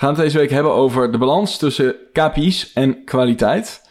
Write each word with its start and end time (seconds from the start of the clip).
Gaan 0.00 0.08
het 0.08 0.18
deze 0.18 0.38
week 0.38 0.50
hebben 0.50 0.72
over 0.72 1.12
de 1.12 1.18
balans 1.18 1.58
tussen 1.58 1.94
KPI's 2.12 2.72
en 2.72 3.04
kwaliteit. 3.04 3.90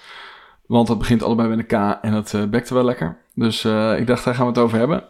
Want 0.66 0.88
dat 0.88 0.97
begint 0.97 1.24
allebei 1.24 1.50
met 1.50 1.59
een 1.59 1.66
K 1.66 2.01
en 2.01 2.12
dat 2.12 2.33
uh, 2.33 2.43
bekt 2.43 2.70
wel 2.70 2.83
lekker. 2.83 3.17
Dus 3.36 3.63
uh, 3.63 4.00
ik 4.00 4.08
dacht, 4.08 4.26
daar 4.26 4.36
gaan 4.36 4.46
we 4.46 4.52
het 4.52 4.62
over 4.62 4.78
hebben. 4.78 5.04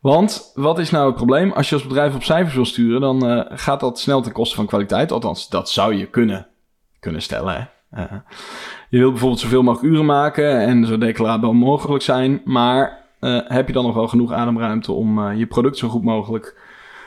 Want 0.00 0.52
wat 0.54 0.78
is 0.78 0.90
nou 0.90 1.06
het 1.06 1.14
probleem? 1.14 1.52
Als 1.52 1.68
je 1.68 1.74
als 1.74 1.86
bedrijf 1.86 2.14
op 2.14 2.22
cijfers 2.22 2.54
wil 2.54 2.64
sturen, 2.64 3.00
dan 3.00 3.30
uh, 3.30 3.42
gaat 3.48 3.80
dat 3.80 3.98
snel 3.98 4.20
ten 4.22 4.32
koste 4.32 4.56
van 4.56 4.66
kwaliteit. 4.66 5.12
Althans, 5.12 5.48
dat 5.48 5.70
zou 5.70 5.94
je 5.94 6.06
kunnen, 6.06 6.46
kunnen 7.00 7.22
stellen. 7.22 7.70
Hè? 7.90 8.04
je 8.88 8.98
wilt 8.98 9.10
bijvoorbeeld 9.10 9.40
zoveel 9.40 9.62
mogelijk 9.62 9.92
uren 9.92 10.06
maken 10.06 10.60
en 10.60 10.86
zo 10.86 10.98
declarabel 10.98 11.52
mogelijk 11.52 12.02
zijn. 12.02 12.40
Maar 12.44 13.04
heb 13.48 13.66
je 13.66 13.72
dan 13.72 13.84
nog 13.84 13.94
wel 13.94 14.08
genoeg 14.08 14.32
ademruimte 14.32 14.92
om 14.92 15.32
je 15.32 15.46
product 15.46 15.78
zo 15.78 15.88
goed 15.88 16.04
mogelijk 16.04 16.60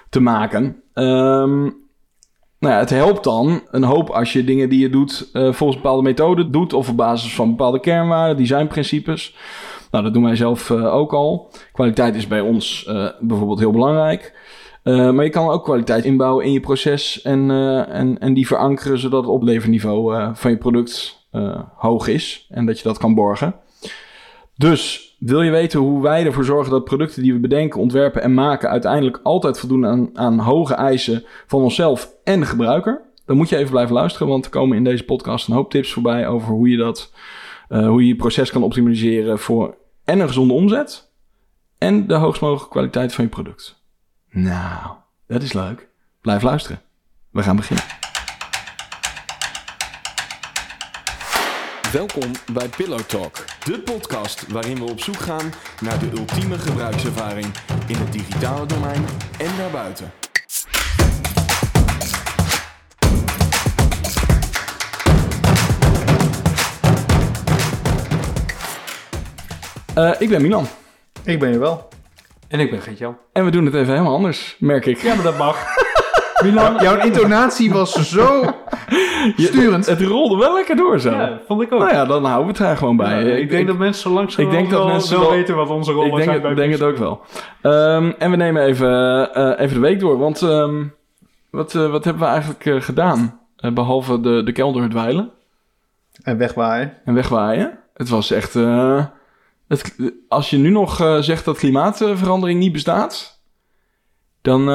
te 0.09 0.19
maken? 0.19 0.81
Um, 0.93 1.86
nou 2.59 2.73
ja, 2.73 2.79
het 2.79 2.89
helpt 2.89 3.23
dan 3.23 3.61
een 3.71 3.83
hoop 3.83 4.09
als 4.09 4.33
je 4.33 4.43
dingen 4.43 4.69
die 4.69 4.79
je 4.79 4.89
doet 4.89 5.29
uh, 5.33 5.53
volgens 5.53 5.81
bepaalde 5.81 6.03
methoden 6.03 6.51
doet 6.51 6.73
of 6.73 6.89
op 6.89 6.97
basis 6.97 7.35
van 7.35 7.49
bepaalde 7.49 7.79
kernwaarden, 7.79 8.37
designprincipes. 8.37 9.35
Nou, 9.91 10.03
dat 10.03 10.13
doen 10.13 10.23
wij 10.23 10.35
zelf 10.35 10.69
uh, 10.69 10.93
ook 10.93 11.13
al. 11.13 11.51
Kwaliteit 11.71 12.15
is 12.15 12.27
bij 12.27 12.41
ons 12.41 12.85
uh, 12.89 13.09
bijvoorbeeld 13.19 13.59
heel 13.59 13.71
belangrijk. 13.71 14.35
maar 14.83 15.23
je 15.23 15.29
kan 15.29 15.49
ook 15.49 15.63
kwaliteit 15.63 16.05
inbouwen 16.05 16.45
in 16.45 16.51
je 16.51 16.59
proces 16.59 17.21
en, 17.21 17.51
en, 17.89 18.19
en 18.19 18.33
die 18.33 18.47
verankeren 18.47 18.99
zodat 18.99 19.21
het 19.21 19.31
opleverniveau 19.31 20.31
van 20.35 20.51
je 20.51 20.57
product 20.57 21.25
hoog 21.75 22.07
is 22.07 22.47
en 22.49 22.65
dat 22.65 22.77
je 22.77 22.83
dat 22.83 22.97
kan 22.97 23.15
borgen. 23.15 23.55
Dus 24.55 25.06
wil 25.17 25.41
je 25.41 25.51
weten 25.51 25.79
hoe 25.79 26.01
wij 26.01 26.25
ervoor 26.25 26.43
zorgen 26.43 26.71
dat 26.71 26.83
producten 26.83 27.23
die 27.23 27.33
we 27.33 27.39
bedenken, 27.39 27.79
ontwerpen 27.79 28.21
en 28.21 28.33
maken 28.33 28.69
uiteindelijk 28.69 29.19
altijd 29.23 29.59
voldoen 29.59 29.85
aan, 29.85 30.09
aan 30.13 30.39
hoge 30.39 30.73
eisen 30.73 31.25
van 31.47 31.61
onszelf 31.61 32.13
en 32.23 32.39
de 32.39 32.45
gebruiker? 32.45 33.01
Dan 33.25 33.37
moet 33.37 33.49
je 33.49 33.57
even 33.57 33.71
blijven 33.71 33.95
luisteren, 33.95 34.27
want 34.27 34.45
er 34.45 34.51
komen 34.51 34.77
in 34.77 34.83
deze 34.83 35.03
podcast 35.03 35.47
een 35.47 35.53
hoop 35.53 35.71
tips 35.71 35.93
voorbij 35.93 36.27
over 36.27 36.53
hoe 36.53 36.69
je 36.69 36.77
dat, 36.77 37.13
uh, 37.69 37.87
hoe 37.87 38.01
je 38.01 38.07
je 38.07 38.15
proces 38.15 38.51
kan 38.51 38.63
optimaliseren 38.63 39.39
voor 39.39 39.75
en 40.05 40.19
een 40.19 40.27
gezonde 40.27 40.53
omzet 40.53 41.11
en 41.77 42.07
de 42.07 42.13
hoogst 42.13 42.41
mogelijke 42.41 42.71
kwaliteit 42.71 43.13
van 43.13 43.23
je 43.23 43.29
product. 43.29 43.83
Nou, 44.29 44.91
dat 45.27 45.41
is 45.41 45.53
leuk. 45.53 45.87
Blijf 46.21 46.41
luisteren. 46.41 46.81
We 47.31 47.43
gaan 47.43 47.55
beginnen. 47.55 48.06
Welkom 51.97 52.31
bij 52.53 52.69
Pillow 52.77 52.99
Talk, 52.99 53.45
de 53.63 53.79
podcast 53.79 54.47
waarin 54.47 54.77
we 54.77 54.83
op 54.83 54.99
zoek 54.99 55.15
gaan 55.15 55.53
naar 55.81 55.99
de 55.99 56.09
ultieme 56.17 56.57
gebruikservaring 56.57 57.45
in 57.87 57.95
het 57.95 58.11
digitale 58.11 58.65
domein 58.65 59.05
en 59.37 59.57
daarbuiten. 59.57 60.11
Uh, 69.97 70.21
ik 70.21 70.29
ben 70.29 70.41
Milan. 70.41 70.67
Ik 71.23 71.39
ben 71.39 71.51
je 71.51 71.57
wel. 71.57 71.87
En 72.47 72.59
ik 72.59 72.69
ben 72.69 72.81
Geert-Jan. 72.81 73.17
En 73.33 73.45
we 73.45 73.51
doen 73.51 73.65
het 73.65 73.73
even 73.73 73.93
helemaal 73.93 74.15
anders, 74.15 74.55
merk 74.59 74.85
ik. 74.85 74.97
Ja, 74.97 75.15
maar 75.15 75.23
dat 75.23 75.37
mag. 75.37 75.85
Milan, 76.43 76.75
jouw 76.81 76.99
intonatie 76.99 77.71
was 77.71 78.09
zo 78.09 78.43
sturend. 79.37 79.85
het, 79.85 79.99
het, 79.99 80.07
rolde 80.07 80.37
wel 80.37 80.53
lekker 80.53 80.75
door 80.75 80.99
zo. 80.99 81.11
Ja, 81.11 81.39
vond 81.47 81.61
ik 81.61 81.73
ook. 81.73 81.79
Nou 81.79 81.93
ja, 81.93 82.05
dan 82.05 82.25
houden 82.25 82.45
we 82.45 82.51
het 82.51 82.61
daar 82.61 82.77
gewoon 82.77 82.97
bij. 82.97 83.23
Ja, 83.23 83.35
ik, 83.35 83.49
denk 83.49 83.67
dat 83.67 83.77
mensen 83.77 84.01
zo 84.01 84.15
langzaam 84.15 84.45
ik 84.45 84.51
denk 84.51 84.69
dat 84.69 84.79
wel, 84.79 84.87
mensen 84.87 85.19
wel 85.19 85.29
weten 85.29 85.55
wat 85.55 85.69
onze 85.69 85.91
rollen 85.91 86.09
ik 86.09 86.15
denk, 86.15 86.41
zijn. 86.41 86.51
Ik 86.51 86.55
denk 86.55 86.71
het 86.71 86.81
ook 86.81 86.97
wel. 86.97 87.21
Um, 87.61 88.15
en 88.17 88.31
we 88.31 88.37
nemen 88.37 88.63
even, 88.63 88.89
uh, 89.37 89.59
even 89.59 89.73
de 89.73 89.79
week 89.79 89.99
door. 89.99 90.17
Want 90.17 90.41
um, 90.41 90.93
wat, 91.49 91.73
uh, 91.73 91.91
wat 91.91 92.03
hebben 92.03 92.23
we 92.23 92.29
eigenlijk 92.29 92.65
uh, 92.65 92.81
gedaan? 92.81 93.39
behalve 93.73 94.19
de, 94.19 94.41
de 94.43 94.51
kelder 94.51 94.89
dweilen. 94.89 95.31
En 96.23 96.37
wegwaaien. 96.37 96.93
En 97.05 97.13
wegwaaien. 97.13 97.79
Het 97.93 98.09
was 98.09 98.31
echt... 98.31 98.53
Het, 99.67 99.95
als 100.27 100.49
je 100.49 100.57
nu 100.57 100.69
nog 100.69 101.17
zegt 101.19 101.45
dat 101.45 101.57
klimaatverandering 101.57 102.59
niet 102.59 102.71
bestaat... 102.71 103.41
Dan, 104.41 104.69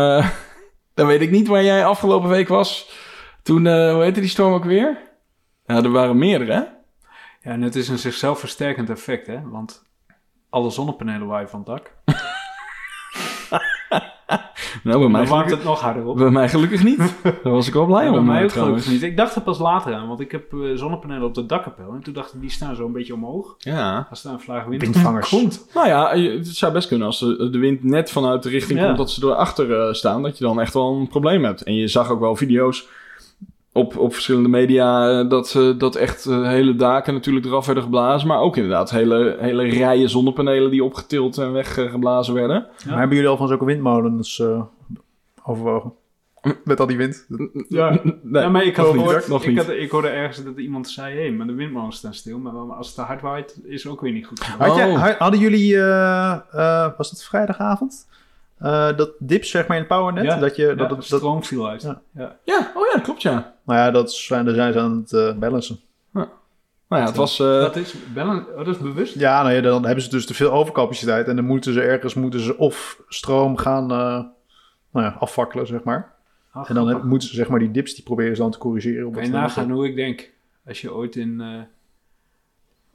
dan 0.94 1.06
weet 1.06 1.20
ik 1.20 1.30
niet 1.30 1.46
waar 1.46 1.64
jij 1.64 1.86
afgelopen 1.86 2.28
week 2.28 2.48
was... 2.48 3.00
Toen, 3.42 3.64
uh, 3.64 3.92
hoe 3.92 4.02
heette 4.02 4.20
die 4.20 4.28
storm 4.28 4.52
ook 4.52 4.64
weer? 4.64 4.98
Ja, 5.66 5.76
er 5.76 5.90
waren 5.90 6.18
meerdere, 6.18 6.52
hè? 6.52 6.58
Ja, 6.58 7.50
en 7.50 7.62
het 7.62 7.76
is 7.76 7.88
een 7.88 7.98
zichzelf 7.98 8.38
versterkend 8.38 8.90
effect, 8.90 9.26
hè? 9.26 9.48
Want 9.48 9.82
alle 10.50 10.70
zonnepanelen 10.70 11.26
waaien 11.26 11.48
van 11.48 11.58
het 11.58 11.68
dak. 11.68 11.94
nou, 14.84 14.98
bij 14.98 15.08
mij 15.08 15.26
warmt 15.26 15.50
het 15.50 15.64
nog 15.64 15.80
harder 15.80 16.04
op. 16.04 16.16
Bij 16.16 16.30
mij 16.30 16.48
gelukkig 16.48 16.84
niet. 16.84 16.98
Daar 17.42 17.52
was 17.52 17.66
ik 17.66 17.72
wel 17.72 17.86
blij 17.86 18.04
ja, 18.04 18.08
om. 18.08 18.14
Bij 18.14 18.24
mij 18.24 18.38
uh, 18.38 18.44
ook 18.44 18.52
gelukkig 18.52 18.88
niet. 18.88 19.02
Ik 19.02 19.16
dacht 19.16 19.34
er 19.34 19.42
pas 19.42 19.58
later 19.58 19.94
aan, 19.94 20.08
want 20.08 20.20
ik 20.20 20.32
heb 20.32 20.52
uh, 20.52 20.76
zonnepanelen 20.76 21.24
op 21.24 21.34
de 21.34 21.46
dakkapel. 21.46 21.92
En 21.94 22.02
toen 22.02 22.14
dacht 22.14 22.34
ik, 22.34 22.40
die 22.40 22.50
staan 22.50 22.74
zo 22.76 22.86
een 22.86 22.92
beetje 22.92 23.14
omhoog. 23.14 23.54
Ja. 23.58 24.06
Als 24.10 24.22
daar 24.22 24.32
een 24.32 24.40
vlaag 24.40 24.64
wind 24.64 24.82
Windvangers. 24.82 25.28
komt. 25.38 25.66
Nou 25.74 25.86
ja, 25.86 26.16
het 26.16 26.46
zou 26.46 26.72
best 26.72 26.88
kunnen 26.88 27.06
als 27.06 27.18
de, 27.18 27.50
de 27.50 27.58
wind 27.58 27.82
net 27.82 28.10
vanuit 28.10 28.42
de 28.42 28.48
richting 28.48 28.78
Ja. 28.78 28.86
komt 28.86 28.98
dat 28.98 29.10
ze 29.10 29.26
erachter 29.26 29.86
uh, 29.86 29.92
staan. 29.92 30.22
Dat 30.22 30.38
je 30.38 30.44
dan 30.44 30.60
echt 30.60 30.74
wel 30.74 30.96
een 30.96 31.08
probleem 31.08 31.44
hebt. 31.44 31.62
En 31.62 31.74
je 31.74 31.88
zag 31.88 32.10
ook 32.10 32.20
wel 32.20 32.36
video's 32.36 32.88
op, 33.72 33.98
op 33.98 34.12
verschillende 34.12 34.48
media 34.48 35.20
uh, 35.20 35.28
dat, 35.28 35.54
uh, 35.54 35.78
dat 35.78 35.96
echt 35.96 36.26
uh, 36.26 36.48
hele 36.48 36.76
daken 36.76 37.14
natuurlijk 37.14 37.46
eraf 37.46 37.66
werden 37.66 37.84
geblazen. 37.84 38.28
Maar 38.28 38.40
ook 38.40 38.56
inderdaad 38.56 38.90
hele, 38.90 39.36
hele 39.40 39.62
rijen 39.62 40.10
zonnepanelen 40.10 40.70
die 40.70 40.84
opgetild 40.84 41.38
en 41.38 41.52
weggeblazen 41.52 42.34
werden. 42.34 42.56
Ja. 42.56 42.90
Maar 42.90 42.98
hebben 42.98 43.16
jullie 43.16 43.30
al 43.30 43.36
van 43.36 43.48
zulke 43.48 43.64
windmolens 43.64 44.42
overwogen? 45.42 45.92
Met 46.64 46.80
al 46.80 46.86
die 46.86 46.96
wind? 46.96 47.26
Ja, 47.68 47.90
nee, 48.22 48.42
ja 48.42 48.48
maar 48.48 48.64
ik, 48.64 48.76
had 48.76 48.86
nog 48.86 48.94
gehoord, 48.94 49.18
niet, 49.18 49.28
nog 49.28 49.44
ik, 49.44 49.56
had, 49.56 49.68
ik 49.68 49.90
hoorde 49.90 50.08
ergens 50.08 50.44
dat 50.44 50.56
iemand 50.56 50.88
zei... 50.88 51.14
hé, 51.14 51.20
hey, 51.20 51.30
maar 51.30 51.46
de 51.46 51.54
windmolens 51.54 51.96
staan 51.96 52.14
stil. 52.14 52.38
Maar 52.38 52.52
als 52.52 52.86
het 52.86 52.96
te 52.96 53.02
hard 53.02 53.20
waait, 53.20 53.60
is 53.64 53.82
het 53.82 53.92
ook 53.92 54.00
weer 54.00 54.12
niet 54.12 54.26
goed. 54.26 54.40
Had 54.42 54.76
je, 54.76 55.14
hadden 55.18 55.40
jullie... 55.40 55.78
was 56.96 57.10
het 57.10 57.24
vrijdagavond? 57.24 58.06
Uh, 58.62 58.96
dat 58.96 59.10
dips 59.18 59.50
zeg 59.50 59.66
maar 59.66 59.76
in 59.76 59.82
het 59.82 59.92
powernet. 59.92 60.24
Ja, 60.24 60.38
dat 60.38 60.56
je 60.56 60.66
ja, 60.66 60.74
dat, 60.74 60.88
dat, 60.88 61.04
stroom 61.04 61.44
viel 61.44 61.68
uit. 61.68 61.82
Ja. 61.82 62.00
Ja. 62.14 62.36
ja, 62.44 62.72
oh 62.74 62.82
ja, 62.92 63.00
klopt 63.00 63.22
ja. 63.22 63.51
Nou 63.64 63.78
ja, 63.78 63.90
dat 63.90 64.12
zijn, 64.12 64.44
daar 64.44 64.54
zijn 64.54 64.72
ze 64.72 64.80
aan 64.80 64.96
het 64.96 65.12
uh, 65.12 65.34
balancen. 65.34 65.78
Ja. 66.14 66.28
Nou 66.88 67.02
ja, 67.02 67.08
het 67.08 67.16
was... 67.16 67.38
Uh... 67.38 67.60
Dat 67.60 67.76
is, 67.76 67.94
balance, 68.14 68.46
dat 68.56 68.66
is 68.66 68.78
bewust? 68.78 69.14
Ja, 69.14 69.42
nou 69.42 69.54
ja, 69.54 69.60
dan 69.60 69.84
hebben 69.84 70.04
ze 70.04 70.10
dus 70.10 70.26
te 70.26 70.34
veel 70.34 70.52
overcapaciteit. 70.52 71.28
En 71.28 71.36
dan 71.36 71.44
moeten 71.44 71.72
ze 71.72 71.82
ergens 71.82 72.14
moeten 72.14 72.40
ze 72.40 72.58
of 72.58 73.02
stroom 73.08 73.56
gaan 73.56 73.86
nou 73.86 75.06
ja, 75.06 75.16
afvakkelen, 75.18 75.66
zeg 75.66 75.82
maar. 75.82 76.12
Ach, 76.52 76.68
en 76.68 76.74
dan 76.74 77.06
moeten 77.06 77.28
ze 77.28 77.34
zeg 77.34 77.48
maar 77.48 77.58
die 77.58 77.70
dips, 77.70 77.94
die 77.94 78.04
proberen 78.04 78.36
ze 78.36 78.42
dan 78.42 78.50
te 78.50 78.58
corrigeren. 78.58 79.06
Op 79.06 79.14
kan 79.14 79.24
je 79.24 79.30
nagaan 79.30 79.70
hoe 79.70 79.86
ik 79.86 79.96
denk. 79.96 80.30
Als 80.66 80.80
je 80.80 80.94
ooit 80.94 81.16
in 81.16 81.42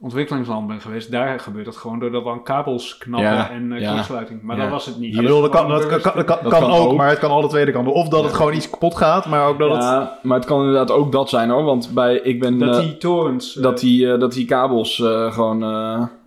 ontwikkelingsland 0.00 0.66
ben 0.66 0.80
geweest, 0.80 1.10
daar 1.10 1.40
gebeurt 1.40 1.64
dat 1.64 1.76
gewoon 1.76 1.98
doordat 1.98 2.24
dan 2.24 2.42
kabels 2.42 2.98
knappen 2.98 3.30
ja, 3.30 3.50
en 3.50 3.72
uh, 3.72 3.80
ja, 3.80 3.94
kortsluiting. 3.94 4.42
Maar 4.42 4.56
ja. 4.56 4.62
dat 4.62 4.70
was 4.70 4.86
het 4.86 4.98
niet. 4.98 5.14
Ja, 5.14 5.20
bedoel, 5.20 5.40
dat, 5.40 5.50
kan, 5.50 5.68
dat, 5.68 5.86
kan, 5.86 6.00
dat, 6.14 6.24
kan, 6.24 6.38
dat 6.42 6.52
kan 6.52 6.70
ook, 6.70 6.90
ook, 6.90 6.96
maar 6.96 7.08
het 7.08 7.18
kan 7.18 7.30
alle 7.30 7.48
tweede 7.48 7.72
kanten. 7.72 7.92
Of 7.92 8.08
dat 8.08 8.24
het 8.24 8.34
gewoon 8.34 8.54
iets 8.54 8.70
kapot 8.70 8.96
gaat, 8.96 9.26
maar 9.26 9.46
ook 9.46 9.58
dat 9.58 9.82
ja, 9.82 10.00
het... 10.00 10.22
maar 10.22 10.36
het 10.36 10.46
kan 10.46 10.58
inderdaad 10.58 10.90
ook 10.90 11.12
dat 11.12 11.28
zijn 11.28 11.50
hoor, 11.50 11.64
want 11.64 11.90
bij, 11.94 12.16
ik 12.16 12.40
ben... 12.40 12.58
Dat 12.58 12.76
uh, 12.76 12.80
die 12.80 12.96
torens... 12.96 13.56
Uh, 13.56 13.62
dat, 13.62 13.78
die, 13.80 14.16
dat 14.16 14.32
die 14.32 14.46
kabels 14.46 14.98
uh, 14.98 15.32
gewoon 15.32 15.62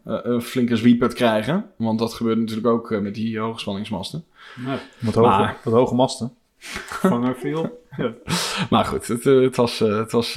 een 0.03 0.41
flinke 0.41 0.75
zwiepert 0.75 1.13
krijgen. 1.13 1.65
Want 1.75 1.99
dat 1.99 2.13
gebeurt 2.13 2.39
natuurlijk 2.39 2.67
ook 2.67 2.89
met 2.89 3.15
die 3.15 3.39
hoogspanningsmasten. 3.39 4.23
Nee. 4.65 4.77
Wat, 4.99 5.15
hoge, 5.15 5.27
maar, 5.27 5.57
wat 5.63 5.73
hoge 5.73 5.95
masten. 5.95 6.33
Vangen 6.61 7.35
veel. 7.35 7.79
Ja. 7.97 8.13
Maar 8.69 8.85
goed, 8.85 9.07
het, 9.07 9.23
het 9.23 9.55
was, 9.55 9.79
het 9.79 10.11
was, 10.11 10.33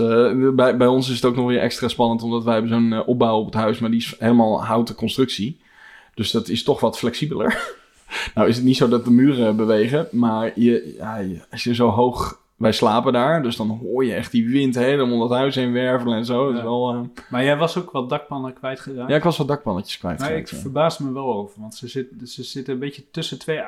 bij, 0.55 0.77
bij 0.77 0.87
ons 0.87 1.09
is 1.09 1.15
het 1.15 1.25
ook 1.25 1.37
nog 1.37 1.47
weer 1.47 1.61
extra 1.61 1.89
spannend, 1.89 2.23
omdat 2.23 2.45
wij 2.45 2.53
hebben 2.53 2.71
zo'n 2.71 3.05
opbouw 3.07 3.39
op 3.39 3.45
het 3.45 3.55
huis, 3.55 3.79
maar 3.79 3.91
die 3.91 4.01
is 4.01 4.15
helemaal 4.19 4.65
houten 4.65 4.95
constructie. 4.95 5.61
Dus 6.15 6.31
dat 6.31 6.49
is 6.49 6.63
toch 6.63 6.81
wat 6.81 6.99
flexibeler. 6.99 7.75
nou 8.35 8.49
is 8.49 8.57
het 8.57 8.65
niet 8.65 8.77
zo 8.77 8.89
dat 8.89 9.05
de 9.05 9.11
muren 9.11 9.57
bewegen, 9.57 10.09
maar 10.11 10.53
je, 10.55 10.95
ja, 10.99 11.21
als 11.51 11.65
je 11.65 11.75
zo 11.75 11.89
hoog... 11.89 12.43
Wij 12.55 12.73
slapen 12.73 13.13
daar, 13.13 13.43
dus 13.43 13.57
dan 13.57 13.69
hoor 13.69 14.05
je 14.05 14.15
echt 14.15 14.33
die 14.33 14.49
wind 14.49 14.75
helemaal 14.75 15.19
dat 15.19 15.39
huis 15.39 15.55
heen 15.55 15.73
wervelen 15.73 16.17
en 16.17 16.25
zo. 16.25 16.41
Ja. 16.41 16.49
Dat 16.49 16.57
is 16.57 16.63
wel, 16.63 16.95
uh... 16.95 17.01
Maar 17.29 17.45
jij 17.45 17.57
was 17.57 17.79
ook 17.79 17.91
wat 17.91 18.09
dakpannen 18.09 18.53
kwijtgeraakt? 18.53 19.11
Ja, 19.11 19.17
ik 19.17 19.23
was 19.23 19.37
wat 19.37 19.49
dakpannetjes 19.49 19.99
kwijt. 19.99 20.19
Maar 20.19 20.37
ik 20.37 20.49
verbaas 20.49 20.99
me 20.99 21.13
wel 21.13 21.35
over, 21.35 21.61
want 21.61 21.75
ze, 21.75 21.89
zit, 21.89 22.07
ze 22.25 22.43
zitten 22.43 22.75
een 22.75 22.81
beetje 22.81 23.11
tussen 23.11 23.39
twee 23.39 23.61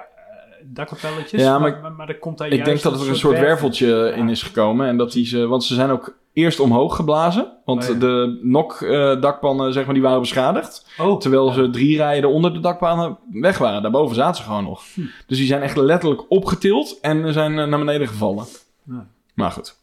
dakkapelletjes. 0.64 1.42
Ja, 1.42 1.58
maar, 1.58 1.78
maar, 1.82 1.92
maar 1.92 2.08
er 2.08 2.18
komt 2.18 2.38
daar 2.38 2.48
ik 2.48 2.64
denk 2.64 2.82
dat 2.82 3.00
er 3.00 3.08
een 3.08 3.16
soort 3.16 3.38
werveltje 3.38 3.86
ja. 3.86 4.10
in 4.10 4.28
is 4.28 4.42
gekomen. 4.42 4.86
En 4.88 4.96
dat 4.96 5.12
die 5.12 5.26
ze, 5.26 5.46
want 5.46 5.64
ze 5.64 5.74
zijn 5.74 5.90
ook 5.90 6.16
eerst 6.32 6.60
omhoog 6.60 6.96
geblazen. 6.96 7.52
Want 7.64 7.82
Oh, 7.82 7.88
ja. 7.88 7.98
de 7.98 8.38
NOC-dakpannen, 8.42 9.72
zeg 9.72 9.84
maar, 9.84 9.94
die 9.94 10.02
waren 10.02 10.20
beschadigd. 10.20 10.86
Oh, 10.98 11.20
Terwijl 11.20 11.52
ze 11.52 11.70
drie 11.70 11.96
rijen 11.96 12.28
onder 12.28 12.52
de 12.52 12.60
dakpannen 12.60 13.18
weg 13.32 13.58
waren. 13.58 13.82
Daarboven 13.82 14.16
zaten 14.16 14.36
ze 14.36 14.42
gewoon 14.42 14.64
nog. 14.64 14.82
Hm. 14.94 15.00
Dus 15.26 15.38
die 15.38 15.46
zijn 15.46 15.62
echt 15.62 15.76
letterlijk 15.76 16.30
opgetild 16.30 16.98
en 17.00 17.32
zijn 17.32 17.58
eh, 17.58 17.66
naar 17.66 17.78
beneden 17.78 18.08
gevallen. 18.08 18.44
Ja. 18.84 19.06
Maar 19.34 19.50
goed. 19.50 19.74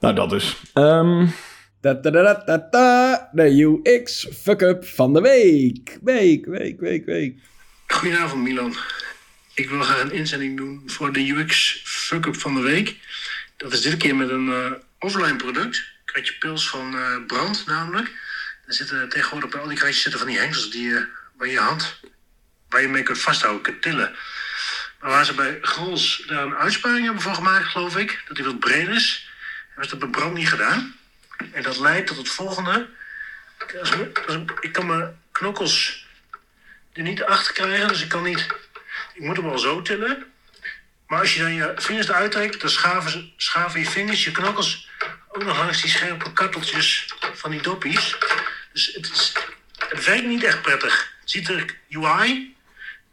Nou, 0.00 0.14
dat 0.14 0.30
dus. 0.30 0.62
Um, 0.74 1.32
da, 1.80 1.94
da, 1.94 2.10
da, 2.10 2.42
da, 2.46 2.68
da, 2.70 3.28
de 3.32 3.80
UX 3.82 4.28
fuck-up 4.32 4.84
van 4.84 5.12
de 5.12 5.20
week. 5.20 5.98
Week, 6.02 6.46
week, 6.46 6.80
week, 6.80 7.04
week. 7.04 7.38
Goedenavond 7.86 8.42
Milan. 8.42 8.74
Ik 9.58 9.68
wil 9.68 9.82
graag 9.82 10.00
een 10.00 10.12
inzending 10.12 10.56
doen 10.56 10.82
voor 10.86 11.12
de 11.12 11.30
UX 11.30 11.80
fuck-up 11.84 12.36
van 12.36 12.54
de 12.54 12.60
week. 12.60 12.96
Dat 13.56 13.72
is 13.72 13.80
dit 13.80 13.96
keer 13.96 14.16
met 14.16 14.28
een 14.28 14.52
eh, 14.52 14.72
offline 14.98 15.36
product. 15.36 15.84
Kratje 16.04 16.34
pils 16.38 16.68
van 16.68 16.98
eh, 16.98 17.16
Brand 17.26 17.66
namelijk. 17.66 18.08
Er 18.66 18.74
zitten 18.74 19.08
tegenwoordig 19.08 19.50
bij 19.50 19.60
al 19.60 19.68
die 19.68 19.76
kratjes 19.76 20.02
zitten 20.02 20.20
van 20.20 20.28
die 20.28 20.38
hengsels 20.38 20.70
die 20.70 20.88
je 20.88 21.06
bij 21.38 21.50
je 21.50 21.58
hand, 21.58 22.00
waar 22.68 22.80
je 22.80 22.88
mee 22.88 23.02
kunt 23.02 23.20
vasthouden, 23.20 23.62
kunt 23.62 23.82
tillen. 23.82 24.16
Maar 25.00 25.10
waar 25.10 25.24
ze 25.24 25.34
bij 25.34 25.58
Grols 25.62 26.22
daar 26.26 26.42
een 26.42 26.56
uitsparing 26.56 27.04
hebben 27.04 27.22
voor 27.22 27.34
gemaakt, 27.34 27.66
geloof 27.66 27.96
ik, 27.96 28.22
dat 28.26 28.36
die 28.36 28.44
wat 28.44 28.60
breed 28.60 28.88
is, 28.88 29.30
hebben 29.66 29.88
ze 29.88 29.98
dat 29.98 30.10
bij 30.10 30.20
Brand 30.20 30.34
niet 30.34 30.48
gedaan. 30.48 30.96
En 31.52 31.62
dat 31.62 31.78
leidt 31.78 32.06
tot 32.06 32.16
het 32.16 32.28
volgende. 32.28 32.88
Ik 34.60 34.72
kan 34.72 34.86
mijn 34.86 35.20
knokkels 35.32 36.06
er 36.92 37.02
niet 37.02 37.22
achter 37.22 37.54
krijgen, 37.54 37.88
dus 37.88 38.02
ik 38.02 38.08
kan 38.08 38.22
niet. 38.22 38.46
Ik 39.18 39.24
moet 39.24 39.36
hem 39.36 39.44
wel 39.44 39.58
zo 39.58 39.82
tillen. 39.82 40.24
Maar 41.06 41.20
als 41.20 41.34
je 41.34 41.40
dan 41.40 41.54
je 41.54 41.72
vingers 41.76 42.08
eruit 42.08 42.32
trekt, 42.32 42.60
dan 42.60 42.70
schaven, 42.70 43.32
schaven 43.36 43.80
je 43.80 43.86
vingers, 43.86 44.24
je 44.24 44.30
knokkels 44.30 44.88
ook 45.28 45.44
nog 45.44 45.58
langs 45.58 45.82
die 45.82 45.90
scherpe 45.90 46.32
karteltjes 46.32 47.14
van 47.32 47.50
die 47.50 47.62
doppies. 47.62 48.16
Dus 48.72 48.94
het, 48.94 49.10
is, 49.10 49.32
het 49.88 50.04
werkt 50.04 50.26
niet 50.26 50.44
echt 50.44 50.62
prettig. 50.62 51.16
Het 51.20 51.30
ziet 51.30 51.48
er 51.48 51.76
UI 51.88 52.56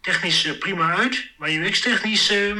technisch 0.01 0.45
eh, 0.45 0.57
prima 0.57 0.95
uit, 0.95 1.29
maar 1.37 1.49
UX 1.49 1.81
technisch 1.81 2.29
eh 2.29 2.55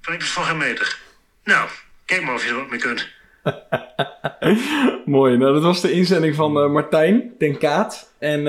werkt 0.00 0.22
het 0.22 0.32
voor 0.32 0.44
geen 0.44 0.56
meter. 0.56 0.98
Nou, 1.44 1.68
kijk 2.04 2.22
maar 2.22 2.34
of 2.34 2.44
je 2.44 2.50
er 2.50 2.56
wat 2.56 2.70
mee 2.70 2.80
kunt. 2.80 3.08
Mooi. 5.16 5.36
Nou, 5.36 5.52
dat 5.52 5.62
was 5.62 5.80
de 5.80 5.92
inzending 5.92 6.34
van 6.34 6.58
eh, 6.58 6.70
Martijn 6.70 7.32
ten 7.38 7.58
Kaat. 7.58 8.12
En 8.18 8.46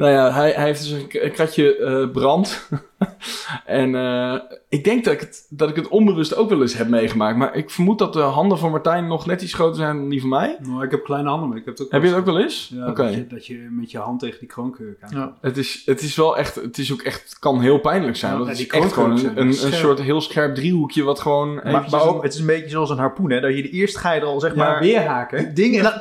nou 0.00 0.12
ja, 0.12 0.32
hij, 0.32 0.50
hij 0.50 0.64
heeft 0.64 0.80
dus 0.82 0.90
een, 0.90 1.32
kratje 1.32 1.76
eh, 1.76 2.10
brand. 2.10 2.68
en 3.64 3.94
eh, 3.94 4.34
ik 4.68 4.84
denk 4.84 5.04
dat 5.04 5.12
ik, 5.12 5.20
het, 5.20 5.46
dat 5.48 5.68
ik 5.68 5.76
het 5.76 5.88
onbewust 5.88 6.36
ook 6.36 6.48
wel 6.48 6.60
eens 6.60 6.76
heb 6.76 6.88
meegemaakt. 6.88 7.36
Maar 7.36 7.54
ik 7.54 7.70
vermoed 7.70 7.98
dat 7.98 8.12
de 8.12 8.20
handen 8.20 8.58
van 8.58 8.70
Martijn 8.70 9.06
nog 9.06 9.26
net 9.26 9.42
iets 9.42 9.54
groter 9.54 9.76
zijn 9.76 9.96
dan 9.96 10.08
die 10.08 10.20
van 10.20 10.28
mij. 10.28 10.56
Nou, 10.62 10.84
ik 10.84 10.90
heb 10.90 11.04
kleine 11.04 11.28
handen, 11.28 11.48
maar 11.48 11.58
ik 11.58 11.64
heb 11.64 11.74
het 11.74 11.86
ook 11.86 11.92
Heb 11.92 12.02
je 12.02 12.08
het 12.08 12.16
ook 12.16 12.24
wel 12.24 12.40
eens? 12.40 12.70
Ja, 12.74 12.90
dat, 12.90 13.14
je, 13.14 13.26
dat 13.26 13.46
je 13.46 13.68
met 13.70 13.90
je 13.90 13.98
hand 13.98 14.20
tegen 14.20 14.38
die 14.38 14.48
kroonkurk 14.48 15.02
aan. 15.02 15.10
Ja. 15.18 15.36
Het 15.40 15.56
is, 15.56 15.82
het 15.84 16.00
is 16.02 16.16
wel 16.16 16.36
echt, 16.38 16.54
het 16.54 16.78
is 16.78 16.92
ook 16.92 17.02
echt, 17.02 17.22
het 17.22 17.38
kan 17.38 17.60
heel 17.60 17.78
pijnlijk 17.78 18.16
zijn. 18.16 18.32
Ja, 18.32 18.38
want 18.38 18.50
ja, 18.50 18.62
het 18.62 18.72
is 18.72 18.80
echt 18.80 18.92
gewoon 18.92 19.10
een, 19.24 19.36
een, 19.36 19.54
soort 19.72 20.00
heel 20.00 20.20
scherp 20.20 20.54
driehoekje 20.54 21.02
wat 21.02 21.20
gewoon 21.20 21.54
Maar, 21.54 21.66
eventjes 21.66 21.92
maar 21.92 22.02
ook, 22.02 22.16
een- 22.16 22.22
het 22.22 22.34
is 22.34 22.40
een 22.40 22.46
beetje 22.46 22.68
zoals 22.68 22.90
een 22.90 22.98
harpoen, 22.98 23.30
hè? 23.30 23.40
Dat 23.40 23.56
je 23.56 23.62
de 23.62 23.70
eerst 23.70 23.96
ga 23.96 24.12
je 24.12 24.20
er 24.20 24.26
al 24.26 24.40
zeg 24.40 24.54
Maar 24.54 24.70
maar 24.70 24.80
weer 24.80 25.02
haken. 25.06 25.54
ding 25.54 25.76
en 25.76 25.82
dan 25.82 25.92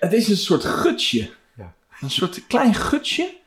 Het 0.00 0.12
is 0.12 0.28
een 0.28 0.36
soort 0.36 0.64
gutsje. 0.64 1.30
Ja. 1.56 1.72
Een 2.00 2.10
soort 2.10 2.46
klein 2.46 2.74
gutsje. 2.74 3.40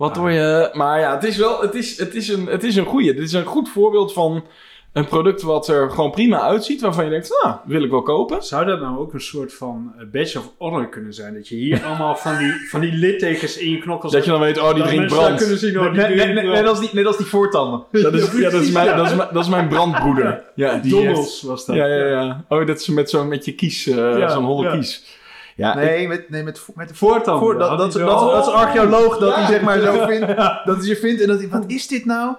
Wat 0.00 0.14
door 0.14 0.30
je... 0.30 0.70
Maar 0.72 1.00
ja, 1.00 1.14
het 1.14 1.24
is 1.24 1.36
wel... 1.36 1.60
Het 1.60 1.74
is, 1.74 1.98
het 1.98 2.14
is, 2.14 2.28
een, 2.28 2.46
het 2.46 2.64
is 2.64 2.76
een 2.76 2.84
goeie. 2.84 3.14
Dit 3.14 3.24
is 3.24 3.32
een 3.32 3.44
goed 3.44 3.68
voorbeeld 3.68 4.12
van 4.12 4.44
een 4.92 5.06
product 5.06 5.42
wat 5.42 5.68
er 5.68 5.90
gewoon 5.90 6.10
prima 6.10 6.40
uitziet. 6.40 6.80
Waarvan 6.80 7.04
je 7.04 7.10
denkt, 7.10 7.40
nou, 7.42 7.56
wil 7.64 7.82
ik 7.82 7.90
wel 7.90 8.02
kopen. 8.02 8.42
Zou 8.42 8.66
dat 8.66 8.80
nou 8.80 8.98
ook 8.98 9.12
een 9.12 9.20
soort 9.20 9.52
van 9.54 9.92
eh, 9.98 10.04
badge 10.12 10.38
of 10.38 10.52
honor 10.58 10.88
kunnen 10.88 11.14
zijn? 11.14 11.34
Dat 11.34 11.48
je 11.48 11.54
hier 11.54 11.82
allemaal 11.86 12.16
van 12.16 12.38
die, 12.38 12.52
van 12.68 12.80
die 12.80 12.92
littekens 12.92 13.58
in 13.58 13.70
je 13.70 13.78
knokkels 13.78 14.12
Dat 14.12 14.24
je 14.24 14.30
dan 14.30 14.40
weet, 14.40 14.58
oh, 14.58 14.74
die 14.74 14.82
drinkt 14.82 15.06
brand. 15.06 15.38
kunnen 15.38 15.58
zien, 15.58 15.78
oh, 15.78 15.84
die 15.84 15.92
net, 15.92 16.08
net, 16.08 16.16
drinkt 16.16 16.34
net, 16.34 16.44
brand. 16.44 16.60
net 16.60 16.68
als 16.68 16.80
die, 16.80 16.88
net 16.92 17.06
als 17.06 17.16
die 17.16 17.26
voortanden. 17.26 17.84
Dat 18.02 18.14
is, 18.14 18.32
ja, 18.32 18.50
dat 18.50 18.62
is, 18.62 18.70
mijn, 18.70 18.96
dat, 18.96 19.06
is 19.06 19.14
mijn, 19.14 19.28
dat 19.32 19.42
is 19.42 19.50
mijn 19.50 19.68
brandbroeder. 19.68 20.42
Ja, 20.54 20.76
die 20.76 21.10
was 21.10 21.64
dat. 21.66 21.76
Ja, 21.76 21.86
ja, 21.86 22.06
ja. 22.06 22.44
Oh, 22.48 22.66
dat 22.66 22.80
is 22.80 22.88
met 22.88 23.10
zo'n 23.10 23.28
met 23.28 23.44
je 23.44 23.54
kies, 23.54 23.86
eh, 23.86 24.18
Ja, 24.18 24.28
zo'n 24.28 24.44
holle 24.44 24.64
ja. 24.64 24.76
kies. 24.76 25.18
Ja, 25.60 25.74
ik- 25.78 25.88
Nee, 25.88 26.08
met, 26.08 26.30
nee, 26.30 26.42
met, 26.42 26.66
met 26.74 26.88
de 26.88 26.94
Voortanden. 26.94 27.42
voor, 27.42 27.58
dat, 27.58 27.68
dat, 27.78 27.78
dat, 27.78 27.92
dat, 27.92 28.40
is 28.46 28.46
een 28.46 28.58
archeoloog 28.58 29.18
dat 29.18 29.34
hij 29.34 29.46
zeg 29.46 29.60
maar 29.60 29.80
zo 29.80 30.06
vindt. 30.06 30.26
Dat 30.64 30.86
je 30.86 30.96
vindt 30.96 31.20
en 31.20 31.26
dat 31.28 31.38
hij, 31.38 31.48
wat 31.48 31.64
is 31.66 31.86
dit 31.88 32.04
nou? 32.04 32.34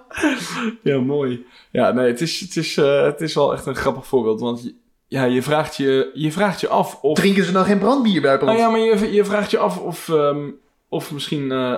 Ja, 0.84 1.00
mooi. 1.00 1.46
Ja, 1.72 1.92
nee, 1.92 2.08
het 2.08 2.22
is, 2.22 2.40
het, 2.40 2.56
is, 2.56 2.78
eh, 2.78 3.02
het 3.04 3.22
is 3.22 3.36
wel 3.36 3.54
echt 3.54 3.66
een 3.66 3.76
grappig 3.76 4.06
voorbeeld. 4.08 4.40
Want 4.40 4.64
je, 4.64 4.74
ja, 5.08 5.24
je, 5.24 5.42
vraagt 5.42 5.76
je, 5.76 6.12
je 6.14 6.32
vraagt 6.32 6.62
je 6.62 6.68
af 6.68 6.98
of... 7.02 7.18
Drinken 7.18 7.44
ze 7.44 7.52
dan 7.52 7.66
geen 7.66 7.80
brandbier 7.80 8.22
bij 8.22 8.30
Nou 8.32 8.44
brand? 8.44 8.60
ja, 8.60 8.70
maar 8.70 8.80
je, 8.80 9.12
je 9.14 9.26
vraagt 9.26 9.52
je 9.52 9.58
af 9.58 9.78
of, 9.78 10.10
ehm, 10.10 10.50
of 10.90 11.12
misschien 11.12 11.52
eh, 11.52 11.74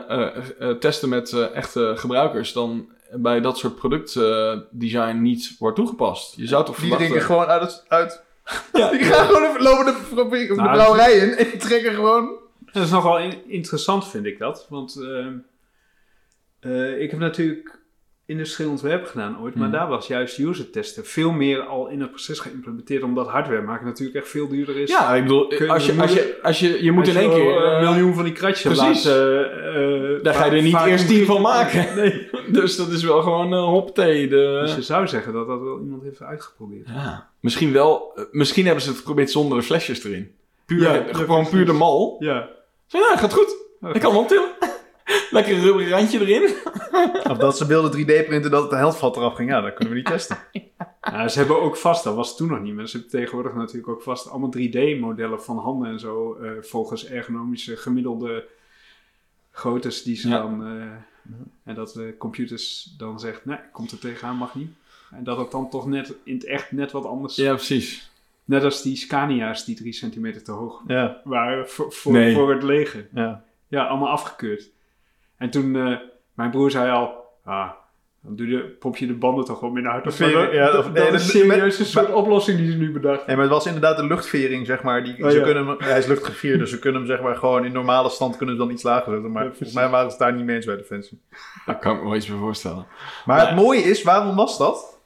eh, 0.59 0.69
testen 0.77 1.09
met 1.09 1.33
echte 1.53 1.93
gebruikers 1.95 2.53
dan 2.53 2.85
bij 3.15 3.41
dat 3.41 3.57
soort 3.57 3.75
productdesign 3.75 5.21
niet 5.21 5.55
wordt 5.59 5.75
toegepast. 5.75 6.35
Je 6.35 6.47
zou 6.47 6.65
toch 6.65 6.75
die 6.75 6.83
verwachten... 6.83 7.07
drinken 7.07 7.27
gewoon 7.35 7.45
uit. 7.47 7.61
het- 7.61 7.85
uit 7.87 8.23
Ja, 8.73 8.89
die 8.97 8.99
gaan 9.03 9.25
gewoon 9.27 9.43
even 9.43 9.61
lopen 9.61 9.85
de, 9.85 9.93
fabrie- 9.93 10.49
of 10.51 10.57
de 10.57 10.63
Nou, 10.63 10.73
brouwerij 10.73 11.13
in 11.17 11.29
en 11.35 11.49
die 11.49 11.57
trekken 11.59 11.93
gewoon... 11.93 12.41
Dat 12.71 12.83
is 12.83 12.89
nogal 12.91 13.19
in- 13.19 13.49
interessant, 13.49 14.07
vind 14.09 14.25
ik 14.25 14.39
dat. 14.39 14.65
Want 14.69 14.95
ehm, 15.01 15.37
eh, 16.59 17.01
ik 17.01 17.11
heb 17.11 17.19
natuurlijk 17.19 17.79
industrieel 18.25 18.69
ontwerp 18.69 19.05
gedaan 19.05 19.37
ooit, 19.41 19.55
maar 19.55 19.67
Mhm. 19.67 19.77
daar 19.77 19.87
was 19.87 20.07
juist 20.07 20.37
user 20.37 20.69
testen 20.69 21.05
veel 21.05 21.31
meer 21.31 21.61
al 21.61 21.87
in 21.87 22.01
het 22.01 22.09
proces 22.09 22.39
geïmplementeerd, 22.39 23.03
omdat 23.03 23.27
hardware 23.27 23.61
maken 23.61 23.85
natuurlijk 23.85 24.17
echt 24.17 24.27
veel 24.29 24.47
duurder 24.47 24.77
is. 24.77 24.89
Ja, 24.89 25.13
ik 25.15 25.21
bedoel, 25.23 25.53
je- 25.53 25.69
als 25.71 25.85
je, 25.85 26.01
als 26.01 26.13
je, 26.13 26.39
als 26.41 26.59
je, 26.59 26.83
je 26.83 26.91
moet 26.91 27.07
in 27.07 27.15
één 27.17 27.29
keer... 27.29 27.57
eh, 27.57 27.71
eh, 27.71 27.77
een 27.77 27.83
miljoen 27.83 28.13
van 28.13 28.23
die 28.23 28.33
kratjes 28.33 28.61
precies. 28.77 29.03
laten... 29.05 29.51
eh, 30.17 30.23
Daar 30.23 30.33
ga 30.33 30.45
je 30.45 30.51
er 30.51 30.61
niet 30.61 30.85
eerst 30.85 31.07
tien 31.07 31.25
van 31.25 31.41
maken. 31.51 31.95
Nee. 31.95 32.29
Dus 32.47 32.75
dat 32.75 32.89
is 32.89 33.03
wel 33.03 33.21
gewoon 33.21 33.53
uh, 33.53 33.63
hoppatee. 33.63 34.27
De... 34.27 34.59
Dus 34.61 34.75
je 34.75 34.81
zou 34.81 35.07
zeggen 35.07 35.33
dat 35.33 35.47
dat 35.47 35.59
wel 35.61 35.79
iemand 35.79 36.03
heeft 36.03 36.21
uitgeprobeerd. 36.21 36.87
Ja, 36.87 37.29
misschien 37.39 37.71
wel. 37.71 38.11
eh, 38.15 38.23
misschien 38.31 38.65
hebben 38.65 38.83
ze 38.83 38.89
het 38.89 38.97
geprobeerd 38.97 39.31
zonder 39.31 39.57
de 39.57 39.63
flesjes 39.63 40.03
erin. 40.03 40.31
Puur, 40.65 40.81
Ja, 40.81 40.93
eh, 40.93 41.15
gewoon 41.15 41.27
precies. 41.35 41.49
puur 41.51 41.65
de 41.65 41.71
mal. 41.73 42.15
Ja. 42.19 42.49
Zo, 42.87 42.97
ja, 42.97 43.17
gaat 43.17 43.33
goed. 43.33 43.55
Ik 43.93 44.01
kan 44.01 44.11
hem 44.11 44.19
optillen. 44.19 44.49
Lekker 45.31 45.53
een 45.53 45.61
rubberen 45.61 45.89
randje 45.89 46.19
erin. 46.19 46.43
Of 47.31 47.37
dat 47.37 47.57
ze 47.57 47.65
wilden 47.67 47.91
3D 48.01 48.25
printen 48.27 48.51
dat 48.51 48.61
het 48.61 48.69
de 48.71 48.75
helft 48.77 49.01
eraf 49.01 49.33
ging. 49.35 49.49
Ja, 49.49 49.61
dat 49.61 49.73
kunnen 49.73 49.93
we 49.93 49.99
niet 49.99 50.07
testen. 50.15 50.37
Ja, 51.01 51.27
ze 51.27 51.37
hebben 51.39 51.61
ook 51.61 51.77
vast, 51.77 52.03
dat 52.03 52.15
was 52.15 52.37
toen 52.37 52.47
nog 52.49 52.61
niet, 52.61 52.73
maar 52.75 52.87
ze 52.87 52.97
hebben 52.97 53.19
tegenwoordig 53.19 53.53
natuurlijk 53.53 53.87
ook 53.87 54.01
vast 54.01 54.29
allemaal 54.29 54.53
3D-modellen 54.57 55.41
van 55.43 55.57
handen 55.57 55.89
en 55.91 55.99
zo, 55.99 56.33
eh, 56.35 56.51
volgens 56.61 57.05
ergonomische 57.07 57.77
gemiddelde 57.77 58.45
groottes 59.51 60.03
die 60.03 60.15
ze 60.15 60.29
Ja. 60.29 60.41
dan, 60.41 60.65
eh, 60.65 61.35
en 61.63 61.75
dat 61.75 61.91
de 61.93 62.15
computers 62.17 62.93
dan 62.97 63.19
zegt, 63.19 63.45
nee, 63.45 63.57
komt 63.71 63.91
er 63.91 63.99
tegenaan, 63.99 64.35
mag 64.35 64.55
niet. 64.55 64.71
En 65.11 65.23
dat 65.23 65.37
het 65.37 65.51
dan 65.51 65.69
toch 65.69 65.87
net 65.87 66.13
in 66.23 66.33
het 66.33 66.45
echt 66.45 66.71
net 66.71 66.91
wat 66.91 67.05
anders, 67.05 67.35
Ja, 67.35 67.53
precies. 67.53 68.11
net 68.45 68.63
als 68.63 68.81
die 68.81 68.95
Scania's 68.95 69.65
die 69.65 69.75
3 69.75 69.93
centimeter 69.93 70.43
te 70.43 70.51
hoog 70.51 70.81
Ja, 70.87 71.21
waren 71.23 71.69
voor, 71.69 71.91
voor, 71.91 72.11
Nee. 72.11 72.33
voor 72.33 72.53
het 72.53 72.63
leger. 72.63 73.07
ja. 73.13 73.43
Ja, 73.67 73.85
allemaal 73.85 74.09
afgekeurd. 74.09 74.69
En 75.43 75.49
toen, 75.49 75.75
eh, 75.75 75.97
mijn 76.33 76.49
broer 76.51 76.71
zei 76.71 76.91
al, 76.91 77.13
ah, 77.45 77.69
dan 78.21 78.35
doe 78.35 78.47
je, 78.47 78.59
pop 78.59 78.97
je 78.97 79.07
de 79.07 79.13
banden 79.13 79.45
toch 79.45 79.59
wel 79.59 79.69
minder 79.69 79.91
uit. 79.91 80.03
Dat, 80.03 80.15
Veren, 80.15 80.45
dat, 80.45 80.53
ja, 80.53 80.65
dat, 80.71 80.79
of- 80.79 80.85
nee, 80.91 81.03
dat 81.03 81.11
dat- 81.11 81.21
is 81.21 81.29
serieus 81.31 81.79
een 81.79 81.85
maar- 81.93 82.03
soort 82.05 82.13
oplossing 82.13 82.57
die 82.57 82.71
ze 82.71 82.77
nu 82.77 82.91
bedacht 82.91 83.25
Nee, 83.27 83.35
maar 83.35 83.45
het 83.45 83.53
was 83.53 83.65
inderdaad 83.65 83.97
de 83.97 84.05
luchtvering, 84.07 84.65
zeg 84.65 84.83
maar. 84.83 85.03
Die, 85.03 85.23
Oh, 85.23 85.29
ze 85.29 85.37
ja. 85.37 85.43
kunnen 85.43 85.67
hem, 85.67 85.75
hij 85.79 85.97
is 85.97 86.05
luchtgevierd, 86.05 86.59
dus 86.59 86.69
ze 86.69 86.79
kunnen 86.79 87.01
hem 87.01 87.09
zeg 87.09 87.21
maar 87.21 87.35
gewoon 87.35 87.65
in 87.65 87.71
normale 87.71 88.09
stand 88.09 88.37
kunnen 88.37 88.55
ze 88.55 88.61
dan 88.61 88.71
iets 88.71 88.83
lager 88.83 89.11
zetten. 89.13 89.31
Maar 89.31 89.43
Ja, 89.43 89.49
volgens 89.49 89.73
mij 89.73 89.89
waren 89.89 90.05
ze 90.11 90.17
het 90.17 90.19
daar 90.19 90.33
niet 90.33 90.45
mee 90.45 90.55
eens 90.55 90.65
bij 90.65 90.75
Defensie. 90.77 91.21
Daar 91.65 91.79
kan 91.79 91.93
ik 91.95 92.01
me 92.01 92.07
wel 92.07 92.15
iets 92.17 92.27
bij 92.27 92.37
voorstellen. 92.37 92.85
Maar 93.25 93.37
Nee. 93.37 93.45
het 93.47 93.55
mooie 93.55 93.81
is, 93.81 94.03
waarom 94.03 94.35
was 94.35 94.57
dat? 94.57 94.99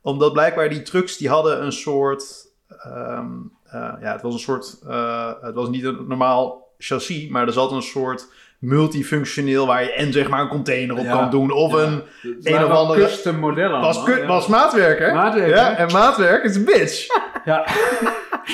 Omdat 0.00 0.32
blijkbaar 0.32 0.68
die 0.68 0.82
trucks, 0.82 1.16
die 1.16 1.28
hadden 1.28 1.62
een 1.64 1.72
soort... 1.72 2.46
ehm, 2.68 3.26
eh, 3.64 3.92
ja, 4.00 4.12
het 4.12 4.22
was 4.22 4.32
een 4.34 4.40
soort... 4.40 4.78
eh, 4.88 5.32
het 5.40 5.54
was 5.54 5.68
niet 5.68 5.84
een 5.84 6.04
normaal 6.08 6.72
chassis, 6.78 7.28
maar 7.28 7.46
er 7.46 7.52
zat 7.52 7.72
een 7.72 7.82
soort 7.82 8.28
multifunctioneel 8.64 9.66
waar 9.66 9.82
je 9.82 9.92
en 9.92 10.12
zeg 10.12 10.28
maar 10.28 10.40
een 10.40 10.48
container 10.48 10.96
op 10.96 11.04
Ja. 11.04 11.10
kan 11.12 11.30
doen. 11.30 11.50
Of 11.50 11.72
Ja. 11.72 11.78
een... 11.78 12.02
Een 12.42 12.64
of 12.64 12.70
andere- 12.70 13.00
custom 13.00 13.36
modellen 13.38 13.80
Was, 13.80 13.96
allemaal, 13.98 14.18
ja. 14.18 14.26
was 14.26 14.46
maatwerk, 14.46 14.98
hè? 14.98 15.12
Maatwerk, 15.12 15.54
Ja, 15.54 15.64
hè? 15.64 15.72
en 15.72 15.92
maatwerk 15.92 16.44
is 16.44 16.56
een 16.56 16.64
bitch. 16.64 17.06
Ja. 17.44 17.66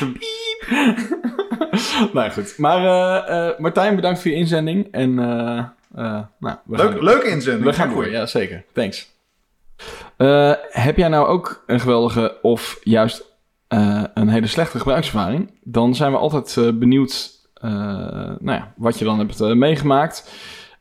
nou 2.13 2.31
goed. 2.31 2.55
Maar 2.59 2.79
eh, 2.85 3.49
eh, 3.49 3.59
Martijn, 3.59 3.95
bedankt 3.97 4.21
voor 4.21 4.31
je 4.31 4.37
inzending. 4.37 4.89
En 4.91 5.19
eh, 5.19 5.65
nou, 6.39 6.57
Leuk, 6.67 7.03
leuke 7.03 7.29
inzending. 7.29 7.65
We 7.65 7.73
gaan 7.73 7.89
door, 7.91 8.11
ja 8.11 8.27
zeker. 8.27 8.65
Thanks. 8.73 9.09
Heb 10.71 10.97
jij 10.97 11.09
nou 11.09 11.27
ook 11.27 11.63
een 11.67 11.81
geweldige 11.81 12.37
of 12.43 12.79
juist 12.83 13.25
een 14.15 14.29
hele 14.29 14.47
slechte 14.47 14.79
gebruikservaring? 14.79 15.51
Dan 15.63 15.95
zijn 15.95 16.13
we 16.13 16.19
altijd 16.19 16.79
benieuwd 16.79 17.31
nou 18.39 18.53
ja, 18.53 18.73
wat 18.77 18.99
je 18.99 19.05
dan 19.05 19.19
hebt 19.19 19.41
eh, 19.41 19.53
meegemaakt. 19.53 20.31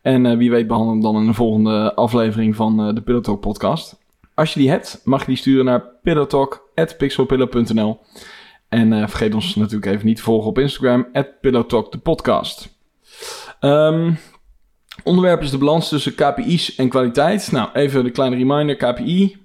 En 0.02 0.26
eh, 0.26 0.38
wie 0.38 0.52
weet 0.52 0.68
behandelen 0.68 0.98
we 0.98 1.04
dan 1.04 1.16
in 1.16 1.26
de 1.26 1.34
volgende 1.34 1.96
aflevering 1.96 2.56
van 2.56 2.88
eh, 2.88 2.96
de 2.96 3.02
Pillow 3.02 3.24
Talk 3.24 3.40
podcast. 3.40 3.98
Als 4.34 4.54
je 4.54 4.60
die 4.60 4.70
hebt, 4.70 5.02
mag 5.04 5.20
je 5.20 5.26
die 5.26 5.36
sturen 5.36 5.66
naar 5.66 5.84
pillowtalk.pixelpillow.nl 6.04 8.00
En 8.70 8.94
eh, 8.94 9.08
vergeet 9.08 9.34
ons 9.34 9.56
natuurlijk 9.56 9.92
even 9.92 10.06
niet 10.06 10.16
te 10.16 10.24
volgen 10.24 10.50
op 10.50 10.60
Instagram, 10.60 11.08
pillowtalk 11.42 11.92
de 11.92 11.98
podcast. 11.98 12.78
Ehm, 13.60 14.12
Onderwerp 15.04 15.42
is 15.42 15.52
de 15.52 15.58
balans 15.58 15.90
tussen 15.90 16.16
KPI's 16.16 16.76
en 16.76 16.90
kwaliteit. 16.90 17.52
Nou, 17.52 17.70
even 17.74 18.06
een 18.06 18.12
kleine 18.12 18.36
reminder. 18.36 18.76
KPI, 18.76 19.24
eh, 19.24 19.38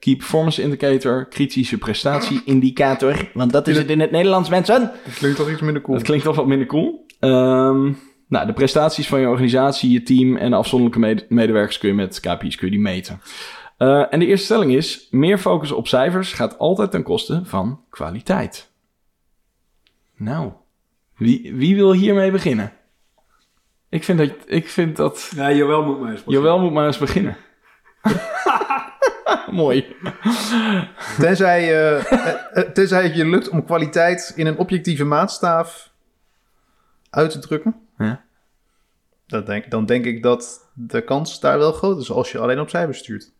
Key 0.00 0.16
Performance 0.16 0.62
Indicator, 0.62 1.26
kritische 1.28 1.78
prestatie-indicator. 1.78 3.30
Want 3.34 3.52
dat 3.52 3.68
is 3.68 3.76
het 3.76 3.90
in 3.90 4.00
het 4.00 4.10
Nederlands, 4.10 4.48
mensen. 4.48 4.90
Dat 5.04 5.14
klinkt 5.14 5.36
toch 5.36 5.50
iets 5.50 5.60
minder 5.60 5.82
cool. 5.82 5.96
Dat 5.96 6.06
klinkt 6.06 6.24
toch 6.24 6.36
wat 6.36 6.46
minder 6.46 6.66
cool. 6.66 7.06
Ehm, 7.20 7.92
nou, 8.28 8.46
de 8.46 8.52
prestaties 8.52 9.08
van 9.08 9.20
je 9.20 9.28
organisatie, 9.28 9.90
je 9.90 10.02
team 10.02 10.36
en 10.36 10.50
de 10.50 10.56
afzonderlijke 10.56 11.06
mede- 11.06 11.26
medewerkers 11.28 11.78
kun 11.78 11.88
je 11.88 11.94
met 11.94 12.20
KPI's 12.20 12.56
kun 12.56 12.66
je 12.66 12.72
die 12.72 12.82
meten. 12.82 13.20
Eh, 13.78 14.12
en 14.12 14.18
de 14.18 14.26
eerste 14.26 14.44
stelling 14.44 14.74
is: 14.74 15.08
meer 15.10 15.38
focus 15.38 15.72
op 15.72 15.88
cijfers 15.88 16.32
gaat 16.32 16.58
altijd 16.58 16.90
ten 16.90 17.02
koste 17.02 17.40
van 17.44 17.80
kwaliteit. 17.90 18.72
Nou, 20.16 20.52
wie, 21.16 21.52
wie 21.54 21.74
wil 21.74 21.92
hiermee 21.92 22.30
beginnen? 22.30 22.72
Ik 23.88 24.04
vind 24.04 24.18
dat. 24.18 24.30
Ik 24.46 24.68
vind 24.68 24.96
dat 24.96 25.32
Ja, 25.36 25.52
Joël 25.52 25.82
moet 25.84 26.00
maar 26.00 26.10
eens 26.10 26.24
beginnen. 26.24 26.42
Jawel 26.42 26.60
moet 26.64 26.72
maar 26.72 26.86
eens 26.86 26.98
beginnen. 26.98 27.36
Mooi. 29.54 29.96
Tenzij, 31.18 31.62
eh, 31.62 32.12
eh, 32.12 32.34
eh, 32.52 32.70
tenzij 32.70 33.02
het 33.02 33.16
je 33.16 33.26
lukt 33.26 33.48
om 33.48 33.64
kwaliteit 33.64 34.32
in 34.36 34.46
een 34.46 34.58
objectieve 34.58 35.04
maatstaaf 35.04 35.92
uit 37.10 37.30
te 37.30 37.38
drukken. 37.38 37.76
Ja. 37.98 38.24
Dat 39.26 39.46
denk, 39.46 39.70
dan 39.70 39.86
denk 39.86 40.04
ik 40.04 40.22
dat 40.22 40.70
de 40.74 41.02
kans 41.02 41.40
daar 41.40 41.58
wel 41.58 41.72
groot 41.72 42.00
is 42.00 42.10
als 42.10 42.32
je 42.32 42.38
alleen 42.38 42.60
op 42.60 42.68
cijfers 42.68 42.98
stuurt. 42.98 43.32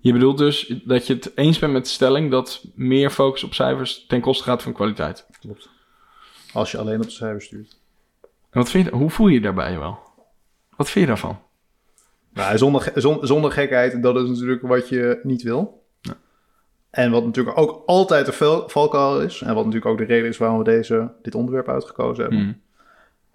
Je 0.00 0.12
bedoelt 0.12 0.38
dus 0.38 0.80
dat 0.84 1.06
je 1.06 1.14
het 1.14 1.32
eens 1.34 1.58
bent 1.58 1.72
met 1.72 1.84
de 1.84 1.90
stelling 1.90 2.30
dat 2.30 2.64
meer 2.74 3.10
focus 3.10 3.44
op 3.44 3.54
cijfers 3.54 4.06
ten 4.06 4.20
koste 4.20 4.44
gaat 4.44 4.62
van 4.62 4.72
kwaliteit. 4.72 5.26
Klopt. 5.40 5.70
Als 6.52 6.70
je 6.70 6.78
alleen 6.78 6.96
op 6.96 7.04
de 7.04 7.10
cijfers 7.10 7.44
stuurt. 7.44 7.78
En 8.22 8.58
wat 8.60 8.70
vind 8.70 8.84
je, 8.84 8.92
hoe 8.92 9.10
voel 9.10 9.28
je 9.28 9.34
je 9.34 9.40
daarbij 9.40 9.78
wel? 9.78 9.98
Wat 10.76 10.90
vind 10.90 11.04
je 11.04 11.10
daarvan? 11.10 11.48
Nou, 12.34 12.58
zonder, 12.58 12.80
ge- 12.80 13.00
zon- 13.00 13.18
zonder 13.26 13.52
gekheid, 13.52 14.02
dat 14.02 14.16
is 14.16 14.28
natuurlijk 14.28 14.62
wat 14.62 14.88
je 14.88 15.20
niet 15.22 15.42
wil. 15.42 15.82
Ja. 16.00 16.12
En 16.90 17.10
wat 17.10 17.24
natuurlijk 17.24 17.58
ook 17.58 17.82
altijd 17.86 18.26
de 18.26 18.32
val- 18.32 18.68
valkuil 18.68 19.20
is. 19.20 19.40
En 19.40 19.54
wat 19.54 19.64
natuurlijk 19.64 19.90
ook 19.90 19.98
de 19.98 20.04
reden 20.14 20.28
is 20.28 20.36
waarom 20.38 20.58
we 20.58 20.64
deze, 20.64 21.10
dit 21.22 21.34
onderwerp 21.34 21.68
uitgekozen 21.68 22.22
hebben. 22.22 22.62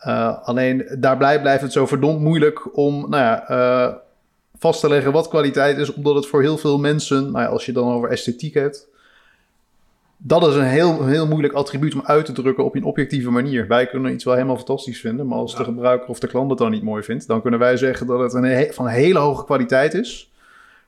Uh, 0.07 0.43
alleen 0.43 0.87
daarbij 0.99 1.41
blijft 1.41 1.61
het 1.61 1.71
zo 1.71 1.85
verdomd 1.85 2.19
moeilijk 2.19 2.77
om 2.77 3.09
nou 3.09 3.23
ja, 3.23 3.49
uh, 3.49 3.95
vast 4.57 4.79
te 4.79 4.89
leggen 4.89 5.11
wat 5.11 5.27
kwaliteit 5.27 5.77
is, 5.77 5.93
omdat 5.93 6.15
het 6.15 6.27
voor 6.27 6.41
heel 6.41 6.57
veel 6.57 6.77
mensen, 6.79 7.31
nou 7.31 7.43
ja, 7.43 7.49
als 7.49 7.65
je 7.65 7.71
dan 7.71 7.91
over 7.93 8.09
esthetiek 8.09 8.53
hebt, 8.53 8.87
dat 10.17 10.47
is 10.47 10.55
een 10.55 10.63
heel, 10.63 11.05
heel 11.05 11.27
moeilijk 11.27 11.53
attribuut 11.53 11.93
om 11.93 12.01
uit 12.03 12.25
te 12.25 12.31
drukken 12.31 12.65
op 12.65 12.75
een 12.75 12.83
objectieve 12.83 13.29
manier. 13.29 13.67
Wij 13.67 13.87
kunnen 13.87 14.13
iets 14.13 14.23
wel 14.23 14.33
helemaal 14.33 14.55
fantastisch 14.55 14.99
vinden, 14.99 15.27
maar 15.27 15.37
als 15.37 15.51
ja. 15.51 15.57
de 15.57 15.63
gebruiker 15.63 16.09
of 16.09 16.19
de 16.19 16.27
klant 16.27 16.49
het 16.49 16.59
dan 16.59 16.71
niet 16.71 16.83
mooi 16.83 17.03
vindt, 17.03 17.27
dan 17.27 17.41
kunnen 17.41 17.59
wij 17.59 17.77
zeggen 17.77 18.07
dat 18.07 18.19
het 18.19 18.33
een 18.33 18.43
he 18.43 18.73
van 18.73 18.87
hele 18.87 19.19
hoge 19.19 19.45
kwaliteit 19.45 19.93
is. 19.93 20.31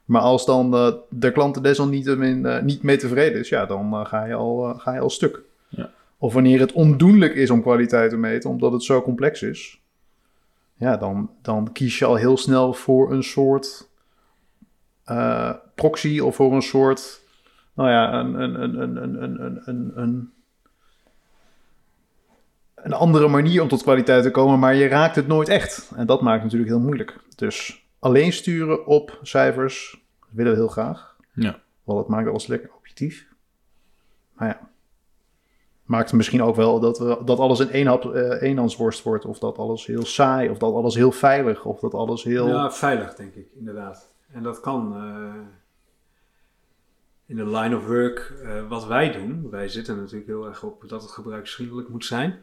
Maar 0.05 0.21
als 0.21 0.45
dan 0.45 0.73
uh, 0.73 0.93
de 1.09 1.31
klant 1.31 1.55
er 1.55 1.63
desalniettemin 1.63 2.45
uh, 2.45 2.61
niet 2.61 2.83
mee 2.83 2.97
tevreden 2.97 3.39
is, 3.39 3.49
ja, 3.49 3.65
dan 3.65 3.93
uh, 3.93 4.05
ga, 4.05 4.25
je 4.25 4.33
al, 4.33 4.73
ga 4.77 4.93
je 4.93 4.99
al 4.99 5.09
stuk. 5.09 5.41
Ja. 5.69 5.89
Of 6.17 6.33
wanneer 6.33 6.59
het 6.59 6.71
ondoenlijk 6.71 7.35
is 7.35 7.49
om 7.49 7.61
kwaliteit 7.61 8.09
te 8.09 8.17
meten, 8.17 8.49
omdat 8.49 8.71
het 8.71 8.83
zo 8.83 9.01
complex 9.01 9.41
is. 9.41 9.81
Ja, 10.73 10.97
dan, 10.97 11.29
dan 11.41 11.71
kies 11.71 11.99
je 11.99 12.05
al 12.05 12.15
heel 12.15 12.37
snel 12.37 12.73
voor 12.73 13.11
een 13.11 13.23
soort 13.23 13.87
proxy 15.75 16.19
of 16.19 16.35
voor 16.35 16.53
een 16.53 16.61
soort. 16.61 17.21
Nou 17.77 17.89
ja, 17.89 18.13
een, 18.13 18.33
een, 18.41 18.61
een, 18.61 18.81
een, 18.81 19.03
een, 19.03 19.23
een, 19.23 19.61
een, 19.65 19.91
een, 19.95 20.33
een 22.75 22.93
andere 22.93 23.27
manier 23.27 23.61
om 23.61 23.67
tot 23.67 23.81
kwaliteit 23.81 24.23
te 24.23 24.31
komen, 24.31 24.59
maar 24.59 24.75
je 24.75 24.87
raakt 24.87 25.15
het 25.15 25.27
nooit 25.27 25.49
echt. 25.49 25.91
En 25.95 26.05
dat 26.05 26.21
maakt 26.21 26.43
het 26.43 26.43
natuurlijk 26.43 26.71
heel 26.71 26.79
moeilijk. 26.79 27.19
Dus 27.35 27.85
alleen 27.99 28.33
sturen 28.33 28.85
op 28.85 29.19
cijfers 29.21 30.05
willen 30.29 30.51
we 30.51 30.57
heel 30.57 30.67
graag. 30.67 31.15
Ja. 31.33 31.59
Want 31.83 31.99
het 31.99 32.07
maakt 32.07 32.27
alles 32.27 32.47
lekker 32.47 32.69
objectief. 32.73 33.27
Maar 34.33 34.47
ja 34.47 34.59
maakt 35.87 36.13
misschien 36.13 36.43
ook 36.43 36.55
wel 36.55 36.79
dat, 36.79 36.99
we, 36.99 37.21
dat 37.25 37.39
alles 37.39 37.59
in 37.59 37.69
één 37.69 37.87
hap, 37.87 38.05
uh, 38.05 38.41
eenhandsworst 38.41 39.03
wordt. 39.03 39.25
Of 39.25 39.39
dat 39.39 39.57
alles 39.57 39.85
heel 39.85 40.05
saai, 40.05 40.49
of 40.49 40.57
dat 40.57 40.73
alles 40.73 40.95
heel 40.95 41.11
veilig, 41.11 41.65
of 41.65 41.79
dat 41.79 41.93
alles 41.93 42.23
heel... 42.23 42.47
Ja, 42.47 42.71
veilig 42.71 43.15
denk 43.15 43.35
ik, 43.35 43.47
inderdaad. 43.53 44.07
En 44.31 44.43
dat 44.43 44.59
kan 44.59 44.93
uh, 44.95 45.33
in 47.27 47.35
de 47.35 47.47
line 47.47 47.77
of 47.77 47.85
work 47.85 48.33
uh, 48.43 48.67
wat 48.67 48.85
wij 48.85 49.11
doen. 49.11 49.49
Wij 49.49 49.67
zitten 49.67 49.97
natuurlijk 49.97 50.27
heel 50.27 50.47
erg 50.47 50.63
op 50.63 50.83
dat 50.87 51.01
het 51.01 51.11
gebruiksvriendelijk 51.11 51.89
moet 51.89 52.05
zijn. 52.05 52.39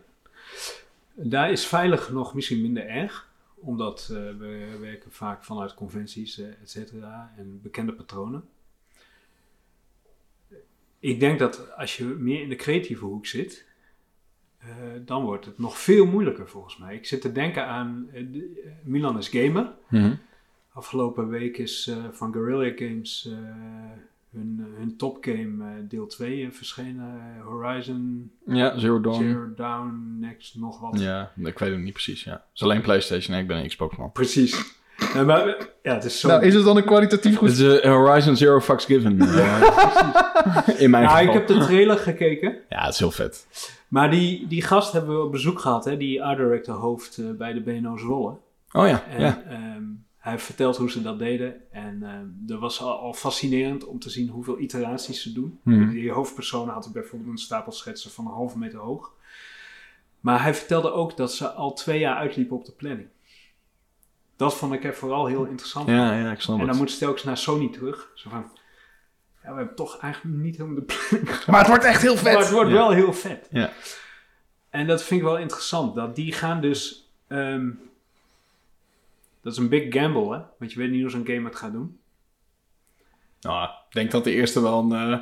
Daar 1.15 1.51
is 1.51 1.67
veilig 1.67 2.11
nog 2.11 2.35
misschien 2.35 2.63
minder 2.63 2.87
erg. 2.87 3.33
Omdat 3.55 4.07
we 4.39 4.77
werken 4.81 5.13
vaak 5.13 5.45
vanuit 5.45 5.75
conventies, 5.75 6.39
et 6.39 6.71
cetera, 6.71 7.33
en 7.37 7.61
bekende 7.63 7.93
patronen. 7.93 8.45
Ik 10.99 11.21
denk 11.21 11.39
dat 11.39 11.77
als 11.77 11.97
je 11.97 12.05
meer 12.05 12.41
in 12.41 12.49
de 12.49 12.57
creatieve 12.57 13.05
hoek 13.05 13.27
zit, 13.27 13.67
uh, 14.63 14.69
dan 15.05 15.25
wordt 15.25 15.45
het 15.45 15.59
nog 15.59 15.79
veel 15.79 16.07
moeilijker 16.07 16.49
volgens 16.49 16.77
mij. 16.77 16.95
Ik 16.95 17.07
zit 17.07 17.21
te 17.21 17.33
denken 17.33 17.67
aan 17.67 18.09
uh, 18.15 18.21
uh, 18.21 18.43
Milan 18.83 19.19
is 19.19 19.29
Gamer. 19.29 19.73
Mm 19.89 20.01
-hmm. 20.01 20.19
Afgelopen 20.73 21.29
week 21.29 21.59
is 21.59 21.91
van 22.13 22.33
Guerrilla 22.33 22.73
Games 22.77 23.29
hun, 24.35 24.67
hun 24.79 24.97
topgame 24.97 25.87
deel 25.89 26.07
2 26.07 26.53
verschenen. 26.53 27.41
Horizon 27.45 28.31
ja, 28.47 28.79
Zero 28.79 29.01
Dawn. 29.01 29.23
Zero 29.23 29.55
Dawn, 29.57 30.17
Next, 30.21 30.55
nog 30.55 30.81
wat. 30.81 31.01
Ja, 31.01 31.33
ik 31.37 31.59
weet 31.59 31.71
het 31.71 31.81
niet 31.81 31.93
precies. 31.93 32.25
Ja. 32.25 32.33
Het 32.33 32.41
is 32.55 32.63
alleen 32.63 32.81
PlayStation 32.81 33.37
en 33.37 33.43
ik 33.43 33.49
ben 33.49 33.57
een 33.57 33.69
Xbox 33.69 33.97
man. 33.97 34.13
Precies. 34.13 34.83
Ja, 35.15 35.23
maar, 35.23 35.47
ja, 35.83 35.95
het 35.95 36.05
is 36.05 36.21
zo... 36.21 36.29
Nou, 36.29 36.45
is 36.45 36.55
het 36.55 36.65
dan 36.65 36.77
een 36.77 36.85
kwalitatief 36.85 37.37
goed... 37.37 37.49
Het 37.49 37.59
is 37.59 37.85
uh, 37.85 37.95
Horizon 37.95 38.37
Zero 38.37 38.61
Fucks 38.61 38.85
Given. 38.85 39.19
Uh, 40.47 40.81
in 40.81 40.91
mijn 40.91 41.05
nou, 41.05 41.17
geval. 41.17 41.35
ik 41.35 41.39
heb 41.39 41.47
de 41.47 41.65
trailer 41.65 41.99
gekeken. 41.99 42.57
Ja, 42.69 42.85
het 42.85 42.93
is 42.93 42.99
heel 42.99 43.11
vet. 43.11 43.47
Maar 43.89 44.11
die, 44.11 44.47
die 44.47 44.63
gast 44.63 44.93
hebben 44.93 45.17
we 45.17 45.23
op 45.23 45.33
bezoek 45.33 45.61
gehad, 45.61 45.85
hè? 45.85 45.97
die 45.97 46.25
art 46.25 46.39
director 46.39 46.75
hoofd 46.75 47.19
uh, 47.19 47.31
bij 47.31 47.53
de 47.53 47.61
BNO 47.61 47.97
Zwolle. 47.97 48.37
Oh 48.73 48.89
ja, 48.89 49.05
en, 49.09 49.21
ja. 49.21 49.43
Um, 49.77 50.04
hij 50.25 50.39
vertelt 50.39 50.77
hoe 50.77 50.91
ze 50.91 51.03
dat 51.03 51.19
deden. 51.19 51.73
En 51.73 52.03
um, 52.03 52.37
dat 52.37 52.61
was 52.61 52.81
al, 52.81 52.99
al, 52.99 53.13
fascinerend 53.13 53.85
om 53.85 53.99
te 53.99 54.11
zien 54.11 54.29
hoeveel 54.29 54.59
iteraties 54.59 55.23
ze 55.23 55.33
doen. 55.33 55.59
Hmm. 55.63 55.91
Die 55.91 56.11
hoofdpersoon 56.11 56.69
had 56.69 56.91
bijvoorbeeld 56.93 57.31
een 57.31 57.39
stapel 57.39 57.73
schetsen 57.73 58.11
van 58.11 58.27
een 58.27 58.33
halve 58.33 58.59
meter 58.59 58.79
hoog. 58.79 59.13
Maar 60.21 60.43
hij 60.43 60.55
vertelde 60.55 60.93
ook 60.93 61.17
dat 61.17 61.33
ze 61.35 61.49
al 61.51 61.73
twee 61.73 61.99
jaar 61.99 62.17
uitliepen 62.17 62.57
op 62.57 62.65
de 62.65 62.73
planning. 62.73 63.09
Dat 64.37 64.55
vond 64.55 64.73
ik 64.73 64.85
er 64.85 64.95
vooral 64.95 65.27
heel 65.27 65.45
interessant. 65.45 65.89
Ja, 65.89 66.19
ja, 66.19 66.33
ik 66.33 66.41
snap 66.41 66.61
En 66.61 66.67
dan 66.67 66.77
moet 66.77 66.91
ze 66.91 66.99
telkens 66.99 67.25
naar 67.25 67.39
Sony 67.39 67.69
terug. 67.73 68.11
Zo 68.15 68.31
van, 68.31 68.51
ja, 69.43 69.51
we 69.51 69.57
hebben 69.57 69.75
toch 69.75 69.99
eigenlijk 69.99 70.37
niet 70.37 70.57
helemaal 70.57 70.79
de 70.87 70.95
planning 70.95 71.47
Maar 71.47 71.59
het 71.59 71.69
wordt 71.69 71.85
echt 71.85 72.03
heel 72.03 72.17
vet. 72.17 72.33
Maar 72.33 72.43
het 72.43 72.51
wordt 72.51 72.71
Ja. 72.71 72.77
wel 72.77 72.91
heel 72.91 73.13
vet. 73.13 73.49
Ja. 73.51 73.73
En 74.71 74.87
dat 74.87 75.03
vind 75.03 75.21
ik 75.21 75.27
wel 75.27 75.39
interessant. 75.39 75.95
Dat 75.95 76.17
die 76.17 76.33
gaan 76.33 76.61
dus... 76.61 77.11
ehm, 77.27 77.71
dat 79.45 79.53
is 79.53 79.59
een 79.59 79.69
big 79.69 79.85
gamble, 79.89 80.35
hè? 80.35 80.41
Want 80.59 80.73
je 80.73 80.79
weet 80.79 80.91
niet 80.91 81.01
hoe 81.01 81.11
zo'n 81.11 81.27
game 81.27 81.45
het 81.45 81.57
gaat 81.57 81.73
doen. 81.73 81.99
Nou, 83.41 83.65
ik 83.65 83.95
denk 83.95 84.11
dat 84.11 84.25
de 84.25 84.33
eerste 84.33 84.61
wel 84.63 84.79
een... 84.81 84.93
eh, 84.93 85.19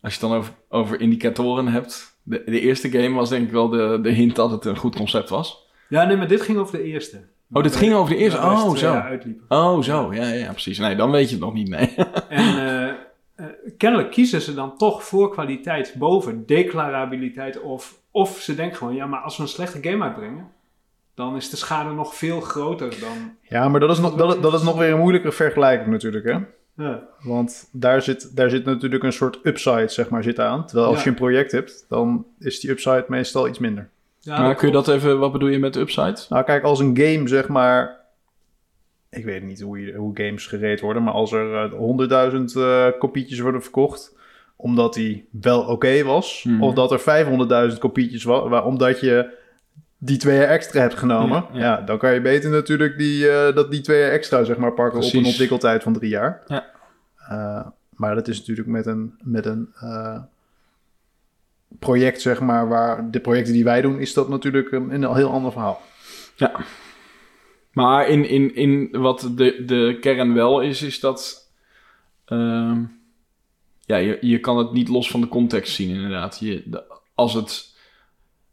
als 0.00 0.14
je 0.14 0.20
het 0.20 0.20
dan 0.20 0.32
over, 0.32 0.52
over 0.68 1.00
indicatoren 1.00 1.66
hebt... 1.66 2.10
De, 2.22 2.42
de 2.44 2.60
eerste 2.60 2.90
game 2.90 3.14
was 3.14 3.28
denk 3.28 3.46
ik 3.46 3.52
wel 3.52 3.68
de, 3.68 3.98
de 4.02 4.10
hint 4.10 4.36
dat 4.36 4.50
het 4.50 4.64
een 4.64 4.76
goed 4.76 4.96
concept 4.96 5.28
was. 5.28 5.66
Ja, 5.88 6.04
nee, 6.04 6.16
maar 6.16 6.28
dit 6.28 6.40
ging 6.42 6.58
over 6.58 6.76
de 6.78 6.82
eerste. 6.82 7.24
Oh, 7.52 7.62
dit 7.62 7.76
ging 7.76 7.94
over 7.94 8.14
de 8.14 8.20
eerste? 8.20 8.40
Ja, 8.40 8.52
Oh, 8.64 8.70
twee 8.74 9.36
zo. 9.48 9.54
Oh, 9.54 9.82
zo. 9.82 10.14
Ja, 10.14 10.22
ja, 10.26 10.34
ja, 10.34 10.50
precies. 10.50 10.78
Nee, 10.78 10.96
dan 10.96 11.10
weet 11.10 11.28
je 11.28 11.34
het 11.34 11.44
nog 11.44 11.54
niet, 11.54 11.68
nee. 11.68 11.94
En 12.28 12.66
eh, 12.66 12.88
eh, 13.34 13.46
kennelijk 13.76 14.10
kiezen 14.10 14.40
ze 14.40 14.54
dan 14.54 14.76
toch 14.78 15.04
voor 15.04 15.30
kwaliteit 15.30 15.94
boven 15.98 16.46
declarabiliteit. 16.46 17.60
Of, 17.60 17.98
of 18.10 18.38
ze 18.40 18.54
denken 18.54 18.76
gewoon, 18.76 18.94
ja, 18.94 19.06
maar 19.06 19.20
als 19.20 19.36
we 19.36 19.42
een 19.42 19.48
slechte 19.48 19.78
game 19.90 20.04
uitbrengen, 20.04 20.50
dan 21.14 21.36
is 21.36 21.50
de 21.50 21.56
schade 21.56 21.90
nog 21.90 22.14
veel 22.14 22.40
groter 22.40 23.00
dan... 23.00 23.36
Ja, 23.42 23.68
maar 23.68 23.80
dat 23.80 23.90
is, 23.90 23.98
nog, 23.98 24.14
dat, 24.14 24.42
dat 24.42 24.54
is 24.54 24.62
nog 24.62 24.78
weer 24.78 24.92
een 24.92 24.98
moeilijke 24.98 25.32
vergelijking 25.32 25.90
natuurlijk, 25.90 26.24
hè? 26.24 26.38
Ja. 26.84 27.02
Want 27.22 27.68
daar 27.72 28.02
zit, 28.02 28.36
daar 28.36 28.50
zit 28.50 28.64
natuurlijk 28.64 29.02
een 29.02 29.12
soort 29.12 29.38
upside, 29.42 29.88
zeg 29.88 30.08
maar, 30.08 30.22
zit 30.22 30.38
aan. 30.40 30.66
Terwijl 30.66 30.86
als 30.88 30.96
Ja. 30.96 31.02
je 31.02 31.08
een 31.10 31.14
project 31.14 31.52
hebt, 31.52 31.86
dan 31.88 32.26
is 32.38 32.60
die 32.60 32.70
upside 32.70 33.04
meestal 33.08 33.48
iets 33.48 33.58
minder. 33.58 33.88
Ja, 34.20 34.40
maar 34.40 34.54
kun 34.54 34.66
je 34.66 34.72
dat 34.72 34.88
even... 34.88 35.18
Wat 35.18 35.32
bedoel 35.32 35.48
je 35.48 35.58
met 35.58 35.76
upside? 35.76 36.16
Nou, 36.28 36.44
kijk, 36.44 36.64
als 36.64 36.80
een 36.80 36.96
game, 36.96 37.28
zeg 37.28 37.48
maar... 37.48 38.00
Ik 39.10 39.24
weet 39.24 39.42
niet 39.42 39.60
hoe, 39.60 39.80
je, 39.80 39.92
hoe 39.94 40.10
games 40.14 40.46
gereed 40.46 40.80
worden, 40.80 41.02
maar 41.02 41.12
als 41.12 41.32
er 41.32 41.54
eh, 41.54 42.32
100.000 42.32 42.38
eh, 42.56 42.86
kopietjes 42.98 43.38
worden 43.40 43.62
verkocht... 43.62 44.16
omdat 44.56 44.94
die 44.94 45.28
wel 45.30 45.62
oké 45.62 46.02
was... 46.02 46.44
Mhm. 46.48 46.62
of 46.62 46.74
dat 46.74 46.92
er 46.92 47.70
500.000 47.72 47.78
kopietjes 47.78 48.24
was... 48.24 48.62
omdat 48.64 49.00
je 49.00 49.40
die 50.04 50.16
twee 50.16 50.38
jaar 50.38 50.48
extra 50.48 50.80
hebt 50.80 50.94
genomen... 50.94 51.44
Ja, 51.52 51.58
Ja, 51.58 51.64
ja. 51.64 51.80
dan 51.80 51.98
kan 51.98 52.14
je 52.14 52.20
beter 52.20 52.50
natuurlijk 52.50 52.98
die, 52.98 53.28
eh, 53.30 53.54
dat 53.54 53.70
die 53.70 53.80
twee 53.80 54.00
jaar 54.00 54.10
extra, 54.10 54.44
zeg 54.44 54.56
maar, 54.56 54.72
pakken... 54.72 55.00
op 55.02 55.12
een 55.12 55.24
ontwikkeltijd 55.24 55.82
van 55.82 55.92
drie 55.92 56.10
jaar. 56.10 56.42
Ja. 56.46 56.66
Eh, 57.28 57.66
maar 57.90 58.14
dat 58.14 58.28
is 58.28 58.38
natuurlijk 58.38 58.68
met 58.68 58.86
een... 58.86 59.14
Met 59.22 59.46
een 59.46 59.68
eh, 59.74 60.22
project, 61.78 62.20
zeg 62.20 62.40
maar, 62.40 62.68
waar 62.68 63.10
de 63.10 63.20
projecten 63.20 63.52
die 63.52 63.64
wij 63.64 63.80
doen, 63.80 63.98
is 63.98 64.14
dat 64.14 64.28
natuurlijk 64.28 64.72
een, 64.72 64.90
een 65.02 65.14
heel 65.14 65.30
ander 65.30 65.52
verhaal. 65.52 65.80
Ja. 66.36 66.52
Maar 67.72 68.08
in, 68.08 68.28
in, 68.28 68.54
in 68.54 68.88
wat 68.90 69.30
de, 69.34 69.64
de 69.64 69.96
kern 70.00 70.34
wel 70.34 70.60
is, 70.60 70.82
is 70.82 71.00
dat... 71.00 71.50
ehm, 72.24 72.82
ja, 73.80 73.96
je, 73.96 74.18
je 74.20 74.40
kan 74.40 74.58
het 74.58 74.72
niet 74.72 74.88
los 74.88 75.10
van 75.10 75.20
de 75.20 75.28
context 75.28 75.74
zien, 75.74 75.90
inderdaad. 75.94 76.38
Je, 76.40 76.62
de- 76.66 76.84
als 77.14 77.34
het... 77.34 77.70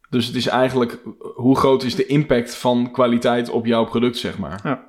Dus 0.10 0.26
het 0.26 0.36
is 0.36 0.48
eigenlijk... 0.48 1.00
Hoe 1.36 1.58
groot 1.58 1.84
is 1.84 1.96
de 1.96 2.06
impact 2.06 2.56
van 2.56 2.92
kwaliteit 2.92 3.50
op 3.50 3.66
jouw 3.66 3.86
product, 3.86 4.18
zeg 4.18 4.38
maar? 4.38 4.84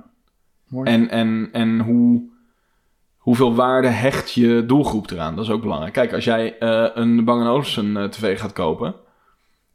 Mooi. 0.67 0.89
En, 0.89 1.09
en, 1.09 1.49
en 1.51 1.79
hoe, 1.79 2.29
hoeveel 3.17 3.55
waarde 3.55 3.87
hecht 3.87 4.31
je 4.31 4.63
doelgroep 4.67 5.11
eraan? 5.11 5.35
Dat 5.35 5.45
is 5.45 5.51
ook 5.51 5.61
belangrijk. 5.61 5.93
Kijk, 5.93 6.13
als 6.13 6.23
jij 6.23 6.57
eh, 6.57 6.87
een 6.93 7.25
Bang 7.25 7.47
Olufsen 7.47 7.97
eh, 7.97 8.03
tv 8.03 8.39
gaat 8.39 8.53
kopen... 8.53 8.95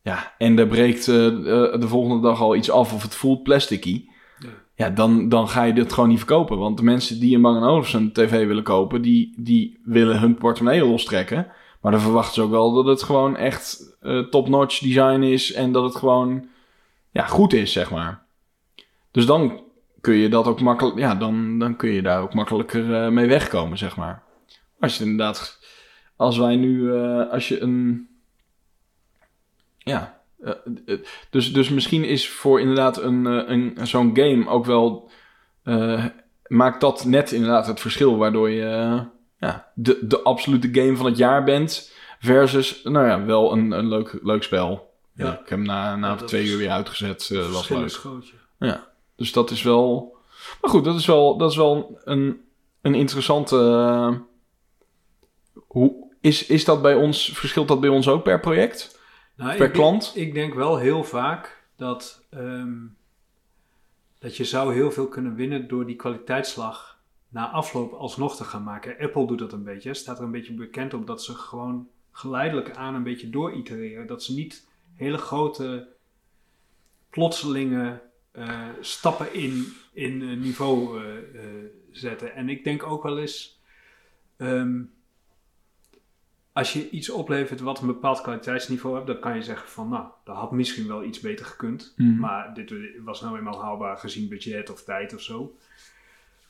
Ja, 0.03 0.35
en 0.39 0.59
er 0.59 0.67
breekt 0.67 1.09
eh, 1.09 1.27
eh, 1.27 1.81
de 1.81 1.89
volgende 1.89 2.23
dag 2.23 2.41
al 2.41 2.57
iets 2.57 2.71
af 2.71 2.93
of 2.93 3.03
het 3.03 3.15
voelt 3.15 3.43
plasticky... 3.43 4.05
Ja. 4.39 4.49
Ja, 4.75 4.91
dan, 4.91 5.29
dan 5.29 5.49
ga 5.49 5.63
je 5.63 5.73
dit 5.73 5.93
gewoon 5.93 6.09
niet 6.09 6.19
verkopen. 6.19 6.59
Want 6.59 6.77
de 6.77 6.83
mensen 6.83 7.21
die 7.21 7.35
een 7.35 7.43
Bang 7.43 7.65
Olufsen 7.65 8.13
tv 8.13 8.47
willen 8.47 8.63
kopen... 8.63 9.03
Die, 9.03 9.35
die 9.37 9.81
willen 9.85 10.21
hun 10.21 10.35
portemonnee 10.35 10.85
lostrekken... 10.85 11.47
Maar 11.87 11.95
dan 11.95 12.05
verwachten 12.05 12.35
ze 12.35 12.43
ook 12.43 12.51
wel 12.51 12.73
dat 12.73 12.87
het 12.87 13.03
gewoon 13.03 13.37
echt 13.37 13.97
eh, 14.01 14.19
top-notch 14.19 14.79
design 14.79 15.23
is... 15.23 15.53
en 15.53 15.73
dat 15.73 15.83
het 15.83 15.97
gewoon 15.97 16.49
ja, 17.11 17.27
goed 17.27 17.53
is, 17.53 17.73
zeg 17.73 17.91
maar. 17.91 18.23
Dus 19.11 19.27
dan 19.27 19.61
kun 20.01 20.15
je 20.15 20.29
dat 20.29 20.47
ook 20.47 20.61
makkelijk, 20.61 20.99
ja, 20.99 21.15
dan, 21.15 21.59
dan 21.59 21.77
kun 21.77 21.91
je 21.91 22.03
daar 22.03 22.23
ook 22.23 22.35
makkelijker 22.35 22.95
eh, 22.95 23.11
mee 23.11 23.27
wegkomen, 23.27 23.79
zeg 23.79 23.97
maar. 23.97 24.23
Als 24.81 24.99
je 24.99 25.05
inderdaad, 25.05 25.59
als 26.17 26.39
wij 26.39 26.57
nu, 26.57 26.95
eh, 26.95 27.31
als 27.31 27.49
je 27.49 27.61
een, 27.61 28.09
ja, 29.79 30.21
dus, 31.31 31.53
dus 31.53 31.69
misschien 31.69 32.05
is 32.05 32.29
voor 32.29 32.61
inderdaad 32.61 33.03
een, 33.03 33.25
een 33.25 33.87
zo'n 33.87 34.17
game 34.17 34.49
ook 34.49 34.65
wel, 34.65 35.11
maakt 36.47 36.81
dat 36.81 37.05
net 37.05 37.33
inderdaad 37.33 37.67
het 37.67 37.81
verschil, 37.81 38.17
waardoor 38.17 38.51
je 38.51 39.05
ja, 39.39 39.71
de, 39.75 39.99
de 40.07 40.23
absolute 40.23 40.69
game 40.73 40.97
van 40.97 41.07
het 41.07 41.17
jaar 41.17 41.45
bent, 41.45 41.93
versus, 42.19 42.81
nou 42.85 43.07
ja, 43.07 43.25
wel 43.25 43.53
een, 43.53 43.71
een 43.71 43.89
leuk, 43.89 44.19
leuk 44.23 44.43
spel. 44.43 44.95
Ja. 45.15 45.33
Ik 45.33 45.39
heb 45.39 45.49
hem 45.49 45.63
na, 45.63 45.97
na 45.97 46.09
Ja, 46.09 46.17
twee 46.17 46.43
is- 46.43 46.51
uur 46.51 46.59
weer 46.59 46.71
uitgezet, 46.71 47.31
eh 47.33 47.53
was 47.53 47.69
leuk. 47.69 48.01
ja. 48.59 48.87
Dus 49.17 49.33
dat 49.33 49.51
is 49.51 49.63
wel. 49.63 50.17
Maar 50.61 50.71
goed, 50.71 50.85
dat 50.85 50.97
is 50.97 51.07
wel, 51.07 51.37
dat 51.37 51.51
is 51.51 51.57
wel 51.57 52.01
een, 52.05 52.41
een 52.83 52.95
interessante. 52.95 53.57
eh, 53.57 54.15
hoe, 55.67 55.95
is, 56.21 56.47
is 56.47 56.65
dat 56.65 56.83
bij 56.83 56.95
ons, 56.95 57.31
verschilt 57.35 57.69
dat 57.69 57.81
bij 57.81 57.89
ons 57.91 58.09
ook 58.09 58.23
per 58.23 58.41
project? 58.41 58.99
Nou, 59.37 59.49
Per 59.51 59.53
ik 59.55 59.59
denk- 59.61 59.73
klant? 59.73 60.13
ik 60.15 60.35
denk 60.35 60.55
wel 60.55 60.77
heel 60.79 61.05
vaak 61.05 61.65
dat, 61.77 62.25
ehm, 62.31 62.75
dat 64.19 64.37
je 64.37 64.45
zou 64.45 64.75
heel 64.75 64.91
veel 64.91 65.09
kunnen 65.09 65.35
winnen 65.35 65.69
door 65.69 65.87
die 65.87 65.97
kwaliteitsslag 65.97 66.96
na 67.29 67.51
afloop 67.51 67.93
alsnog 67.93 68.37
te 68.37 68.45
gaan 68.45 68.63
maken. 68.63 68.99
Apple 68.99 69.27
doet 69.27 69.39
dat 69.39 69.53
een 69.53 69.65
beetje. 69.65 69.95
Staat 69.95 70.19
er 70.19 70.25
een 70.25 70.31
beetje 70.31 70.55
bekend 70.55 70.95
op 70.95 71.07
dat 71.07 71.23
ze 71.23 71.35
gewoon 71.35 71.89
geleidelijk 72.11 72.77
aan 72.77 72.95
een 72.95 73.03
beetje 73.03 73.31
dooritereren. 73.31 74.07
Dat 74.07 74.23
ze 74.23 74.35
niet 74.35 74.69
hele 74.95 75.19
grote 75.19 75.89
plotselinge 77.11 78.03
eh, 78.31 78.69
stappen 78.81 79.35
in, 79.35 79.67
in 79.93 80.23
eh, 80.23 80.37
niveau 80.37 81.05
eh, 81.05 81.45
zetten. 81.91 82.35
En 82.35 82.49
ik 82.49 82.65
denk 82.65 82.83
ook 82.83 83.03
wel 83.03 83.19
eens... 83.19 83.61
ehm, 84.37 84.83
als 86.53 86.73
je 86.73 86.91
iets 86.91 87.11
oplevert 87.11 87.61
wat 87.61 87.81
een 87.81 87.87
bepaald 87.87 88.21
kwaliteitsniveau 88.21 88.95
hebt, 88.95 89.07
dan 89.07 89.19
kan 89.19 89.35
je 89.35 89.43
zeggen 89.43 89.69
van, 89.69 89.89
nou, 89.89 90.07
dat 90.25 90.37
had 90.37 90.53
misschien 90.53 90.87
wel 90.87 91.05
iets 91.05 91.21
beter 91.21 91.47
gekund. 91.47 91.95
Mhm. 91.97 92.19
Maar 92.19 92.55
dit 92.55 92.73
was 93.05 93.21
nou 93.21 93.37
eenmaal 93.37 93.63
haalbaar 93.63 93.97
gezien 93.97 94.29
budget 94.29 94.71
of 94.71 94.83
tijd 94.83 95.15
of 95.15 95.21
zo. 95.21 95.57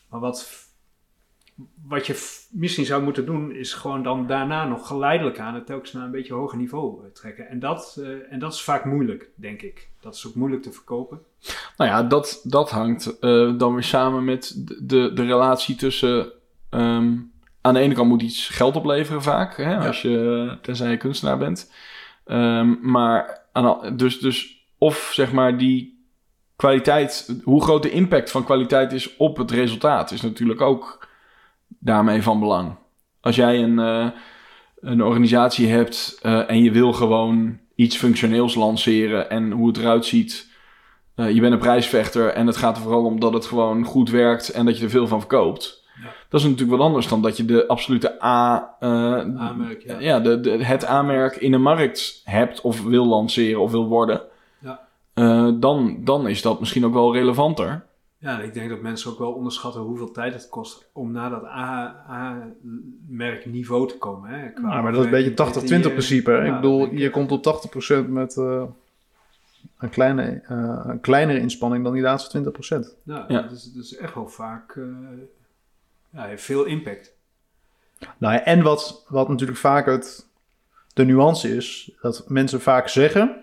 Maar 0.08 0.20
wat, 0.20 0.65
wat 1.88 2.06
je 2.06 2.44
misschien 2.50 2.84
zou 2.84 3.02
moeten 3.02 3.26
doen, 3.26 3.52
is 3.52 3.74
gewoon 3.74 4.02
dan 4.02 4.26
daarna 4.26 4.64
nog 4.64 4.86
geleidelijk 4.86 5.38
aan 5.38 5.54
het 5.54 5.66
telkens 5.66 5.92
naar 5.92 6.04
een 6.04 6.10
beetje 6.10 6.34
hoger 6.34 6.58
niveau 6.58 7.04
eh, 7.04 7.10
trekken. 7.10 7.48
En 7.48 7.58
dat, 7.58 7.96
eh, 8.00 8.32
en 8.32 8.38
dat 8.38 8.52
is 8.52 8.62
vaak 8.62 8.84
moeilijk, 8.84 9.30
denk 9.34 9.62
ik. 9.62 9.88
Dat 10.00 10.14
is 10.14 10.26
ook 10.26 10.34
moeilijk 10.34 10.62
te 10.62 10.72
verkopen. 10.72 11.20
Nou 11.76 11.90
ja, 11.90 12.02
dat, 12.02 12.40
dat 12.44 12.70
hangt 12.70 13.18
eh, 13.18 13.58
dan 13.58 13.74
weer 13.74 13.82
samen 13.82 14.24
met 14.24 14.64
de, 14.82 15.12
de, 15.12 15.24
relatie 15.24 15.76
tussen. 15.76 16.32
ehm, 16.70 17.14
aan 17.60 17.74
de 17.74 17.80
ene 17.80 17.94
kant 17.94 18.08
moet 18.08 18.22
iets 18.22 18.48
geld 18.48 18.76
opleveren, 18.76 19.22
vaak, 19.22 19.56
hè, 19.56 19.76
als 19.86 20.02
je, 20.02 20.58
tenzij 20.62 20.90
je 20.90 20.96
kunstenaar 20.96 21.38
bent. 21.38 21.72
Ehm, 22.24 22.74
maar 22.80 23.44
aan, 23.52 23.96
dus, 23.96 24.18
dus 24.18 24.66
of 24.78 25.10
zeg 25.12 25.32
maar 25.32 25.58
die 25.58 26.04
kwaliteit, 26.56 27.40
hoe 27.44 27.62
groot 27.62 27.82
de 27.82 27.90
impact 27.90 28.30
van 28.30 28.44
kwaliteit 28.44 28.92
is 28.92 29.16
op 29.16 29.36
het 29.36 29.50
resultaat, 29.50 30.10
is 30.10 30.20
natuurlijk 30.20 30.60
ook 30.60 31.05
daarmee 31.68 32.22
van 32.22 32.40
belang. 32.40 32.74
Als 33.20 33.36
jij 33.36 33.62
een, 33.62 33.78
eh, 33.78 34.06
een 34.80 35.02
organisatie 35.02 35.68
hebt 35.68 36.18
eh, 36.22 36.50
en 36.50 36.62
je 36.62 36.70
wil 36.70 36.92
gewoon 36.92 37.58
iets 37.74 37.96
functioneels 37.96 38.54
lanceren 38.54 39.30
en 39.30 39.50
hoe 39.50 39.66
het 39.66 39.76
eruit 39.76 40.04
ziet. 40.04 40.54
eh, 41.14 41.30
je 41.30 41.40
bent 41.40 41.52
een 41.52 41.58
prijsvechter 41.58 42.28
en 42.28 42.46
het 42.46 42.56
gaat 42.56 42.76
er 42.76 42.82
vooral 42.82 43.04
om 43.04 43.20
dat 43.20 43.32
het 43.32 43.46
gewoon 43.46 43.84
goed 43.84 44.10
werkt 44.10 44.48
en 44.48 44.66
dat 44.66 44.78
je 44.78 44.84
er 44.84 44.90
veel 44.90 45.06
van 45.06 45.20
verkoopt. 45.20 45.84
Ja. 46.02 46.08
Dat 46.28 46.40
is 46.40 46.46
natuurlijk 46.46 46.78
wat 46.78 46.86
anders 46.86 47.08
dan 47.08 47.22
dat 47.22 47.36
je 47.36 47.44
de 47.44 47.66
absolute 47.66 48.24
A, 48.24 48.74
Aanmerk, 48.80 49.82
ja. 49.82 49.98
ja, 49.98 50.20
de, 50.20 50.40
de, 50.40 50.64
het 50.64 50.84
aanmerk 50.84 51.36
in 51.36 51.52
een 51.52 51.62
markt 51.62 52.20
hebt 52.24 52.60
of 52.60 52.82
wil 52.82 53.06
lanceren 53.06 53.60
of 53.60 53.70
wil 53.70 53.86
worden. 53.86 54.22
Ja. 54.58 55.50
Dan, 55.50 56.00
dan 56.04 56.28
is 56.28 56.42
dat 56.42 56.60
misschien 56.60 56.84
ook 56.84 56.92
wel 56.92 57.14
relevanter. 57.14 57.85
Ja, 58.18 58.40
ik 58.40 58.54
denk 58.54 58.70
dat 58.70 58.80
mensen 58.80 59.10
ook 59.10 59.18
wel 59.18 59.32
onderschatten 59.32 59.80
hoeveel 59.80 60.10
tijd 60.10 60.32
het 60.32 60.48
kost 60.48 60.88
om 60.92 61.12
naar 61.12 61.30
dat 61.30 61.44
A-merk 61.44 63.46
niveau 63.46 63.88
te 63.88 63.98
komen. 63.98 64.30
Hè, 64.30 64.48
qua 64.52 64.72
Ja, 64.74 64.82
maar 64.82 64.92
dat 64.92 65.00
is 65.00 65.06
een 65.06 65.12
beetje 65.12 65.36
afwerking, 65.42 65.64
80-20 65.64 65.68
die, 65.68 65.84
eh, 65.84 65.90
principe. 65.90 66.30
hè? 66.30 66.36
ja, 66.36 66.44
ik 66.44 66.54
bedoel, 66.60 66.92
je 66.94 67.10
komt 67.10 67.32
op 67.32 67.42
80% 67.42 68.08
met 68.08 68.36
eh, 68.36 68.62
een, 69.78 69.90
kleine, 69.90 70.42
eh, 70.48 70.80
een 70.86 71.00
kleinere 71.00 71.38
inspanning 71.40 71.84
dan 71.84 71.92
die 71.92 72.02
laatste 72.02 72.30
20%. 72.30 72.96
Ja, 73.02 73.24
Ja. 73.28 73.42
Dat, 73.42 73.50
is, 73.52 73.72
dat 73.72 73.84
is 73.84 73.96
echt 73.96 74.14
wel 74.14 74.28
vaak... 74.28 74.76
eh, 74.76 74.84
ja, 76.10 76.24
heeft 76.24 76.42
veel 76.44 76.64
impact. 76.64 77.14
Nou 78.18 78.34
ja, 78.34 78.44
en 78.44 78.62
wat, 78.62 79.04
wat 79.08 79.28
natuurlijk 79.28 79.58
vaak 79.58 79.86
het, 79.86 80.26
de 80.94 81.04
nuance 81.04 81.56
is, 81.56 81.90
dat 82.00 82.24
mensen 82.28 82.60
vaak 82.60 82.88
zeggen 82.88 83.36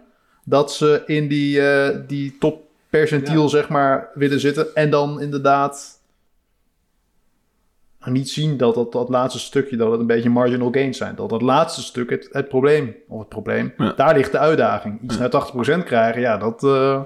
dat 0.44 0.74
ze 0.74 1.04
in 1.06 1.28
die, 1.28 1.62
eh, 1.62 2.00
die 2.08 2.36
toppercentiel, 2.94 3.42
Ja. 3.42 3.48
zeg 3.48 3.70
maar, 3.70 4.10
willen 4.14 4.40
zitten. 4.40 4.76
En 4.76 4.90
dan 4.90 5.22
inderdaad 5.22 6.02
niet 8.06 8.30
zien 8.30 8.58
dat 8.58 8.76
dat, 8.76 8.92
dat 8.92 9.10
laatste 9.10 9.40
stukje, 9.40 9.78
dat 9.78 9.92
het 9.92 10.00
een 10.00 10.08
beetje 10.08 10.30
marginal 10.30 10.72
gains 10.72 10.98
zijn. 10.98 11.16
Dat 11.16 11.30
dat 11.30 11.42
laatste 11.42 11.82
stuk 11.82 12.10
het, 12.10 12.30
het 12.32 12.48
probleem, 12.48 12.96
of 13.08 13.20
het 13.20 13.30
probleem, 13.30 13.74
Ja. 13.78 13.94
daar 13.96 14.16
ligt 14.16 14.32
de 14.32 14.38
uitdaging. 14.38 15.02
Iets 15.02 15.14
Ja. 15.14 15.20
naar 15.20 15.30
80% 15.30 15.84
krijgen, 15.84 16.22
ja, 16.22 16.38
dat, 16.38 16.64
eh, 16.64 17.02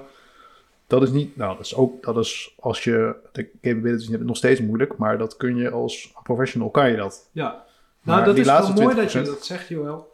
dat 0.86 1.02
is 1.02 1.10
niet, 1.10 1.36
nou, 1.36 1.56
dat 1.56 1.64
is 1.66 1.74
ook, 1.74 2.02
dat 2.04 2.16
is 2.16 2.54
als 2.60 2.84
je 2.84 3.14
de 3.32 3.50
capabilities 3.62 4.08
hebt, 4.08 4.24
nog 4.24 4.36
steeds 4.36 4.60
moeilijk, 4.60 4.96
maar 4.96 5.18
dat 5.18 5.36
kun 5.36 5.56
je 5.56 5.70
als 5.70 6.12
professional, 6.22 6.70
kan 6.70 6.90
je 6.90 6.96
dat. 6.96 7.28
Ja. 7.32 7.66
Maar 8.02 8.14
Nou, 8.16 8.26
dat 8.26 8.36
is 8.38 8.46
wel 8.46 8.72
mooi 8.72 8.94
dat 8.94 9.12
je 9.12 9.18
20%. 9.18 9.26
dat 9.26 9.44
zegt, 9.46 9.68
Joël. 9.68 10.07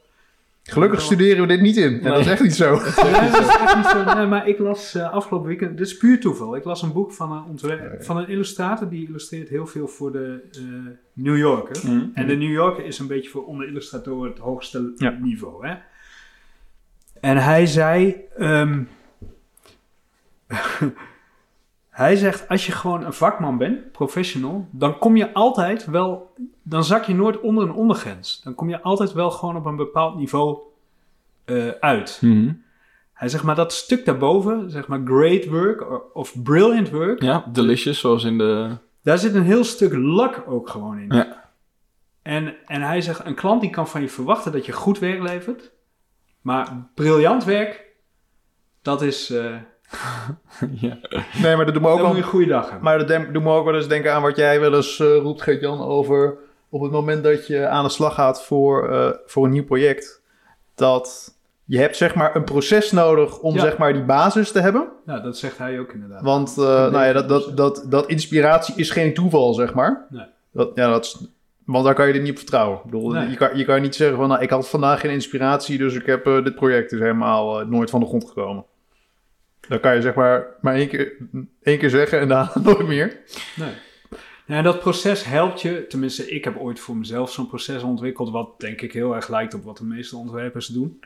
Gelukkig 0.71 0.99
Ja. 0.99 1.05
studeren 1.05 1.41
we 1.41 1.47
dit 1.49 1.61
niet 1.61 1.77
in. 1.77 1.85
En 1.85 1.93
Nee. 2.03 2.11
dat 2.13 2.19
is 2.21 2.27
echt 2.27 2.43
niet 2.43 2.55
zo. 2.55 2.71
Nee, 3.03 3.31
dat 3.31 3.41
is 3.41 3.57
echt 3.57 3.77
niet 3.77 3.87
zo. 3.87 4.15
Nee, 4.15 4.27
maar 4.27 4.49
ik 4.49 4.59
las 4.59 4.95
eh, 4.95 5.13
afgelopen 5.13 5.49
weekend, 5.49 5.79
dit 5.79 5.87
is 5.87 5.97
puur 5.97 6.21
toeval. 6.21 6.57
Ik 6.57 6.65
las 6.65 6.83
een 6.83 6.93
boek 6.93 7.13
van 7.13 7.33
een, 7.33 7.45
ontwerp, 7.45 8.05
van 8.05 8.17
een 8.17 8.29
illustrator 8.29 8.89
die 8.89 9.07
illustreert 9.09 9.49
heel 9.49 9.67
veel 9.67 9.89
voor 9.89 10.13
de 10.13 10.41
eh, 10.53 10.61
New 11.13 11.37
Yorker. 11.39 11.91
Mhm. 11.91 12.05
En 12.15 12.27
de 12.27 12.35
New 12.35 12.53
Yorker 12.53 12.85
is 12.85 12.99
een 12.99 13.07
beetje 13.07 13.31
voor 13.31 13.45
onder 13.47 13.67
illustratoren 13.69 14.31
het 14.31 14.39
hoogste 14.39 14.93
Ja. 14.97 15.17
niveau. 15.21 15.67
Hè? 15.69 15.75
En 17.21 17.37
hij 17.37 17.67
zei. 17.67 18.17
ehm, 18.37 18.83
hij 21.95 22.17
zegt: 22.17 22.49
als 22.49 22.67
je 22.67 22.73
gewoon 22.73 23.05
een 23.05 23.13
vakman 23.13 23.59
bent, 23.59 23.93
professional, 23.93 24.69
dan 24.71 24.99
kom 24.99 25.17
je 25.17 25.33
altijd 25.33 25.85
wel. 25.85 26.35
Dan 26.63 26.85
zak 26.85 27.05
je 27.05 27.15
nooit 27.15 27.41
onder 27.41 27.65
een 27.65 27.73
ondergrens. 27.73 28.41
Dan 28.43 28.55
kom 28.55 28.69
je 28.69 28.83
altijd 28.83 29.13
wel 29.13 29.31
gewoon 29.31 29.57
op 29.57 29.65
een 29.65 29.77
bepaald 29.77 30.17
niveau 30.17 30.59
eh, 31.45 31.69
uit. 31.69 32.19
Mhm. 32.21 32.53
Hij 33.13 33.29
zegt 33.29 33.45
maar 33.45 33.55
dat 33.55 33.73
stuk 33.73 34.05
daarboven, 34.05 34.71
zeg 34.71 34.87
maar 34.87 35.01
great 35.05 35.47
work 35.47 35.81
or- 35.91 36.03
of 36.13 36.43
brilliant 36.43 36.91
work, 36.91 37.23
Ja, 37.23 37.45
delicious, 37.53 38.01
zoals 38.01 38.25
in 38.25 38.39
de... 38.39 38.77
daar 39.03 39.19
zit 39.19 39.35
een 39.35 39.43
heel 39.43 39.65
stuk 39.65 39.93
luck 39.93 40.43
ook 40.47 40.69
gewoon 40.69 40.99
in. 40.99 41.15
Ja. 41.15 41.51
En, 42.23 42.55
en 42.67 42.83
hij 42.83 43.01
zegt, 43.01 43.25
een 43.25 43.35
klant 43.35 43.61
die 43.61 43.71
kan 43.71 43.89
van 43.89 44.01
je 44.01 44.09
verwachten 44.09 44.53
dat 44.53 44.67
je 44.67 44.73
goed 44.73 44.99
werk 44.99 45.23
levert. 45.23 45.71
Maar 46.41 46.89
briljant 46.95 47.45
werk, 47.45 47.85
dat 48.83 49.03
is... 49.03 49.31
eh 49.31 49.57
ja. 50.87 50.99
Nee, 51.43 51.57
maar 51.57 51.65
dat 51.65 51.75
doet 51.75 51.83
me 51.83 51.89
ook 51.89 52.01
wel... 52.01 52.17
een 52.17 52.23
goede 52.23 52.47
dag 52.47 52.63
hebben. 52.63 52.83
Maar 52.83 53.07
dat 53.07 53.33
doet 53.33 53.43
me 53.43 53.53
ook 53.53 53.65
wel 53.65 53.75
eens 53.75 53.89
denken 53.89 54.13
aan 54.13 54.23
wat 54.23 54.37
jij 54.37 54.61
wel 54.61 54.75
eens 54.75 55.01
eh, 55.01 55.17
roept, 55.17 55.43
Geert-Jan, 55.43 55.81
over 55.81 56.37
op 56.69 56.81
het 56.83 56.91
moment 56.91 57.25
dat 57.25 57.47
je 57.47 57.67
aan 57.67 57.85
de 57.85 57.91
slag 57.91 58.15
gaat 58.15 58.45
voor, 58.45 58.89
eh, 58.89 59.11
voor 59.27 59.45
een 59.45 59.51
nieuw 59.51 59.65
project. 59.65 60.23
Dat 60.75 61.35
je 61.65 61.79
hebt 61.79 61.97
zeg 61.97 62.15
maar 62.15 62.37
een 62.37 62.45
proces 62.45 62.93
nodig 62.93 63.39
om 63.39 63.55
Ja. 63.55 63.61
zeg 63.61 63.77
maar 63.77 63.93
die 63.93 64.05
basis 64.05 64.53
te 64.53 64.61
hebben. 64.61 64.89
Ja, 65.07 65.21
dat 65.21 65.39
zegt 65.39 65.59
hij 65.59 65.79
ook 65.79 65.93
inderdaad. 65.93 66.23
Want 66.23 66.51
eh, 66.59 66.65
nou 66.65 67.05
ja, 67.05 67.13
dat, 67.13 67.29
dat, 67.29 67.57
dat, 67.57 67.85
dat 67.89 68.07
inspiratie 68.07 68.75
is 68.77 68.91
geen 68.91 69.15
toeval, 69.15 69.55
zeg 69.55 69.75
maar. 69.75 70.07
Nee. 70.11 70.27
Dat, 70.53 70.71
ja, 70.75 70.91
dat 70.91 71.05
is, 71.05 71.27
want 71.65 71.85
daar 71.85 71.95
kan 71.95 72.07
je 72.09 72.13
er 72.13 72.21
niet 72.21 72.31
op 72.31 72.37
vertrouwen. 72.39 72.79
Ik 72.79 72.85
bedoel, 72.85 73.11
Nee. 73.11 73.29
je, 73.31 73.37
kan, 73.37 73.57
je 73.57 73.65
kan 73.65 73.83
niet 73.83 73.95
zeggen 73.95 74.17
van, 74.17 74.29
nou, 74.29 74.43
ik 74.43 74.51
had 74.51 74.69
vandaag 74.69 75.01
geen 75.01 75.11
inspiratie, 75.11 75.79
dus 75.79 75.95
ik 75.95 76.07
heb 76.07 76.25
dit 76.25 76.55
project 76.55 76.93
is 76.93 76.99
helemaal 76.99 77.67
nooit 77.67 77.91
van 77.91 78.01
de 78.01 78.07
grond 78.07 78.29
gekomen. 78.29 78.65
Dan 79.69 79.81
kan 79.81 79.95
je 79.95 80.03
zeg 80.03 80.15
maar 80.15 80.47
maar 80.61 80.75
één 80.75 80.89
keer, 80.89 81.13
één 81.63 81.79
keer 81.79 81.91
zeggen 81.91 82.21
en 82.21 82.29
daarna 82.29 82.53
nooit 82.63 82.87
meer. 82.87 83.17
Nee. 83.57 83.73
Ja, 84.47 84.57
en 84.57 84.65
dat 84.65 84.81
proces 84.81 85.25
helpt 85.25 85.61
je, 85.61 85.87
tenminste 85.87 86.31
ik 86.31 86.45
heb 86.45 86.57
ooit 86.59 86.81
voor 86.81 86.97
mezelf 86.97 87.33
zo'n 87.33 87.49
proces 87.49 87.83
ontwikkeld, 87.83 88.31
wat 88.31 88.61
denk 88.61 88.81
ik 88.81 88.93
heel 88.93 89.15
erg 89.15 89.29
lijkt 89.29 89.55
op 89.55 89.65
wat 89.65 89.77
de 89.77 89.85
meeste 89.85 90.17
ontwerpers 90.17 90.67
doen. 90.67 91.01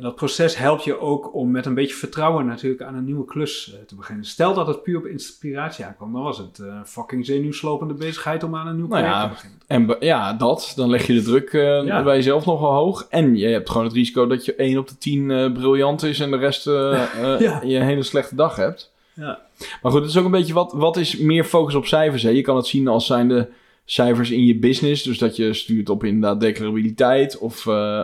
En 0.00 0.06
dat 0.06 0.14
proces 0.14 0.56
helpt 0.56 0.84
je 0.84 0.98
ook 1.00 1.34
om 1.34 1.50
met 1.50 1.66
een 1.66 1.74
beetje 1.74 1.94
vertrouwen 1.94 2.46
natuurlijk 2.46 2.82
aan 2.82 2.94
een 2.94 3.04
nieuwe 3.04 3.24
klus 3.24 3.72
eh, 3.72 3.80
te 3.86 3.94
beginnen. 3.94 4.24
Stel 4.24 4.54
dat 4.54 4.66
het 4.66 4.82
puur 4.82 4.96
op 4.98 5.06
inspiratie 5.06 5.84
aankwam, 5.84 6.12
dan 6.12 6.22
was 6.22 6.38
het 6.38 6.58
eh, 6.58 6.80
fucking 6.84 7.26
zenuwslopende 7.26 7.94
bezigheid 7.94 8.42
om 8.42 8.56
aan 8.56 8.66
een 8.66 8.76
nieuw 8.76 8.86
Nou 8.86 9.02
project 9.02 9.20
ja, 9.20 9.28
te 9.28 9.34
beginnen. 9.34 9.58
En 9.66 9.96
ja, 10.06 10.32
dat. 10.32 10.72
Dan 10.76 10.90
leg 10.90 11.06
je 11.06 11.14
de 11.14 11.22
druk 11.22 11.52
Ja. 11.86 12.02
bij 12.02 12.16
jezelf 12.16 12.46
nogal 12.46 12.72
hoog. 12.72 13.06
En 13.10 13.36
je 13.36 13.46
hebt 13.46 13.70
gewoon 13.70 13.86
het 13.86 13.94
risico 13.94 14.26
dat 14.26 14.44
je 14.44 14.54
1 14.54 14.78
op 14.78 14.88
de 14.88 14.98
10 14.98 15.30
eh, 15.30 15.52
briljant 15.52 16.02
is 16.02 16.20
en 16.20 16.30
de 16.30 16.36
rest 16.36 16.64
Ja. 16.64 17.60
je 17.64 17.76
een 17.76 17.82
hele 17.82 18.02
slechte 18.02 18.34
dag 18.34 18.56
hebt. 18.56 18.92
Ja. 19.14 19.38
Maar 19.82 19.92
goed, 19.92 20.00
het 20.00 20.10
is 20.10 20.16
ook 20.16 20.24
een 20.24 20.30
beetje 20.30 20.54
wat, 20.54 20.72
wat 20.72 20.96
is 20.96 21.16
meer 21.18 21.44
focus 21.44 21.74
op 21.74 21.86
cijfers. 21.86 22.22
Hè? 22.22 22.30
Je 22.30 22.42
kan 22.42 22.56
het 22.56 22.66
zien 22.66 22.88
als 22.88 23.06
zijnde 23.06 23.48
cijfers 23.84 24.30
in 24.30 24.44
je 24.44 24.58
business. 24.58 25.02
Dus 25.02 25.18
dat 25.18 25.36
je 25.36 25.52
stuurt 25.54 25.88
op 25.88 26.04
inderdaad 26.04 26.40
declarabiliteit. 26.40 27.38
Of 27.38 27.66
eh, 27.66 28.02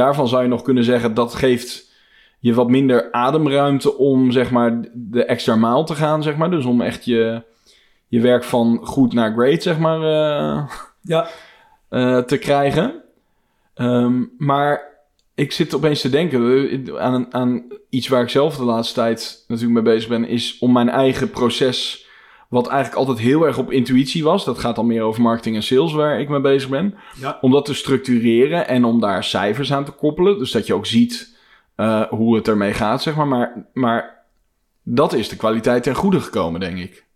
daarvan 0.00 0.28
zou 0.28 0.42
je 0.42 0.48
nog 0.48 0.62
kunnen 0.62 0.84
zeggen 0.84 1.14
dat 1.14 1.34
geeft 1.34 1.90
je 2.38 2.54
wat 2.54 2.68
minder 2.68 3.12
ademruimte 3.12 3.96
om 3.96 4.30
zeg 4.30 4.50
maar 4.50 4.84
de 4.92 5.24
extra 5.24 5.56
maal 5.56 5.84
te 5.84 5.94
gaan. 5.94 6.22
Zeg 6.22 6.36
maar. 6.36 6.50
Dus 6.50 6.64
om 6.64 6.80
echt 6.80 7.04
je, 7.04 7.42
je 8.08 8.20
werk 8.20 8.44
van 8.44 8.80
goed 8.82 9.12
naar 9.12 9.32
great 9.32 9.62
zeg 9.62 9.78
maar 9.78 10.02
eh, 10.02 10.68
Ja. 11.00 11.28
eh, 11.88 12.18
te 12.18 12.38
krijgen. 12.38 13.02
Ehm, 13.74 14.24
maar 14.38 14.80
ik 15.34 15.52
zit 15.52 15.74
opeens 15.74 16.00
te 16.00 16.10
denken 16.10 16.70
eh, 16.86 16.96
aan, 16.96 17.34
aan 17.34 17.64
iets 17.88 18.08
waar 18.08 18.22
ik 18.22 18.28
zelf 18.28 18.56
de 18.56 18.64
laatste 18.64 18.94
tijd 18.94 19.44
natuurlijk 19.48 19.84
mee 19.84 19.94
bezig 19.94 20.08
ben, 20.08 20.28
is 20.28 20.58
om 20.58 20.72
mijn 20.72 20.88
eigen 20.88 21.30
proces, 21.30 22.06
wat 22.50 22.66
eigenlijk 22.66 22.98
altijd 22.98 23.18
heel 23.18 23.46
erg 23.46 23.58
op 23.58 23.70
intuïtie 23.72 24.24
was, 24.24 24.44
dat 24.44 24.58
gaat 24.58 24.76
dan 24.76 24.86
meer 24.86 25.02
over 25.02 25.22
marketing 25.22 25.56
en 25.56 25.62
sales 25.62 25.92
waar 25.92 26.20
ik 26.20 26.28
mee 26.28 26.40
bezig 26.40 26.68
ben, 26.68 26.94
Ja. 27.20 27.38
om 27.40 27.50
dat 27.50 27.64
te 27.64 27.74
structureren 27.74 28.68
en 28.68 28.84
om 28.84 29.00
daar 29.00 29.24
cijfers 29.24 29.72
aan 29.72 29.84
te 29.84 29.90
koppelen, 29.90 30.38
dus 30.38 30.50
dat 30.50 30.66
je 30.66 30.74
ook 30.74 30.86
ziet 30.86 31.38
eh, 31.76 32.02
hoe 32.02 32.36
het 32.36 32.48
ermee 32.48 32.72
gaat, 32.72 33.02
zeg 33.02 33.14
maar. 33.16 33.26
maar. 33.26 33.68
Maar 33.72 34.26
dat 34.82 35.12
is 35.12 35.28
de 35.28 35.36
kwaliteit 35.36 35.82
ten 35.82 35.94
goede 35.94 36.20
gekomen, 36.20 36.60
denk 36.60 36.78
ik. 36.78 37.08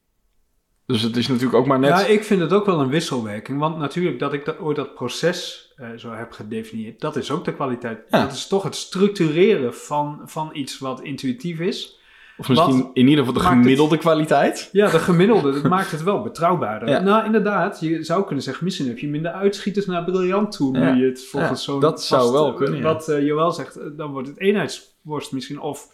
Dus 0.86 1.02
het 1.02 1.16
is 1.16 1.28
natuurlijk 1.28 1.54
ook 1.54 1.66
maar 1.66 1.78
net... 1.78 1.90
Ja, 1.90 2.06
ik 2.06 2.24
vind 2.24 2.40
het 2.40 2.52
ook 2.52 2.66
wel 2.66 2.80
een 2.80 2.88
wisselwerking. 2.88 3.58
Want 3.58 3.78
natuurlijk 3.78 4.18
dat 4.18 4.32
ik 4.32 4.44
dat, 4.44 4.58
ooit 4.58 4.76
dat 4.76 4.94
proces 4.94 5.72
eh, 5.76 5.88
zo 5.96 6.12
heb 6.12 6.32
gedefinieerd, 6.32 7.00
dat 7.00 7.16
is 7.16 7.30
ook 7.30 7.44
de 7.44 7.54
kwaliteit. 7.54 7.98
Ja. 8.10 8.22
Dat 8.22 8.32
is 8.32 8.46
toch 8.46 8.62
het 8.62 8.76
structureren 8.76 9.74
van, 9.74 10.20
van 10.24 10.50
iets 10.52 10.78
wat 10.78 11.02
intuïtief 11.02 11.58
is. 11.60 11.98
Of 12.36 12.48
misschien 12.48 12.76
wat 12.82 12.90
in 12.94 13.08
ieder 13.08 13.24
geval 13.24 13.42
de 13.42 13.48
het- 13.48 13.58
gemiddelde 13.58 13.98
kwaliteit. 13.98 14.68
Ja, 14.72 14.90
de 14.90 14.98
gemiddelde, 14.98 15.52
dat 15.52 15.62
maakt 15.70 15.90
het 15.90 16.02
wel 16.02 16.22
betrouwbaarder. 16.22 16.88
Ja. 16.94 17.00
Nou, 17.00 17.24
inderdaad, 17.24 17.80
je 17.80 18.02
zou 18.04 18.24
kunnen 18.24 18.44
zeggen, 18.44 18.64
misschien 18.64 18.86
heb 18.86 18.98
je 18.98 19.08
minder 19.08 19.30
uitschieters 19.32 19.86
naar 19.86 20.04
briljant 20.04 20.52
toe, 20.52 20.72
nu 20.72 20.80
Ja. 20.80 20.92
je 20.94 21.04
het 21.04 21.24
volgens 21.24 21.64
Ja, 21.66 21.72
zo'n... 21.72 21.80
dat 21.80 22.02
zou 22.02 22.32
wel 22.32 22.48
eh, 22.50 22.56
kunnen. 22.56 22.82
Wat 22.82 23.08
eh, 23.08 23.24
Joël 23.26 23.50
zegt, 23.52 23.76
eh, 23.76 23.84
dan 23.96 24.10
wordt 24.10 24.28
het 24.28 24.38
eenheidsworst 24.40 25.32
misschien, 25.32 25.60
of... 25.60 25.92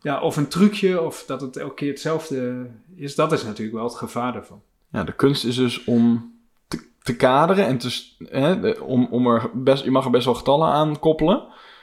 Ja, 0.00 0.20
of 0.20 0.36
een 0.36 0.48
trucje, 0.48 1.00
of 1.00 1.24
dat 1.26 1.40
het 1.40 1.56
elke 1.56 1.74
keer 1.74 1.88
hetzelfde 1.90 2.66
is. 2.96 3.14
Dat 3.14 3.32
is 3.32 3.44
natuurlijk 3.44 3.76
wel 3.76 3.84
het 3.84 3.94
gevaar 3.94 4.34
ervan. 4.34 4.60
Ja, 4.92 5.04
de 5.04 5.12
kunst 5.12 5.44
is 5.44 5.56
dus 5.56 5.84
om 5.84 6.32
te, 6.68 6.78
te 7.02 7.16
kaderen 7.16 7.66
en 7.66 7.78
te, 7.78 8.02
hè, 8.30 8.70
om, 8.70 9.06
om 9.10 9.26
er 9.26 9.50
best, 9.54 9.84
je 9.84 9.90
mag 9.90 10.04
er 10.04 10.10
best 10.10 10.24
wel 10.24 10.34
getallen 10.34 10.68
aan 10.68 10.98
koppelen, 10.98 11.42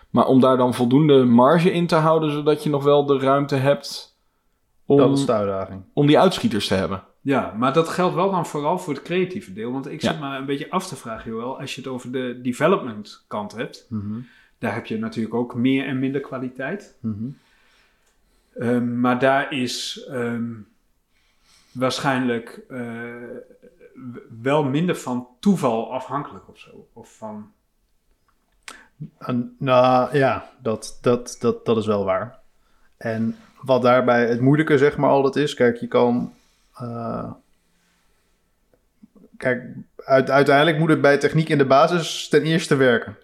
maar 0.09 0.25
om 0.25 0.39
daar 0.39 0.57
dan 0.57 0.73
voldoende 0.73 1.23
marge 1.23 1.71
in 1.71 1.87
te 1.87 1.95
houden, 1.95 2.31
zodat 2.31 2.63
je 2.63 2.69
nog 2.69 2.83
wel 2.83 3.05
de 3.05 3.19
ruimte 3.19 3.55
hebt 3.55 4.17
om, 4.85 4.97
Dat 4.97 5.17
is 5.17 5.25
de 5.25 5.31
uitdaging. 5.33 5.81
om 5.93 6.07
die 6.07 6.19
uitschieters 6.19 6.67
te 6.67 6.73
hebben. 6.73 7.03
Ja, 7.21 7.53
maar 7.57 7.73
dat 7.73 7.89
geldt 7.89 8.15
wel 8.15 8.31
dan 8.31 8.45
vooral 8.45 8.79
voor 8.79 8.93
het 8.93 9.03
creatieve 9.03 9.53
deel. 9.53 9.71
Want 9.71 9.87
ik 9.91 10.01
Ja. 10.01 10.11
zit 10.11 10.19
maar 10.19 10.39
een 10.39 10.45
beetje 10.45 10.71
af 10.71 10.87
te 10.87 10.95
vragen, 10.95 11.31
Joël, 11.31 11.59
als 11.59 11.75
je 11.75 11.81
het 11.81 11.89
over 11.89 12.11
de 12.11 12.39
development 12.41 13.23
kant 13.27 13.51
hebt, 13.55 13.87
daar 14.57 14.73
heb 14.73 14.85
je 14.85 14.97
natuurlijk 14.97 15.35
ook 15.35 15.55
meer 15.55 15.85
en 15.85 15.99
minder 15.99 16.21
kwaliteit. 16.21 16.97
Ehm, 18.59 18.99
maar 18.99 19.19
daar 19.19 19.53
is 19.53 20.05
ehm, 20.09 20.51
waarschijnlijk 21.71 22.61
eh, 22.69 23.13
wel 24.41 24.63
minder 24.63 24.95
van 24.95 25.27
toeval 25.39 25.93
afhankelijk 25.93 26.49
of 26.49 26.57
zo. 26.59 26.87
Of 26.93 27.15
van, 27.17 27.51
nou 29.57 30.17
ja, 30.17 30.49
dat, 30.61 30.97
dat, 31.01 31.35
dat, 31.39 31.65
dat 31.65 31.77
is 31.77 31.85
wel 31.85 32.03
waar. 32.05 32.37
En 32.97 33.37
wat 33.61 33.81
daarbij 33.81 34.27
het 34.27 34.41
moeilijke 34.41 34.77
zeg 34.77 34.97
maar 34.97 35.09
altijd 35.09 35.35
is, 35.35 35.53
kijk, 35.53 35.77
je 35.77 35.87
kan... 35.87 36.33
eh, 36.75 37.31
kijk, 39.37 39.63
uit, 40.05 40.29
uiteindelijk 40.29 40.77
moet 40.77 40.89
het 40.89 41.01
bij 41.01 41.17
techniek 41.17 41.49
in 41.49 41.57
de 41.57 41.65
basis 41.65 42.27
ten 42.29 42.41
eerste 42.43 42.75
werken. 42.75 43.17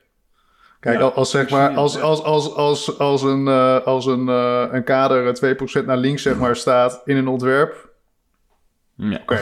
Kijk, 0.79 0.99
Ja, 0.99 1.05
als, 1.05 1.29
zeg 1.31 1.49
maar, 1.49 1.75
als, 1.75 2.01
als, 2.01 2.23
als, 2.23 2.55
als, 2.55 2.99
als 2.99 3.21
een, 3.21 3.47
eh, 3.47 3.79
als 3.85 4.05
een, 4.05 4.29
eh, 4.29 4.65
een 4.71 4.83
kader 4.83 5.27
eh, 5.41 5.55
2% 5.81 5.85
naar 5.85 5.97
links 5.97 6.21
zeg 6.21 6.37
maar, 6.37 6.55
staat 6.55 7.01
in 7.05 7.17
een 7.17 7.27
ontwerp, 7.27 7.89
Ja. 8.95 9.19
Oké. 9.21 9.39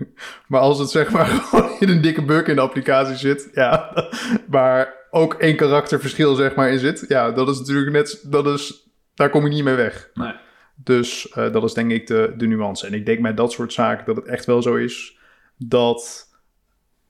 maar 0.48 0.60
als 0.60 0.78
het 0.78 0.90
zeg 0.90 1.10
maar 1.10 1.26
gewoon 1.48 1.70
in 1.78 1.88
een 1.88 2.00
dikke 2.00 2.22
bug 2.24 2.46
in 2.46 2.54
de 2.54 2.60
applicatie 2.60 3.16
zit, 3.16 3.48
ja, 3.52 3.92
waar 4.48 4.94
ook 5.14 5.34
één 5.34 5.56
karakterverschil 5.56 6.34
zeg 6.34 6.54
maar 6.54 6.70
in 6.72 6.78
zit, 6.78 7.04
ja, 7.08 7.30
dat 7.32 7.48
is 7.48 7.58
natuurlijk 7.58 7.90
net, 7.92 8.24
dat 8.26 8.46
is, 8.46 8.88
daar 9.14 9.30
kom 9.30 9.42
je 9.44 9.48
niet 9.52 9.64
mee 9.64 9.74
weg. 9.74 10.10
nee. 10.14 10.34
Dus 10.76 11.28
eh, 11.28 11.52
dat 11.52 11.62
is 11.64 11.72
denk 11.72 11.90
ik 11.90 12.06
de, 12.06 12.34
de 12.36 12.46
nuance. 12.46 12.86
En 12.86 12.92
ik 12.94 13.06
denk 13.06 13.18
met 13.18 13.36
dat 13.36 13.52
soort 13.52 13.72
zaken 13.72 14.04
dat 14.06 14.16
het 14.16 14.24
echt 14.26 14.44
wel 14.44 14.62
zo 14.62 14.74
is 14.74 15.18
dat 15.56 16.28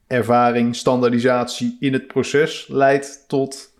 ervaring, 0.06 0.76
standaardisatie 0.76 1.76
in 1.80 1.92
het 1.92 2.06
proces 2.06 2.66
leidt 2.68 3.24
tot 3.28 3.72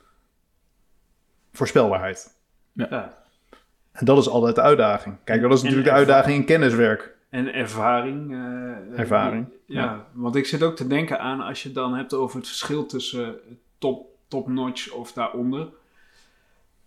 voorspelbaarheid. 1.53 2.37
Ja. 2.73 3.19
En 3.93 4.05
dat 4.05 4.19
is 4.19 4.29
altijd 4.29 4.55
de 4.55 4.61
uitdaging. 4.61 5.17
Kijk, 5.25 5.41
dat 5.43 5.53
is 5.53 5.63
natuurlijk 5.63 5.89
de 5.89 5.95
uitdaging 5.95 6.37
in 6.37 6.45
kenniswerk. 6.45 7.17
En 7.31 7.55
ervaring. 7.55 8.33
eh, 8.33 8.99
Ervaring, 8.99 9.47
Ja, 9.67 10.07
want 10.13 10.37
ik 10.37 10.47
zit 10.47 10.63
ook 10.63 10.77
te 10.77 10.87
denken 10.87 11.21
aan 11.21 11.41
als 11.41 11.63
je 11.63 11.69
het 11.69 11.77
dan 11.77 11.95
hebt 11.95 12.15
over 12.15 12.37
het 12.39 12.47
verschil 12.47 12.87
tussen 12.87 13.35
top, 13.79 14.07
top 14.35 14.49
notch 14.49 14.91
of 14.93 15.13
daaronder. 15.13 15.69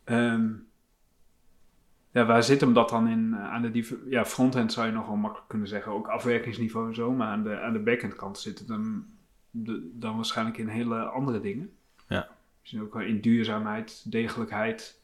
Ehm, 0.03 0.47
ja, 2.12 2.25
waar 2.25 2.43
zit 2.43 2.62
hem 2.62 2.73
dat 2.73 2.89
dan 2.89 3.07
in? 3.07 3.33
Eh, 3.33 3.53
Aan 3.53 3.62
de 3.62 3.99
ja, 4.10 4.25
frontend 4.25 4.73
zou 4.73 4.88
je 4.88 4.93
nog 4.93 5.07
wel 5.07 5.15
makkelijk 5.15 5.47
kunnen 5.49 5.67
zeggen, 5.67 5.91
ook 5.91 6.07
afwerkingsniveau 6.07 6.88
en 6.88 6.95
zo. 6.95 7.12
Maar 7.12 7.27
aan 7.27 7.43
de, 7.43 7.60
aan 7.60 7.73
de 7.73 7.79
backend 7.79 8.15
kant 8.15 8.39
zit 8.39 8.60
het 8.60 8.67
hem 8.67 9.05
de- 9.51 9.89
dan 9.93 10.15
waarschijnlijk 10.15 10.57
in 10.57 10.67
hele 10.67 10.99
andere 10.99 11.39
dingen. 11.39 11.69
Ja. 12.07 12.27
Misschien 12.62 12.81
ook 12.81 12.93
wel 12.93 13.03
in 13.03 13.21
duurzaamheid, 13.21 14.12
degelijkheid. 14.12 14.99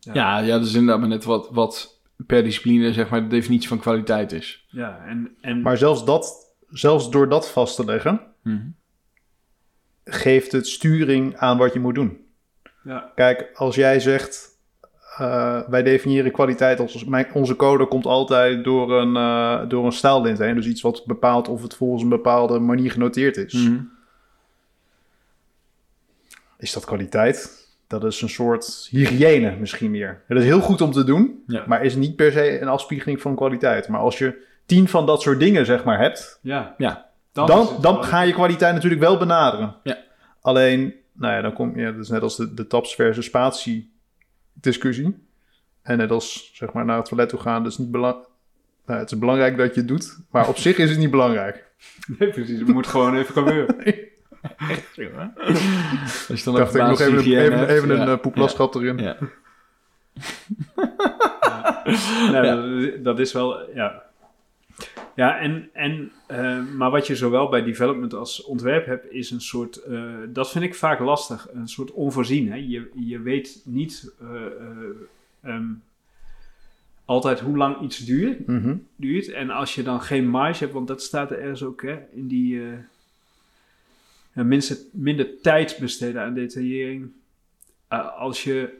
Ja, 0.00 0.38
ja, 0.38 0.58
dat 0.58 0.66
is 0.66 0.72
inderdaad 0.74 1.00
maar 1.00 1.08
net 1.08 1.24
wat, 1.24 1.50
wat 1.50 2.00
per 2.26 2.42
discipline 2.42 2.92
zeg 2.92 3.10
maar 3.10 3.22
de 3.22 3.26
definitie 3.28 3.68
van 3.68 3.78
kwaliteit 3.78 4.32
is. 4.32 4.66
Ja, 4.68 5.04
en, 5.06 5.36
en 5.40 5.62
Maar 5.62 5.76
zelfs, 5.76 6.04
dat, 6.04 6.54
zelfs 6.68 7.10
door 7.10 7.28
dat 7.28 7.50
vast 7.50 7.76
te 7.76 7.84
leggen, 7.84 8.20
Mhm. 8.42 8.66
Geeft 10.10 10.52
het 10.52 10.66
sturing 10.66 11.36
aan 11.36 11.58
wat 11.58 11.72
je 11.72 11.80
moet 11.80 11.94
doen. 11.94 12.26
ja, 12.84 13.12
Kijk, 13.14 13.50
als 13.54 13.74
jij 13.74 14.00
zegt, 14.00 14.48
eh, 15.18 15.60
wij 15.68 15.82
definiëren 15.82 16.32
kwaliteit 16.32 16.80
als 16.80 17.04
mijn, 17.04 17.26
onze 17.32 17.56
code 17.56 17.86
komt 17.86 18.06
altijd 18.06 18.64
door 18.64 18.92
een, 19.00 19.16
eh, 19.16 19.68
door 19.68 19.84
een 19.86 19.92
heen. 20.38 20.54
Dus 20.54 20.66
iets 20.66 20.82
wat 20.82 21.02
bepaalt 21.06 21.48
of 21.48 21.62
het 21.62 21.74
volgens 21.74 22.02
een 22.02 22.08
bepaalde 22.08 22.58
manier 22.58 22.90
genoteerd 22.90 23.36
is. 23.36 23.52
Mhm. 23.52 23.80
Is 26.58 26.72
dat 26.72 26.84
kwaliteit? 26.84 27.66
Dat 27.86 28.04
is 28.04 28.20
een 28.22 28.28
soort 28.28 28.88
hygiëne 28.90 29.56
misschien 29.56 29.90
meer. 29.90 30.22
Dat 30.28 30.38
is 30.38 30.44
heel 30.44 30.60
goed 30.60 30.80
om 30.80 30.92
te 30.92 31.04
doen, 31.04 31.42
Ja. 31.46 31.64
maar 31.66 31.84
is 31.84 31.94
niet 31.94 32.16
per 32.16 32.32
se 32.32 32.60
een 32.60 32.68
afspiegeling 32.68 33.20
van 33.20 33.36
kwaliteit. 33.36 33.88
Maar 33.88 34.00
als 34.00 34.18
je 34.18 34.46
tien 34.66 34.88
van 34.88 35.06
dat 35.06 35.22
soort 35.22 35.40
dingen 35.40 35.66
zeg 35.66 35.84
maar 35.84 35.98
hebt, 35.98 36.38
ja. 36.42 36.74
Ja. 36.78 37.07
Dan, 37.46 37.76
dan, 37.80 38.04
ga 38.04 38.20
je 38.20 38.32
kwaliteit 38.32 38.74
natuurlijk 38.74 39.00
wel 39.00 39.18
benaderen. 39.18 39.76
Ja. 39.82 39.98
Alleen, 40.40 40.94
nou 41.12 41.34
ja, 41.34 41.40
dan 41.40 41.52
kom 41.52 41.78
je, 41.78 41.92
dat 41.92 42.02
is 42.02 42.08
net 42.08 42.22
als 42.22 42.36
de, 42.36 42.54
de 42.54 42.66
taps 42.66 42.94
versus 42.94 43.24
spatie 43.24 43.92
discussie. 44.52 45.26
En 45.82 45.96
net 45.96 46.10
als, 46.10 46.50
zeg 46.54 46.72
maar, 46.72 46.84
naar 46.84 46.96
het 46.96 47.06
toilet 47.06 47.28
toe 47.28 47.40
gaan, 47.40 47.62
dus 47.62 47.78
niet 47.78 47.90
belangrijk. 47.90 48.28
Nou, 48.86 49.00
het 49.00 49.12
is 49.12 49.18
belangrijk 49.18 49.56
dat 49.56 49.74
je 49.74 49.80
het 49.80 49.88
doet, 49.88 50.18
maar 50.30 50.48
op 50.48 50.56
zich 50.56 50.76
is 50.76 50.90
het 50.90 50.98
niet 50.98 51.10
belangrijk. 51.10 51.66
Nee, 52.18 52.30
precies. 52.30 52.58
Het 52.58 52.68
moet 52.68 52.86
gewoon 52.86 53.16
even 53.16 53.32
gebeuren. 53.32 53.76
Als 56.28 56.38
je 56.38 56.44
dan 56.44 56.54
Dacht 56.54 56.74
ik 56.74 56.82
nog 56.82 57.00
even, 57.00 57.18
even, 57.18 57.30
ja. 57.30 57.44
een 57.44 58.20
uh, 58.48 58.68
erin. 58.74 58.98
Ja. 58.98 59.16
Nee, 62.30 62.90
dat, 62.92 63.04
dat 63.04 63.18
is 63.18 63.32
wel, 63.32 63.74
ja. 63.74 64.02
Ja, 65.18 65.38
en, 65.38 65.70
en, 65.72 66.12
eh, 66.26 66.64
maar 66.74 66.90
wat 66.90 67.06
je 67.06 67.16
zowel 67.16 67.48
bij 67.48 67.62
development 67.62 68.14
als 68.14 68.44
ontwerp 68.44 68.86
hebt, 68.86 69.12
is 69.12 69.30
een 69.30 69.40
soort, 69.40 69.76
eh, 69.76 70.14
dat 70.28 70.50
vind 70.50 70.64
ik 70.64 70.74
vaak 70.74 71.00
lastig, 71.00 71.48
een 71.52 71.68
soort 71.68 71.90
onvoorzien. 71.90 72.48
Hè? 72.50 72.56
Je, 72.56 72.90
je 72.94 73.20
weet 73.20 73.62
niet 73.64 74.12
eh, 74.20 74.46
eh, 74.46 74.88
ehm, 75.42 75.66
altijd 77.04 77.40
hoe 77.40 77.56
lang 77.56 77.80
iets 77.80 77.98
duurt, 77.98 78.46
Mhm. 78.46 78.76
duurt. 78.96 79.30
En 79.30 79.50
als 79.50 79.74
je 79.74 79.82
dan 79.82 80.02
geen 80.02 80.28
marge 80.28 80.58
hebt, 80.58 80.72
want 80.72 80.88
dat 80.88 81.02
staat 81.02 81.30
er 81.30 81.38
ergens 81.38 81.62
ook, 81.62 81.82
hè, 81.82 81.98
in 82.12 82.26
die 82.28 82.62
minder, 84.32 84.78
minder 84.92 85.40
tijd 85.42 85.76
besteden 85.80 86.22
aan 86.22 86.34
detaillering. 86.34 87.10
Als 88.18 88.44
je 88.44 88.74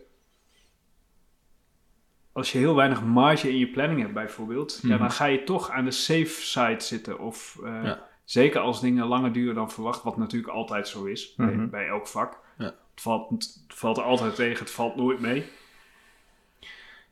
als 2.38 2.52
je 2.52 2.58
heel 2.58 2.74
weinig 2.74 3.02
marge 3.02 3.48
in 3.50 3.58
je 3.58 3.68
planning 3.68 4.00
hebt 4.00 4.12
bijvoorbeeld, 4.14 4.78
ja, 4.82 4.88
Mhm. 4.88 4.98
dan 4.98 5.10
ga 5.10 5.24
je 5.24 5.44
toch 5.44 5.70
aan 5.70 5.84
de 5.84 5.90
safe 5.90 6.26
side 6.42 6.80
zitten. 6.80 7.18
Of 7.18 7.58
eh, 7.64 7.80
Ja. 7.84 8.06
zeker 8.24 8.60
als 8.60 8.80
dingen 8.80 9.06
langer 9.06 9.32
duren 9.32 9.54
dan 9.54 9.70
verwacht, 9.70 10.02
wat 10.02 10.16
natuurlijk 10.16 10.52
altijd 10.52 10.88
zo 10.88 11.04
is 11.04 11.34
bij, 11.34 11.46
Mhm. 11.46 11.68
bij 11.68 11.86
elk 11.88 12.06
vak. 12.06 12.38
Ja. 12.58 12.64
Het, 12.64 13.00
valt, 13.02 13.30
het 13.30 13.56
valt 13.68 13.98
altijd 13.98 14.34
tegen, 14.34 14.58
het 14.58 14.70
valt 14.70 14.96
nooit 14.96 15.20
mee. 15.20 15.44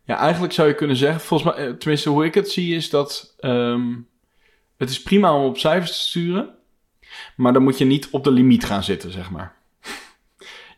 Ja, 0.05 0.17
eigenlijk 0.17 0.53
zou 0.53 0.69
je 0.69 0.75
kunnen 0.75 0.97
zeggen, 0.97 1.21
volgens 1.21 1.55
mij, 1.55 1.67
eh, 1.67 1.73
tenminste 1.75 2.09
hoe 2.11 2.25
ik 2.25 2.35
het 2.35 2.51
zie, 2.51 2.75
is 2.75 2.91
dat 2.91 3.35
ehm, 3.39 3.95
het 4.77 4.91
is 4.91 5.03
prima 5.03 5.35
om 5.37 5.45
op 5.45 5.59
cijfers 5.59 5.91
te 5.97 6.01
sturen, 6.09 6.55
maar 7.37 7.53
dan 7.53 7.63
moet 7.63 7.79
je 7.79 7.85
niet 7.85 8.09
op 8.11 8.25
de 8.25 8.31
limiet 8.31 8.65
gaan 8.65 8.83
zitten, 8.85 9.11
zeg 9.11 9.31
maar. 9.31 9.56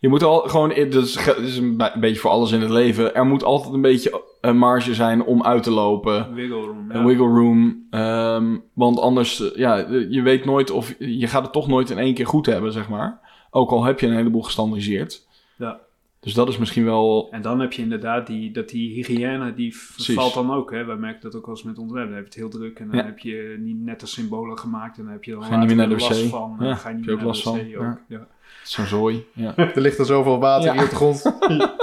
Je 0.00 0.08
moet 0.08 0.22
al 0.22 0.38
gewoon, 0.38 0.70
eh, 0.72 0.90
dat 0.90 1.04
is, 1.04 1.16
ge- 1.16 1.34
dat 1.34 1.44
is 1.44 1.56
een, 1.58 1.76
be- 1.76 1.90
een 1.94 2.00
beetje 2.00 2.20
voor 2.20 2.30
alles 2.30 2.52
in 2.52 2.60
het 2.60 2.70
leven, 2.70 3.14
er 3.14 3.26
moet 3.26 3.44
altijd 3.44 3.74
een 3.74 3.80
beetje 3.80 4.22
een 4.40 4.56
marge 4.58 4.94
zijn 4.94 5.24
om 5.24 5.42
uit 5.42 5.62
te 5.62 5.70
lopen. 5.70 6.34
Wiggle 6.34 6.56
room. 6.60 6.90
Een 6.90 7.06
wiggle 7.06 7.26
room. 7.26 7.86
ehm, 7.90 8.56
want 8.72 9.00
anders, 9.00 9.52
eh, 9.52 9.56
ja, 9.58 9.78
eh, 9.78 10.10
je 10.10 10.22
weet 10.22 10.44
nooit 10.44 10.70
of 10.70 10.94
je 10.98 11.26
gaat 11.26 11.42
het 11.42 11.52
toch 11.52 11.68
nooit 11.68 11.90
in 11.90 11.98
één 11.98 12.14
keer 12.14 12.26
goed 12.26 12.46
hebben, 12.46 12.72
zeg 12.72 12.88
maar. 12.88 13.20
Ook 13.50 13.70
al 13.70 13.84
heb 13.84 14.00
je 14.00 14.06
een 14.06 14.14
heleboel 14.16 14.42
gestandardiseerd. 14.42 15.26
Ja. 15.56 15.80
Dus 16.20 16.34
dat 16.34 16.48
is 16.48 16.58
misschien 16.58 16.84
wel. 16.84 17.28
En 17.30 17.42
dan 17.42 17.60
heb 17.60 17.72
je 17.72 17.82
inderdaad 17.82 18.26
die, 18.26 18.50
dat 18.50 18.68
die 18.68 18.92
hygiëne, 18.94 19.54
die 19.54 19.74
Precies. 19.94 20.14
valt 20.14 20.34
dan 20.34 20.52
ook. 20.52 20.70
Hè? 20.72 20.84
Wij 20.84 20.96
merken 20.96 21.20
dat 21.20 21.34
ook 21.36 21.46
eens 21.48 21.62
met 21.62 21.78
ontwerp. 21.78 22.04
Dan 22.06 22.14
heb 22.14 22.22
je 22.24 22.30
het 22.30 22.38
heel 22.38 22.60
druk 22.60 22.78
en 22.78 22.88
dan 22.88 22.96
Ja. 22.98 23.04
heb 23.04 23.18
je 23.18 23.56
niet 23.60 23.80
nette 23.80 24.06
symbolen 24.06 24.58
gemaakt. 24.58 24.98
En 24.98 25.02
dan 25.04 25.12
heb 25.12 25.24
je 25.24 25.32
dan 25.32 25.42
Ga 25.42 25.50
je 25.52 25.56
niet 25.58 25.66
meer 25.66 25.76
naar 25.76 25.88
de 25.88 25.94
wc. 25.94 26.00
last 26.00 26.20
van. 26.22 26.56
Ja, 26.60 26.74
ga 26.74 26.88
je 26.88 26.94
niet 26.96 27.04
heb 27.06 27.18
je 27.18 27.24
meer 27.24 27.34
ook 27.34 27.44
naar 27.44 27.54
de 27.54 27.68
wc 27.70 27.74
van. 27.76 27.86
ook. 27.86 28.00
Ja. 28.08 28.26
Zo'n 28.62 28.86
zooi. 28.86 29.26
Ja. 29.34 29.52
Er 29.74 29.80
ligt 29.80 29.98
er 29.98 30.06
zoveel 30.06 30.38
water 30.38 30.64
Ja. 30.66 30.72
hier 30.72 30.82
op 30.82 30.90
de 30.90 30.96
grond. 30.96 31.22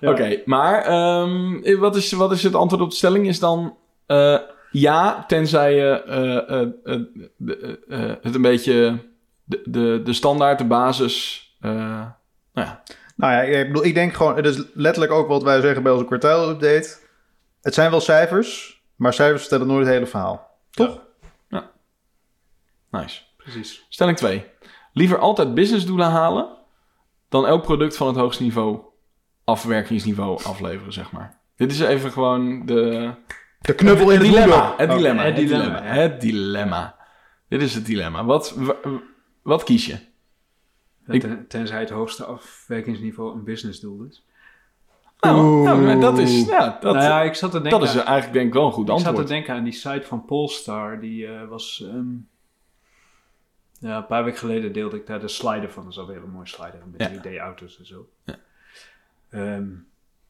Ja. 0.00 0.10
Oké, 0.10 0.42
maar 0.44 0.82
ehm, 0.84 1.78
wat, 1.78 1.96
is, 1.96 2.12
wat 2.12 2.32
is 2.32 2.42
het 2.42 2.54
antwoord 2.54 2.82
op 2.82 2.90
de 2.90 2.96
stelling? 2.96 3.26
Is 3.26 3.38
dan 3.38 3.76
eh, 4.06 4.38
ja, 4.70 5.24
tenzij 5.26 5.74
je 5.74 6.02
eh, 6.02 6.60
eh, 6.94 8.16
het 8.22 8.34
een 8.34 8.42
beetje 8.42 8.98
de, 9.44 9.62
de, 9.64 10.00
de 10.04 10.12
standaard, 10.12 10.58
de 10.58 10.64
basis. 10.64 11.46
eh, 11.60 11.70
nou 12.52 12.66
ja, 12.68 12.82
Nou 13.16 13.32
ja, 13.32 13.40
ik 13.40 13.66
bedoel, 13.66 13.84
ik 13.84 13.94
denk 13.94 14.14
gewoon, 14.14 14.36
het 14.36 14.46
is 14.46 14.62
letterlijk 14.74 15.12
ook 15.12 15.28
wat 15.28 15.42
wij 15.42 15.60
zeggen 15.60 15.82
bij 15.82 15.92
onze 15.92 16.04
kwartaalupdate. 16.04 16.96
Het 17.62 17.74
zijn 17.74 17.90
wel 17.90 18.00
cijfers, 18.00 18.80
maar 18.96 19.12
cijfers 19.14 19.40
vertellen 19.40 19.66
nooit 19.66 19.84
het 19.84 19.94
hele 19.94 20.06
verhaal. 20.06 20.50
Toch? 20.70 21.00
nice. 22.90 23.20
Precies. 23.36 23.86
Stelling 23.88 24.16
2. 24.16 24.44
Liever 25.00 25.18
altijd 25.18 25.54
businessdoelen 25.54 26.10
halen 26.10 26.48
dan 27.28 27.46
elk 27.46 27.62
product 27.62 27.96
van 27.96 28.06
het 28.06 28.16
hoogste 28.16 28.42
niveau, 28.42 28.80
afwerkingsniveau 29.44 30.42
afleveren, 30.44 30.92
zeg 30.92 31.12
maar. 31.12 31.38
Dit 31.56 31.72
is 31.72 31.80
even 31.80 32.12
gewoon 32.12 32.66
de... 32.66 33.12
De 33.60 33.74
knuppel 33.74 34.10
in 34.10 34.18
het 34.18 34.26
dilemma. 34.26 34.76
dilemma. 34.76 34.76
Het 34.76 34.90
dilemma. 34.90 35.22
het 35.24 35.36
dilemma. 35.36 35.82
Het 35.82 36.20
dilemma. 36.20 36.96
Dit 37.48 37.62
is 37.62 37.74
het 37.74 37.86
dilemma. 37.86 38.24
Wat, 38.24 38.54
wa- 38.56 38.76
wat 39.42 39.62
kies 39.64 39.86
je? 39.86 39.98
Tenzij 41.48 41.80
het 41.80 41.90
hoogste 41.90 42.24
afwerkingsniveau 42.24 43.32
een 43.34 43.44
businessdoel 43.44 44.02
is. 44.02 44.24
Nou, 45.20 45.62
nou, 45.62 46.00
dat 46.00 46.18
is... 46.18 46.46
Ja, 46.46 46.78
dat, 46.80 46.94
nou 46.94 47.06
ja, 47.06 47.22
ik 47.22 47.34
zat 47.34 47.50
te 47.50 47.60
denken, 47.60 47.80
dat 47.80 47.88
is 47.88 47.94
eigenlijk 47.94 48.32
denk 48.32 48.46
ik 48.46 48.52
wel 48.52 48.66
een 48.66 48.72
goed 48.72 48.88
ik 48.88 48.90
zat 48.90 49.00
te 49.00 49.06
antwoord. 49.06 49.28
denken 49.28 49.54
aan 49.54 49.64
die 49.64 49.72
site 49.72 50.02
van 50.06 50.24
Polestar. 50.24 51.00
Die 51.00 51.26
eh, 51.26 51.48
was... 51.48 51.84
ehm, 51.88 52.06
ja, 53.80 53.96
een 53.96 54.06
paar 54.06 54.24
weken 54.24 54.38
geleden 54.38 54.72
deelde 54.72 54.96
ik 54.96 55.06
daar 55.06 55.20
de 55.20 55.28
slider 55.28 55.70
van. 55.70 55.82
Dat 55.82 55.92
is 55.92 55.98
alweer 55.98 56.16
een 56.22 56.30
mooie 56.30 56.46
slider 56.48 56.80
met 56.92 57.00
Ja. 57.00 57.20
3D-auto's 57.20 57.78
en 57.78 57.86
zo. 57.86 58.08
Ja. 58.24 58.34
Ehm, 59.30 59.66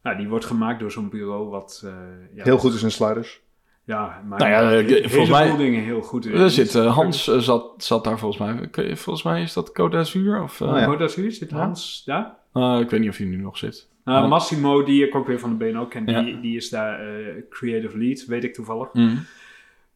nou, 0.02 0.16
die 0.16 0.28
wordt 0.28 0.44
gemaakt 0.44 0.80
door 0.80 0.90
zo'n 0.90 1.08
bureau 1.08 1.48
wat... 1.48 1.82
eh, 1.84 1.92
ja, 2.34 2.44
Heel 2.44 2.58
goed 2.58 2.74
is 2.74 2.82
in 2.82 2.90
sliders. 2.90 3.40
Ja, 3.84 4.22
maar 4.26 4.38
Nou 4.38 4.50
ja, 4.50 4.72
een 4.72 4.86
eh, 4.86 4.90
volgens 4.90 5.12
heleboel 5.12 5.56
mij- 5.56 5.56
dingen 5.56 5.82
heel 5.82 6.02
goed 6.02 6.26
in. 6.26 6.34
Er 6.34 6.50
zit, 6.50 6.74
eh, 6.74 6.94
Hans 6.94 7.24
zat, 7.24 7.84
zat 7.84 8.04
daar 8.04 8.18
volgens 8.18 8.40
mij. 8.52 8.68
Kun 8.68 8.84
je- 8.88 8.96
Volgens 8.96 9.24
mij 9.24 9.42
is 9.42 9.52
dat 9.52 9.72
Code 9.72 9.96
Azur? 9.96 10.42
Of, 10.42 10.60
eh, 10.60 10.68
Oh 10.72 10.78
ja. 10.78 10.84
Hoort 10.86 10.98
dat 10.98 11.16
u? 11.16 11.30
Zit 11.32 11.50
Ja. 11.50 11.56
Hans 11.56 12.02
daar? 12.04 12.34
eh, 12.52 12.78
ik 12.80 12.90
weet 12.90 13.00
niet 13.00 13.08
of 13.08 13.16
hij 13.16 13.26
nu 13.26 13.36
nog 13.36 13.56
zit. 13.58 13.88
Nou, 14.04 14.22
Ja. 14.22 14.26
Massimo, 14.28 14.82
die 14.84 15.06
ik 15.06 15.14
ook 15.14 15.26
weer 15.26 15.38
van 15.38 15.50
de 15.58 15.64
BNO 15.64 15.86
ken, 15.86 16.06
Ja. 16.06 16.22
die, 16.22 16.40
die 16.40 16.56
is 16.56 16.68
daar 16.70 17.00
eh, 17.00 17.34
creative 17.50 17.98
lead, 17.98 18.24
weet 18.24 18.44
ik 18.44 18.54
toevallig. 18.54 18.92
Mm. 18.92 19.24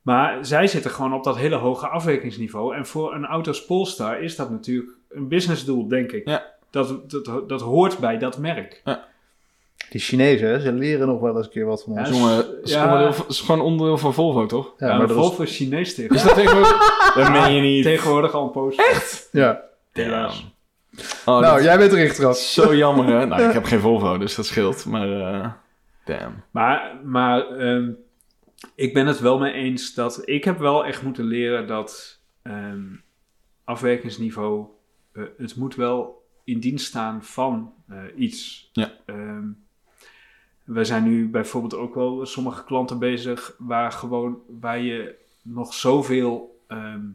Maar 0.05 0.39
zij 0.47 0.67
zitten 0.67 0.91
gewoon 0.91 1.15
op 1.15 1.25
dat 1.25 1.37
hele 1.37 1.57
hoge 1.57 1.89
afwerkingsniveau. 1.89 2.75
En 2.77 2.87
voor 2.87 3.15
een 3.15 3.25
auto 3.27 3.49
als 3.51 3.65
Polestar 3.65 4.21
is 4.23 4.37
dat 4.37 4.51
natuurlijk 4.51 4.91
een 5.11 5.29
businessdoel, 5.29 5.89
denk 5.89 6.13
ik. 6.13 6.29
Ja. 6.29 6.45
Dat, 6.71 7.11
dat, 7.25 7.49
dat 7.49 7.61
hoort 7.61 7.99
bij 7.99 8.19
dat 8.19 8.39
merk. 8.39 8.83
Die 9.91 10.01
Chinezen, 10.01 10.49
hè, 10.49 10.61
ze 10.61 10.73
leren 10.73 11.07
nog 11.07 11.21
wel 11.21 11.37
eens 11.37 11.47
een 11.47 11.53
keer 11.53 11.65
wat 11.67 11.83
van 11.83 11.93
Ja, 11.93 11.99
ons. 12.01 12.09
s- 12.09 12.13
Jongen, 12.19 12.37
het 12.37 12.47
is, 12.63 12.73
ja. 12.73 13.13
is 13.29 13.41
gewoon 13.41 13.61
onderdeel 13.61 13.99
van 13.99 14.15
Volvo, 14.15 14.47
toch? 14.47 14.73
Ja, 14.79 14.89
Ja, 14.89 14.97
maar 14.99 15.09
Volvo 15.09 15.43
is 15.43 15.57
Chinees 15.57 15.89
Is 15.89 15.95
tegenwoordig. 15.95 16.27
dat 16.27 16.35
tegenwoordig? 16.35 17.15
dat 17.17 17.31
meen 17.31 17.55
je 17.55 17.61
niet. 17.61 17.83
Tegenwoordig 17.85 18.33
al 18.33 18.45
een 18.45 18.51
poos. 18.51 18.77
Echt? 18.77 19.29
Ja. 19.33 19.61
Damn. 19.93 20.31
Oh, 21.27 21.39
nou, 21.41 21.63
jij 21.63 21.79
bent 21.79 21.93
is 21.93 22.11
getrapt. 22.11 22.37
zo 22.37 22.75
jammer, 22.77 23.07
hè? 23.07 23.27
Nou, 23.27 23.43
ik 23.43 23.53
heb 23.59 23.65
geen 23.65 23.81
Volvo, 23.81 24.19
dus 24.19 24.35
dat 24.35 24.47
scheelt. 24.47 24.85
Maar, 24.87 25.09
eh 25.33 25.49
damn. 26.05 26.43
Maar, 26.51 26.93
maar 27.05 27.47
ehm, 27.49 27.91
ik 28.75 28.95
ben 28.95 29.07
het 29.07 29.21
wel 29.21 29.39
mee 29.39 29.53
eens 29.53 29.95
dat 29.95 30.29
ik 30.29 30.45
heb 30.45 30.59
wel 30.59 30.87
echt 30.87 31.03
moeten 31.03 31.25
leren 31.25 31.67
dat 31.67 32.21
ehm, 32.43 32.97
afwerkingsniveau, 33.65 34.67
eh, 35.13 35.25
het 35.37 35.57
moet 35.57 35.75
wel 35.75 36.27
in 36.45 36.61
dienst 36.61 36.87
staan 36.87 37.25
van 37.25 37.75
eh, 37.89 38.03
iets. 38.17 38.71
Ja. 38.73 38.93
Ehm, 39.07 39.49
we 40.65 40.85
zijn 40.85 41.05
nu 41.05 41.29
bijvoorbeeld 41.29 41.75
ook 41.75 41.95
wel 41.95 42.27
sommige 42.27 42.65
klanten 42.65 42.99
bezig 42.99 43.55
waar 43.59 43.93
gewoon 43.93 44.39
waar 44.61 44.81
je 44.81 45.15
nog 45.43 45.75
zoveel 45.75 46.63
ehm, 46.67 47.07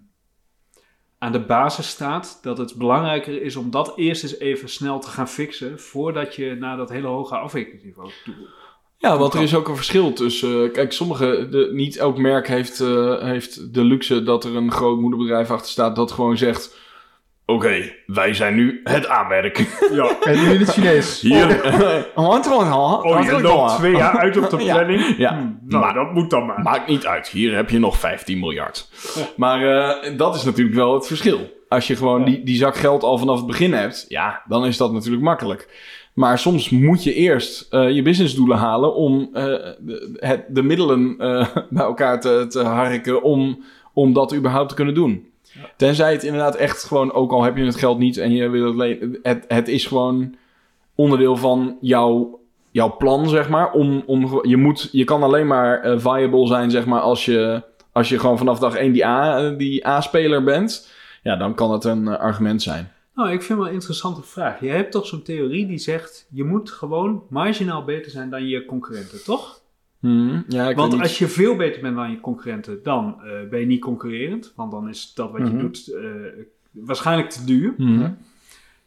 aan 1.17 1.31
de 1.31 1.45
basis 1.45 1.89
staat 1.89 2.39
dat 2.41 2.57
het 2.57 2.75
belangrijker 2.75 3.41
is 3.41 3.55
om 3.55 3.71
dat 3.71 3.97
eerst 3.97 4.23
eens 4.23 4.39
even 4.39 4.69
snel 4.69 4.99
te 4.99 5.07
gaan 5.07 5.27
fixen 5.27 5.79
voordat 5.79 6.35
je 6.35 6.55
naar 6.55 6.77
dat 6.77 6.89
hele 6.89 7.07
hoge 7.07 7.37
afwerkingsniveau 7.37 8.11
toe 8.23 8.49
Ja, 9.01 9.17
want 9.17 9.33
er 9.33 9.41
is 9.41 9.55
ook 9.55 9.67
een 9.67 9.75
verschil 9.75 10.13
tussen... 10.13 10.63
eh, 10.65 10.71
kijk, 10.71 10.91
sommige... 10.93 11.47
De, 11.51 11.69
niet 11.73 11.97
elk 11.97 12.17
merk 12.17 12.47
heeft, 12.47 12.79
eh, 12.79 13.21
heeft 13.21 13.73
de 13.73 13.83
luxe 13.83 14.23
dat 14.23 14.43
er 14.43 14.55
een 14.55 14.71
groot 14.71 14.99
moederbedrijf 14.99 15.51
achter 15.51 15.71
staat... 15.71 15.95
dat 15.95 16.11
gewoon 16.11 16.37
zegt... 16.37 16.77
Oké, 17.45 17.93
wij 18.05 18.33
zijn 18.33 18.55
nu 18.55 18.79
het 18.83 19.07
aanmerk. 19.07 19.57
Ja. 19.91 20.15
En 20.21 20.39
nu 20.43 20.49
in 20.53 20.59
het 20.59 20.69
Chinees. 20.69 21.21
Hier. 21.21 21.61
Oh, 22.15 22.29
Oh, 23.03 23.23
je 23.23 23.41
loopt 23.41 23.75
twee 23.75 23.95
jaar 23.95 24.17
uit 24.17 24.37
op 24.37 24.49
de 24.49 24.57
planning? 24.57 25.17
Ja. 25.17 25.29
Hm, 25.33 25.47
nou, 25.69 25.83
Maar- 25.83 25.93
dat 25.93 26.13
moet 26.13 26.29
dan 26.29 26.45
maar. 26.45 26.61
Maakt 26.61 26.87
niet 26.87 27.05
uit. 27.05 27.27
Hier 27.27 27.55
heb 27.55 27.69
je 27.69 27.79
nog 27.79 27.97
15 27.97 28.39
miljard. 28.39 28.89
Maar 29.35 29.61
eh, 30.01 30.17
dat 30.17 30.35
is 30.35 30.43
natuurlijk 30.43 30.75
wel 30.75 30.93
het 30.93 31.07
verschil. 31.07 31.57
Als 31.67 31.87
je 31.87 31.95
gewoon 31.95 32.19
Ja. 32.19 32.25
die, 32.25 32.43
die 32.43 32.57
zak 32.57 32.75
geld 32.77 33.03
al 33.03 33.17
vanaf 33.17 33.37
het 33.37 33.47
begin 33.47 33.73
hebt, 33.73 34.05
ja, 34.07 34.41
dan 34.47 34.65
is 34.65 34.77
dat 34.77 34.91
natuurlijk 34.93 35.23
makkelijk. 35.23 35.67
Maar 36.13 36.39
soms 36.39 36.69
moet 36.69 37.03
je 37.03 37.13
eerst 37.13 37.73
eh, 37.73 37.89
je 37.89 38.01
businessdoelen 38.01 38.57
halen 38.57 38.95
om 38.95 39.29
eh, 39.33 39.43
de, 39.79 40.17
het, 40.19 40.45
de 40.49 40.63
middelen 40.63 41.15
eh, 41.17 41.47
bij 41.69 41.83
elkaar 41.83 42.21
te, 42.21 42.45
te 42.49 42.59
harken 42.63 43.23
om, 43.23 43.63
om 43.93 44.13
dat 44.13 44.35
überhaupt 44.35 44.69
te 44.69 44.75
kunnen 44.75 44.93
doen. 44.93 45.27
Tenzij 45.77 46.11
het 46.11 46.23
inderdaad 46.23 46.55
echt 46.55 46.83
gewoon, 46.83 47.13
ook 47.13 47.31
al 47.31 47.43
heb 47.43 47.57
je 47.57 47.63
het 47.65 47.75
geld 47.75 47.97
niet 47.99 48.17
en 48.17 48.31
je 48.31 48.49
wil 48.49 48.77
het 48.77 48.99
het, 49.21 49.45
het 49.47 49.67
is 49.67 49.85
gewoon 49.85 50.35
onderdeel 50.95 51.35
van 51.37 51.77
jouw, 51.81 52.39
jouw 52.71 52.95
plan, 52.97 53.29
zeg 53.29 53.49
maar. 53.49 53.71
Om, 53.71 54.03
om, 54.05 54.39
je, 54.47 54.57
moet, 54.57 54.89
je 54.91 55.03
kan 55.03 55.23
alleen 55.23 55.47
maar 55.47 55.99
viable 55.99 56.47
zijn, 56.47 56.71
zeg 56.71 56.85
maar, 56.85 57.01
als 57.01 57.25
je, 57.25 57.63
als 57.91 58.09
je 58.09 58.19
gewoon 58.19 58.37
vanaf 58.37 58.59
dag 58.59 58.75
één 58.75 58.91
die 58.91 59.05
A- 59.05 59.37
eh, 59.37 59.57
die 59.57 59.87
A-speler 59.87 60.43
bent. 60.43 60.89
Ja, 61.23 61.35
dan 61.35 61.55
kan 61.55 61.71
het 61.71 61.83
een 61.83 62.07
argument 62.07 62.61
zijn. 62.61 62.91
Nou, 63.19 63.31
ik 63.31 63.41
vind 63.41 63.59
wel 63.59 63.67
een 63.67 63.73
interessante 63.73 64.21
vraag. 64.21 64.59
Je 64.59 64.67
hebt 64.69 64.91
toch 64.91 65.05
zo'n 65.07 65.21
theorie 65.21 65.67
die 65.67 65.77
zegt... 65.77 66.27
je 66.31 66.43
moet 66.43 66.71
gewoon 66.71 67.23
marginaal 67.29 67.83
beter 67.83 68.11
zijn 68.11 68.29
dan 68.29 68.47
je 68.47 68.65
concurrenten, 68.65 69.23
toch? 69.23 69.61
Hmm, 69.99 70.43
ja, 70.47 70.69
ik 70.69 70.75
Want 70.75 70.99
als 70.99 71.17
je 71.17 71.27
veel 71.27 71.55
beter 71.55 71.81
bent 71.81 71.95
dan 71.95 72.11
je 72.11 72.19
concurrenten... 72.19 72.83
dan 72.83 73.15
eh, 73.23 73.49
ben 73.49 73.59
je 73.59 73.65
niet 73.65 73.81
concurrerend. 73.81 74.53
Want 74.55 74.71
dan 74.71 74.89
is 74.89 75.13
dat 75.13 75.31
wat 75.31 75.41
je 75.47 75.53
Mhm. 75.53 75.59
doet 75.59 75.87
eh, 75.93 76.01
waarschijnlijk 76.71 77.29
te 77.29 77.45
duur. 77.45 77.73
Hmm. 77.77 78.17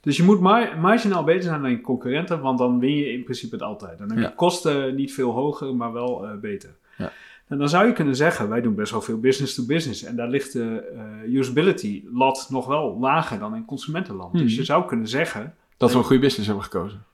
Dus 0.00 0.16
je 0.16 0.22
moet 0.22 0.40
mar 0.40 0.78
marginaal 0.80 1.24
beter 1.24 1.42
zijn 1.42 1.62
dan 1.62 1.70
je 1.70 1.80
concurrenten... 1.80 2.40
want 2.40 2.58
dan 2.58 2.78
win 2.78 2.96
je 2.96 3.12
in 3.12 3.22
principe 3.24 3.54
het 3.54 3.64
altijd. 3.64 3.98
Dan 3.98 4.08
heb 4.08 4.16
je 4.18 4.22
Ja. 4.24 4.32
kosten 4.36 4.94
niet 4.94 5.14
veel 5.14 5.30
hoger, 5.30 5.76
maar 5.76 5.92
wel 5.92 6.26
eh, 6.26 6.36
beter. 6.40 6.74
Ja. 6.98 7.12
En 7.52 7.58
dan 7.58 7.68
zou 7.68 7.86
je 7.86 7.92
kunnen 7.92 8.16
zeggen, 8.16 8.48
wij 8.48 8.60
doen 8.60 8.74
best 8.74 8.90
wel 8.92 9.00
veel 9.02 9.18
business 9.20 9.54
to 9.54 9.64
business. 9.66 10.02
En 10.02 10.16
daar 10.16 10.28
ligt 10.28 10.52
de 10.52 10.92
eh, 11.24 11.34
usability 11.34 12.04
lat 12.12 12.46
nog 12.50 12.66
wel 12.66 12.98
lager 13.00 13.38
dan 13.38 13.56
in 13.56 13.64
consumentenland. 13.64 14.32
Dus 14.38 14.56
je 14.56 14.64
zou 14.64 14.86
kunnen 14.86 15.08
zeggen, 15.08 15.54
Dat 15.76 15.92
we 15.92 15.98
een 15.98 16.04
goede 16.04 16.20
business 16.22 16.46
hebben 16.46 16.64
gekozen. 16.64 17.04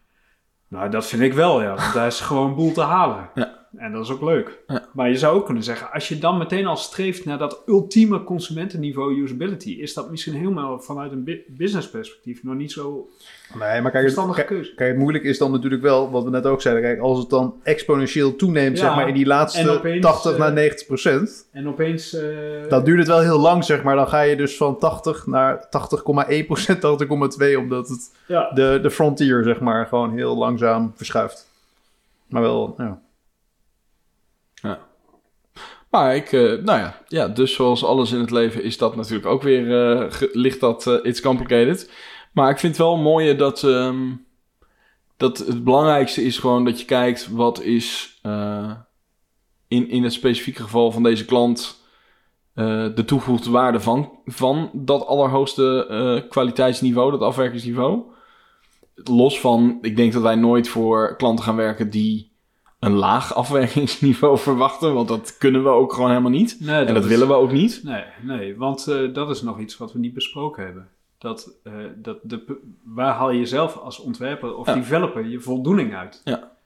nou 0.68 0.90
dat 0.90 1.07
vind 1.07 1.22
ik 1.22 1.33
wel 1.33 1.62
ja, 1.62 1.74
want 1.74 1.92
daar 1.94 2.07
is 2.07 2.20
gewoon 2.20 2.55
boel 2.55 2.72
te 2.72 2.81
halen. 2.81 3.31
Ja. 3.35 3.58
En 3.76 3.92
dat 3.92 4.04
is 4.04 4.11
ook 4.11 4.22
leuk. 4.22 4.59
Ja. 4.66 4.87
Maar 4.92 5.09
je 5.09 5.16
zou 5.16 5.37
ook 5.37 5.44
kunnen 5.44 5.62
zeggen, 5.62 5.92
als 5.92 6.09
je 6.09 6.18
dan 6.18 6.38
meteen 6.38 6.66
al 6.66 6.76
streeft 6.76 7.24
naar 7.24 7.38
dat 7.38 7.62
ultieme 7.66 8.24
consumentenniveau 8.24 9.22
usability, 9.22 9.70
is 9.70 9.94
dat 9.94 10.11
misschien 10.11 10.35
helemaal 10.35 10.81
vanuit 10.81 11.12
een 11.12 11.24
bu- 11.24 11.42
business 11.48 11.90
perspectief 11.90 12.42
nog 12.42 12.54
niet 12.54 12.72
zo 12.72 13.09
Nee, 13.54 13.61
maar 13.61 13.81
kijk, 13.81 13.92
het, 13.92 14.02
verstandige 14.02 14.38
kijk, 14.38 14.48
keuze. 14.48 14.74
kijk, 14.74 14.90
het 14.90 14.98
moeilijk 14.98 15.24
is 15.24 15.38
dan 15.38 15.50
natuurlijk 15.50 15.83
wel, 15.83 16.11
wat 16.11 16.24
we 16.24 16.31
net 16.31 16.46
ook 16.46 16.62
zeiden. 16.62 16.85
Kijk, 16.85 17.00
als 17.00 17.18
het 17.18 17.31
dan 17.31 17.54
exponentieel 17.62 18.37
toeneemt, 18.37 18.78
Ja, 18.78 18.85
zeg 18.87 18.94
maar, 18.94 19.09
in 19.09 19.14
die 19.14 19.26
laatste 19.26 19.70
opeens, 19.70 20.02
80 20.04 20.33
eh, 20.33 20.38
naar 20.38 20.52
90 20.52 20.87
procent. 20.87 21.48
En 21.52 21.68
opeens... 21.68 22.14
eh, 22.14 22.68
Dan 22.68 22.85
duurt 22.85 22.98
het 22.98 23.07
wel 23.09 23.20
heel 23.20 23.38
lang, 23.38 23.64
zeg 23.64 23.83
maar. 23.83 23.96
Dan 23.96 24.09
ga 24.09 24.20
je 24.20 24.37
dus 24.37 24.57
van 24.57 24.78
80 24.78 25.26
naar 25.26 25.68
80,1 26.38 26.46
procent, 26.46 26.81
80,2, 27.42 27.57
omdat 27.59 27.88
het 27.88 28.11
ja. 28.26 28.50
de, 28.54 28.78
de 28.83 28.90
frontier, 28.90 29.44
zeg 29.44 29.61
maar, 29.61 29.87
gewoon 29.87 30.12
heel 30.16 30.37
langzaam 30.37 30.92
verschuift. 30.96 31.46
Maar 32.26 32.42
wel, 32.42 32.74
ja. 32.78 33.00
Maar 35.90 36.16
ik, 36.16 36.33
eh, 36.33 36.40
nou 36.40 36.79
ja, 36.79 37.03
ja, 37.07 37.29
dus 37.29 37.55
zoals 37.55 37.85
alles 37.85 38.12
in 38.12 38.20
het 38.20 38.31
leven 38.31 38.62
is 38.62 38.79
dat 38.79 38.96
natuurlijk 38.96 39.27
ook 39.27 39.42
weer, 39.42 39.90
eh, 39.90 40.29
ligt 40.33 40.61
dat, 40.61 40.87
eh, 40.87 40.94
it's 41.03 41.20
complicated. 41.20 41.90
Maar 42.33 42.51
ik 42.51 42.59
vind 42.59 42.77
het 42.77 42.87
wel 42.87 42.96
mooi 42.96 43.37
dat, 43.37 43.64
ehm, 43.64 44.12
dat 45.16 45.38
het 45.38 45.64
belangrijkste 45.64 46.22
is 46.22 46.38
gewoon 46.38 46.64
dat 46.64 46.81
je 46.81 46.87
kijkt 46.87 47.29
wat 47.31 47.62
is 47.62 48.20
in, 49.68 49.88
in 49.88 50.03
het 50.03 50.12
specifieke 50.12 50.62
geval 50.62 50.92
van 50.92 51.03
deze 51.03 51.24
klant 51.24 51.77
de 52.94 53.03
toegevoegde 53.07 53.51
waarde 53.51 53.81
van, 53.81 54.12
van 54.24 54.70
dat 54.72 55.07
allerhoogste 55.07 56.27
kwaliteitsniveau, 56.29 57.11
dat 57.11 57.20
afwerkingsniveau. 57.20 58.03
Los 58.94 59.40
van, 59.40 59.79
ik 59.81 59.96
denk 59.96 60.12
dat 60.12 60.22
wij 60.22 60.35
nooit 60.35 60.68
voor 60.68 61.16
klanten 61.16 61.44
gaan 61.44 61.57
werken 61.57 61.90
die 61.90 62.33
een 62.79 62.93
laag 62.93 63.35
afwerkingsniveau 63.35 64.38
verwachten, 64.49 64.95
want 64.95 65.09
dat 65.09 65.37
kunnen 65.38 65.62
we 65.62 65.69
ook 65.69 65.93
gewoon 65.93 66.09
helemaal 66.09 66.31
niet. 66.31 66.57
Nee, 66.61 66.85
en 66.85 66.95
dat 66.95 67.03
is- 67.05 67.09
willen 67.11 67.27
we 67.29 67.35
ook 67.35 67.53
niet. 67.53 67.81
Nee, 67.85 68.05
nee 68.23 68.57
want 68.57 68.87
eh, 68.87 69.12
dat 69.14 69.31
is 69.31 69.43
nog 69.43 69.59
iets 69.61 69.77
wat 69.77 69.93
we 69.93 69.99
niet 69.99 70.14
besproken 70.14 70.64
hebben. 70.64 70.88
Dat, 71.19 71.51
eh, 71.64 71.73
dat 71.97 72.19
de, 72.23 72.59
waar 72.85 73.14
haal 73.14 73.31
je 73.31 73.47
zelf 73.47 73.77
als 73.77 73.99
ontwerper 73.99 74.55
of 74.57 74.67
Ja. 74.67 74.75
developer 74.75 75.27
je 75.27 75.41
voldoening 75.41 75.95
uit? 75.95 76.21
Ja. 76.25 76.57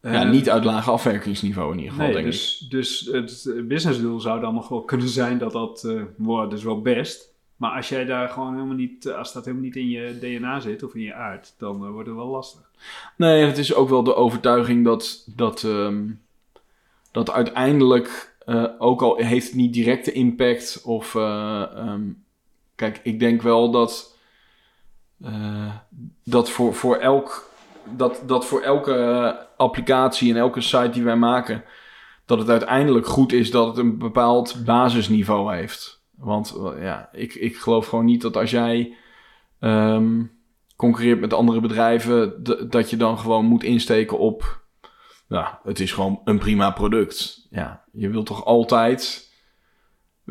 Eh, 0.00 0.12
ja, 0.12 0.22
niet 0.24 0.50
uit 0.50 0.64
laag 0.64 0.90
afwerkingsniveau 0.90 1.70
in 1.72 1.76
ieder 1.78 1.90
geval, 1.92 2.06
Nee, 2.06 2.14
denk 2.14 2.26
ik. 2.26 2.32
dus, 2.32 2.58
dus 2.68 3.00
het 3.12 3.68
businessdoel 3.68 4.20
zou 4.20 4.40
dan 4.40 4.54
nog 4.54 4.68
wel 4.68 4.82
kunnen 4.82 5.08
zijn 5.08 5.38
dat 5.38 5.52
dat, 5.52 5.88
wow, 6.16 6.50
dat 6.50 6.58
is 6.58 6.64
wel 6.64 6.80
best. 6.82 7.33
Maar 7.56 7.76
als 7.76 7.88
jij 7.88 8.04
daar 8.04 8.28
gewoon 8.28 8.54
helemaal 8.54 8.76
niet, 8.76 9.06
eh, 9.06 9.16
als 9.16 9.32
dat 9.32 9.44
helemaal 9.44 9.66
niet 9.66 9.76
in 9.76 9.88
je 9.88 10.18
DNA 10.18 10.60
zit 10.60 10.82
of 10.82 10.94
in 10.94 11.02
je 11.02 11.14
aard, 11.14 11.54
dan 11.58 11.84
eh, 11.84 11.90
wordt 11.90 12.08
het 12.08 12.16
wel 12.16 12.26
lastig. 12.26 12.70
Nee, 13.16 13.44
het 13.44 13.58
is 13.58 13.74
ook 13.74 13.88
wel 13.88 14.02
de 14.02 14.14
overtuiging 14.14 14.84
dat, 14.84 15.28
dat, 15.36 15.62
ehm, 15.64 16.10
dat 17.10 17.30
uiteindelijk, 17.30 18.36
eh, 18.44 18.64
ook 18.78 19.02
al 19.02 19.16
heeft 19.16 19.46
het 19.46 19.54
niet 19.54 19.72
directe 19.72 20.12
impact, 20.12 20.82
of 20.84 21.14
eh, 21.14 21.62
ehm, 21.76 22.02
kijk, 22.74 23.00
ik 23.02 23.20
denk 23.20 23.42
wel 23.42 23.70
dat, 23.70 24.12
dat 26.24 26.50
voor, 26.50 26.74
voor 26.74 26.96
elk, 26.96 27.50
dat, 27.96 28.22
dat 28.26 28.46
voor 28.46 28.60
elke 28.60 29.38
applicatie 29.56 30.30
en 30.30 30.36
elke 30.36 30.60
site 30.60 30.90
die 30.90 31.04
wij 31.04 31.16
maken, 31.16 31.64
dat 32.24 32.38
het 32.38 32.48
uiteindelijk 32.48 33.06
goed 33.06 33.32
is 33.32 33.50
dat 33.50 33.66
het 33.66 33.76
een 33.76 33.98
bepaald 33.98 34.64
basisniveau 34.64 35.56
heeft. 35.56 36.03
Want 36.24 36.54
eh, 36.56 36.82
ja, 36.82 37.08
ik, 37.12 37.34
ik 37.34 37.56
geloof 37.56 37.86
gewoon 37.86 38.04
niet 38.04 38.22
dat 38.22 38.36
als 38.36 38.50
jij 38.50 38.96
ehm, 39.60 40.22
concurreert 40.76 41.20
met 41.20 41.32
andere 41.32 41.60
bedrijven, 41.60 42.42
dat 42.70 42.90
je 42.90 42.96
dan 42.96 43.18
gewoon 43.18 43.44
moet 43.44 43.62
insteken 43.62 44.18
op, 44.18 44.62
ja, 45.28 45.60
het 45.64 45.80
is 45.80 45.92
gewoon 45.92 46.20
een 46.24 46.38
prima 46.38 46.70
product. 46.70 47.46
Ja, 47.50 47.84
je 47.92 48.08
wilt 48.08 48.26
toch 48.26 48.44
altijd, 48.44 49.30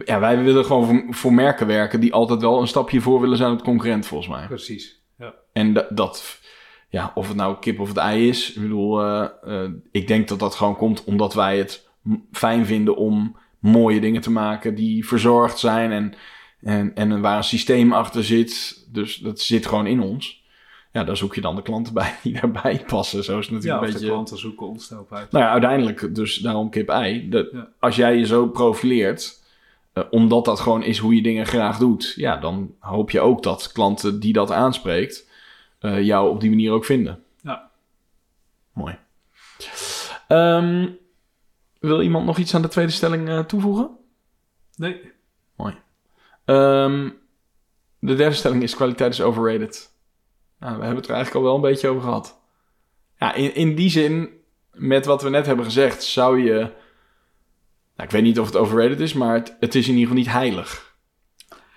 ja, 0.06 0.20
wij 0.20 0.44
willen 0.44 0.66
gewoon 0.66 0.86
voor, 0.86 1.06
voor 1.10 1.34
merken 1.34 1.68
werken 1.68 2.00
die 2.00 2.14
altijd 2.14 2.42
wel 2.42 2.62
een 2.62 2.68
stapje 2.68 3.02
voor 3.02 3.22
willen 3.22 3.38
zijn 3.38 3.52
op 3.52 3.58
de 3.58 3.64
concurrent, 3.64 4.06
volgens 4.08 4.30
mij. 4.30 4.48
Precies. 4.48 5.04
Ja. 5.18 5.34
En 5.54 5.74
da- 5.74 5.88
dat, 5.90 6.40
ja, 6.90 7.12
of 7.16 7.28
het 7.28 7.38
nou 7.38 7.58
kip 7.60 7.80
of 7.80 7.88
het 7.88 7.98
ei 7.98 8.28
is, 8.30 8.54
ik 8.54 8.62
bedoel, 8.62 9.02
eh, 9.02 9.28
eh, 9.44 9.72
ik 9.92 10.08
denk 10.08 10.28
dat 10.28 10.40
dat 10.40 10.56
gewoon 10.56 10.76
komt 10.76 11.04
omdat 11.04 11.34
wij 11.34 11.58
het 11.58 11.90
fijn 12.32 12.66
vinden 12.66 12.96
om 12.96 13.42
mooie 13.64 14.00
dingen 14.02 14.22
te 14.22 14.32
maken 14.32 14.76
die 14.76 15.08
verzorgd 15.08 15.60
zijn 15.60 15.92
en, 15.92 16.14
en, 16.62 16.96
en 16.96 17.22
waar 17.22 17.38
een 17.38 17.44
systeem 17.44 17.94
achter 17.94 18.24
zit. 18.24 18.86
Dus 18.92 19.18
dat 19.18 19.40
zit 19.40 19.66
gewoon 19.66 19.88
in 19.88 20.02
ons. 20.02 20.42
Ja, 20.92 21.04
daar 21.04 21.18
zoek 21.18 21.36
je 21.36 21.42
dan 21.42 21.56
de 21.56 21.62
klanten 21.62 21.94
bij 21.94 22.16
die 22.24 22.40
daarbij 22.42 22.84
passen. 22.88 23.24
Zo 23.24 23.40
is 23.40 23.48
het 23.50 23.64
Ja, 23.64 23.74
natuurlijk 23.74 23.82
of 23.82 23.88
een 23.88 23.94
de 23.94 23.94
beetje. 24.00 24.12
klanten 24.14 24.38
zoeken 24.38 24.68
ons 24.68 24.88
daarop 24.88 25.14
uit. 25.14 25.32
Nou 25.32 25.44
ja, 25.44 25.52
uiteindelijk 25.52 26.16
dus 26.16 26.36
daarom 26.38 26.70
kip-ei. 26.70 27.30
Dat- 27.30 27.50
Ja. 27.52 27.68
Als 27.80 27.96
jij 27.96 28.18
je 28.18 28.26
zo 28.26 28.48
profileert, 28.48 29.44
eh, 29.94 30.04
omdat 30.10 30.46
dat 30.46 30.60
gewoon 30.60 30.84
is 30.84 30.98
hoe 30.98 31.16
je 31.16 31.22
dingen 31.22 31.46
graag 31.46 31.78
doet, 31.78 32.14
ja, 32.16 32.38
dan 32.38 32.74
hoop 32.80 33.12
je 33.12 33.20
ook 33.20 33.44
dat 33.44 33.72
klanten 33.72 34.20
die 34.20 34.34
dat 34.34 34.52
aanspreekt, 34.52 35.30
eh, 35.80 36.02
jou 36.02 36.30
op 36.30 36.40
die 36.42 36.50
manier 36.50 36.72
ook 36.72 36.86
vinden. 36.86 37.24
Ja. 37.42 37.70
Mooi. 38.74 38.96
Ehm, 40.28 40.88
wil 41.88 42.02
iemand 42.02 42.26
nog 42.26 42.38
iets 42.38 42.56
aan 42.56 42.62
de 42.62 42.68
tweede 42.68 42.92
stelling 42.92 43.30
eh, 43.30 43.40
toevoegen? 43.40 43.90
Nee, 44.76 45.14
Ehm, 46.46 47.10
de 48.00 48.16
derde 48.16 48.36
stelling 48.36 48.64
is 48.64 48.76
kwaliteit 48.76 49.14
is 49.14 49.22
overrated. 49.22 49.92
Nou, 50.60 50.74
we 50.74 50.80
hebben 50.80 51.02
het 51.02 51.08
er 51.08 51.16
eigenlijk 51.16 51.46
al 51.46 51.52
wel 51.52 51.56
een 51.56 51.72
beetje 51.72 51.88
over 51.88 52.02
gehad. 52.02 52.40
Ja, 53.20 53.34
in, 53.34 53.56
in 53.56 53.76
die 53.76 53.90
zin, 53.90 54.30
met 54.72 55.06
wat 55.06 55.22
we 55.22 55.30
net 55.30 55.46
hebben 55.46 55.66
gezegd, 55.66 56.04
zou 56.04 56.44
je... 56.44 56.54
Nou, 57.96 58.10
ik 58.10 58.12
weet 58.12 58.24
niet 58.24 58.40
of 58.40 58.46
het 58.46 58.56
overrated 58.56 59.00
is, 59.00 59.14
maar 59.14 59.34
het, 59.34 59.56
het 59.60 59.76
is 59.76 59.88
in 59.88 59.94
ieder 59.94 60.08
geval 60.08 60.24
niet 60.24 60.32
heilig. 60.32 60.96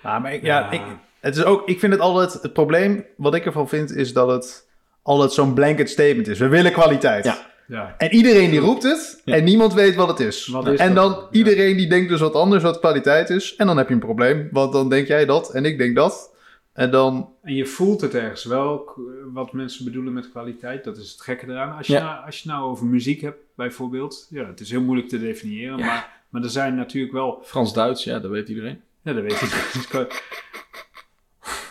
Ja, 0.03 0.19
maar 0.19 0.33
ik, 0.33 0.43
ja, 0.43 0.71
ik, 0.71 0.81
het 1.19 1.35
is 1.35 1.43
ook, 1.43 1.67
ik 1.67 1.79
vind 1.79 1.93
het 1.93 2.01
altijd, 2.01 2.41
het 2.41 2.53
probleem 2.53 3.05
wat 3.17 3.35
ik 3.35 3.45
ervan 3.45 3.69
vind, 3.69 3.91
is 3.91 4.13
dat 4.13 4.27
het 4.27 4.69
altijd 5.01 5.31
zo'n 5.31 5.53
blanket 5.53 5.89
statement 5.89 6.27
is. 6.27 6.39
We 6.39 6.47
willen 6.47 6.71
kwaliteit. 6.71 7.25
Ja. 7.25 7.51
Ja. 7.67 7.95
En 7.97 8.13
iedereen 8.13 8.49
die 8.49 8.59
roept 8.59 8.83
het 8.83 9.21
Ja. 9.25 9.35
en 9.35 9.43
niemand 9.43 9.73
weet 9.73 9.95
wat 9.95 10.07
het 10.07 10.19
is. 10.19 10.47
Wat 10.47 10.67
is 10.67 10.79
en 10.79 10.93
dat? 10.93 11.11
dan 11.11 11.21
Ja. 11.21 11.27
iedereen 11.31 11.77
die 11.77 11.89
denkt 11.89 12.09
dus 12.09 12.19
wat 12.19 12.33
anders 12.33 12.63
wat 12.63 12.79
kwaliteit 12.79 13.29
is. 13.29 13.55
En 13.55 13.67
dan 13.67 13.77
heb 13.77 13.87
je 13.87 13.93
een 13.93 13.99
probleem, 13.99 14.47
want 14.51 14.73
dan 14.73 14.89
denk 14.89 15.07
jij 15.07 15.25
dat 15.25 15.49
en 15.53 15.65
ik 15.65 15.77
denk 15.77 15.95
dat. 15.95 16.35
En 16.73 16.91
dan, 16.91 17.29
En 17.43 17.55
je 17.55 17.65
voelt 17.65 18.01
het 18.01 18.13
ergens 18.15 18.43
wel, 18.43 18.91
wat 19.33 19.53
mensen 19.53 19.85
bedoelen 19.85 20.13
met 20.13 20.29
kwaliteit. 20.31 20.83
Dat 20.83 20.97
is 20.97 21.11
het 21.11 21.21
gekke 21.21 21.45
eraan. 21.47 21.77
Als 21.77 21.87
je, 21.87 21.93
Ja. 21.93 22.03
nou, 22.03 22.25
als 22.25 22.41
je 22.41 22.49
nou 22.49 22.63
over 22.69 22.85
muziek 22.85 23.21
hebt, 23.21 23.37
bijvoorbeeld. 23.55 24.27
Ja, 24.29 24.45
het 24.47 24.59
is 24.59 24.69
heel 24.71 24.81
moeilijk 24.81 25.09
te 25.09 25.19
definiëren. 25.19 25.77
Ja. 25.77 25.85
Maar, 25.85 26.23
maar 26.29 26.43
er 26.43 26.49
zijn 26.49 26.75
natuurlijk 26.75 27.13
wel... 27.13 27.41
Frans-Duits, 27.43 28.03
ja, 28.03 28.19
dat 28.19 28.31
weet 28.31 28.49
iedereen. 28.49 28.81
Ja, 29.01 29.13
dat 29.13 29.23
weet 29.23 29.41
ik. 29.41 30.23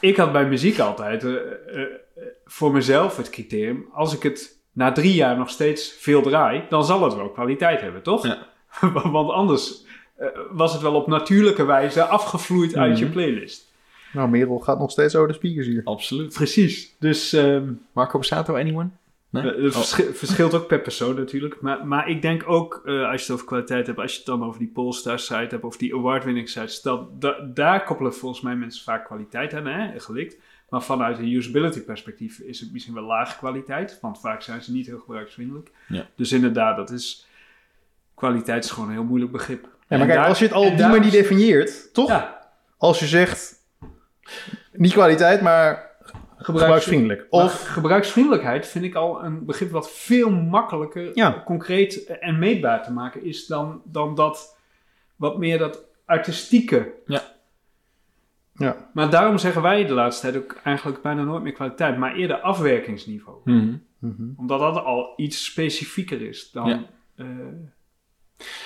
ik 0.01 0.17
had 0.17 0.33
bij 0.33 0.49
muziek 0.49 0.79
altijd 0.79 1.25
eh, 1.25 1.31
eh, 1.33 1.41
eh, 1.75 1.83
voor 2.45 2.73
mezelf 2.73 3.17
het 3.17 3.31
criterium. 3.31 3.87
Als 3.93 4.15
ik 4.15 4.23
het 4.23 4.56
na 4.77 4.93
drie 4.93 5.15
jaar 5.15 5.37
nog 5.37 5.51
steeds 5.51 5.93
veel 5.99 6.23
draai, 6.23 6.63
dan 6.69 6.85
zal 6.85 7.05
het 7.05 7.15
wel 7.15 7.31
kwaliteit 7.31 7.81
hebben, 7.81 8.03
toch? 8.03 8.27
Ja. 8.27 8.39
Want 9.11 9.31
anders 9.31 9.85
eh, 10.17 10.27
was 10.51 10.73
het 10.73 10.83
wel 10.83 10.95
op 10.95 11.07
natuurlijke 11.07 11.65
wijze 11.65 12.05
afgevloeid 12.05 12.77
uit 12.77 12.99
je 12.99 13.05
Mhm. 13.05 13.13
playlist. 13.13 13.73
nou 14.13 14.29
Merel 14.29 14.59
gaat 14.59 14.79
nog 14.79 14.91
steeds 14.91 15.17
over 15.17 15.29
de 15.29 15.35
speakers 15.35 15.67
hier. 15.67 15.81
Absoluut. 15.85 16.35
Precies. 16.35 16.95
Dus... 16.99 17.33
ehm, 17.33 17.73
Marco 17.93 18.13
Borsato, 18.19 18.57
anyone? 18.57 18.89
Nee? 19.31 19.43
Eh, 19.43 19.49
Het 19.63 19.75
Oh. 19.75 19.81
verschi- 19.81 20.13
verschilt 20.15 20.55
ook 20.55 20.67
per 20.67 20.81
persoon 20.81 21.15
natuurlijk. 21.17 21.61
Maar, 21.61 21.87
maar 21.87 22.09
ik 22.09 22.23
denk 22.23 22.43
ook, 22.47 22.83
eh, 22.85 22.95
als 23.11 23.15
je 23.21 23.23
het 23.27 23.31
over 23.31 23.47
kwaliteit 23.47 23.87
hebt, 23.87 23.99
als 23.99 24.11
je 24.13 24.17
het 24.17 24.27
dan 24.27 24.45
over 24.45 24.59
die 24.59 24.71
Polestar 24.75 25.19
site 25.19 25.47
hebt 25.51 25.65
of 25.65 25.77
die 25.77 25.95
award-winning 25.95 26.49
sites, 26.49 26.83
dat, 26.83 27.21
da- 27.21 27.51
daar 27.55 27.85
koppelen 27.85 28.15
volgens 28.15 28.41
mij 28.41 28.57
mensen 28.57 28.85
vaak 28.85 29.05
kwaliteit 29.05 29.55
aan, 29.55 29.67
hè, 29.67 30.01
gelikt. 30.01 30.37
Maar 30.69 30.83
vanuit 30.83 31.19
een 31.19 31.33
usability 31.33 31.81
perspectief 31.81 32.39
is 32.39 32.61
het 32.61 32.73
misschien 32.73 32.95
wel 32.95 33.03
lage 33.05 33.37
kwaliteit, 33.39 33.99
want 34.01 34.21
vaak 34.21 34.43
zijn 34.43 34.63
ze 34.63 34.73
niet 34.73 34.87
heel 34.87 34.99
gebruiksvriendelijk. 34.99 35.71
Ja. 35.89 36.07
Dus 36.17 36.33
inderdaad, 36.33 36.77
dat 36.77 36.91
is, 36.91 37.27
kwaliteit 38.15 38.65
is 38.65 38.71
gewoon 38.71 38.89
een 38.89 38.95
heel 38.95 39.05
moeilijk 39.05 39.33
begrip. 39.33 39.63
Ja, 39.63 39.69
maar 39.89 39.99
En 40.01 40.07
kijk, 40.07 40.19
daar- 40.19 40.29
als 40.29 40.39
je 40.39 40.45
het 40.45 40.55
al 40.55 40.67
op 40.67 40.77
die 40.77 40.87
manier 40.87 41.11
definieert, 41.11 41.93
toch? 41.95 42.09
Ja, 42.09 42.35
Als 42.79 42.99
je 42.99 43.07
zegt, 43.07 43.55
niet 44.73 44.93
kwaliteit, 44.93 45.41
maar 45.41 45.91
gebruiksvriendelijk. 46.37 47.27
Maar 47.31 47.45
Of, 47.45 47.69
gebruiksvriendelijkheid 47.69 48.67
vind 48.67 48.85
ik 48.85 48.95
al 48.95 49.25
een 49.25 49.45
begrip 49.45 49.71
wat 49.71 49.91
veel 49.93 50.31
makkelijker 50.31 51.11
Ja. 51.15 51.43
concreet 51.45 52.05
en 52.07 52.39
meetbaar 52.39 52.83
te 52.85 52.93
maken 52.93 53.25
is 53.25 53.47
dan, 53.47 53.83
dan 53.85 54.15
dat 54.15 54.57
wat 55.17 55.39
meer 55.39 55.59
dat 55.59 55.85
artistieke. 56.05 56.93
ja. 57.07 57.26
Maar 58.93 59.11
daarom 59.11 59.39
zeggen 59.39 59.63
wij 59.63 59.87
de 59.87 59.95
laatste 59.95 60.31
tijd 60.31 60.43
ook 60.45 60.57
eigenlijk 60.65 61.03
bijna 61.03 61.23
nooit 61.23 61.43
meer 61.43 61.53
kwaliteit, 61.53 61.99
maar 61.99 62.15
eerder 62.15 62.41
afwerkingsniveau. 62.41 63.37
Mhm. 63.45 63.75
Mhm. 63.99 64.29
Omdat 64.37 64.61
dat 64.61 64.85
al 64.85 65.13
iets 65.17 65.45
specifieker 65.45 66.23
is 66.23 66.51
dan. 66.51 66.69
Ja. 66.69 66.83
eh, 67.17 67.27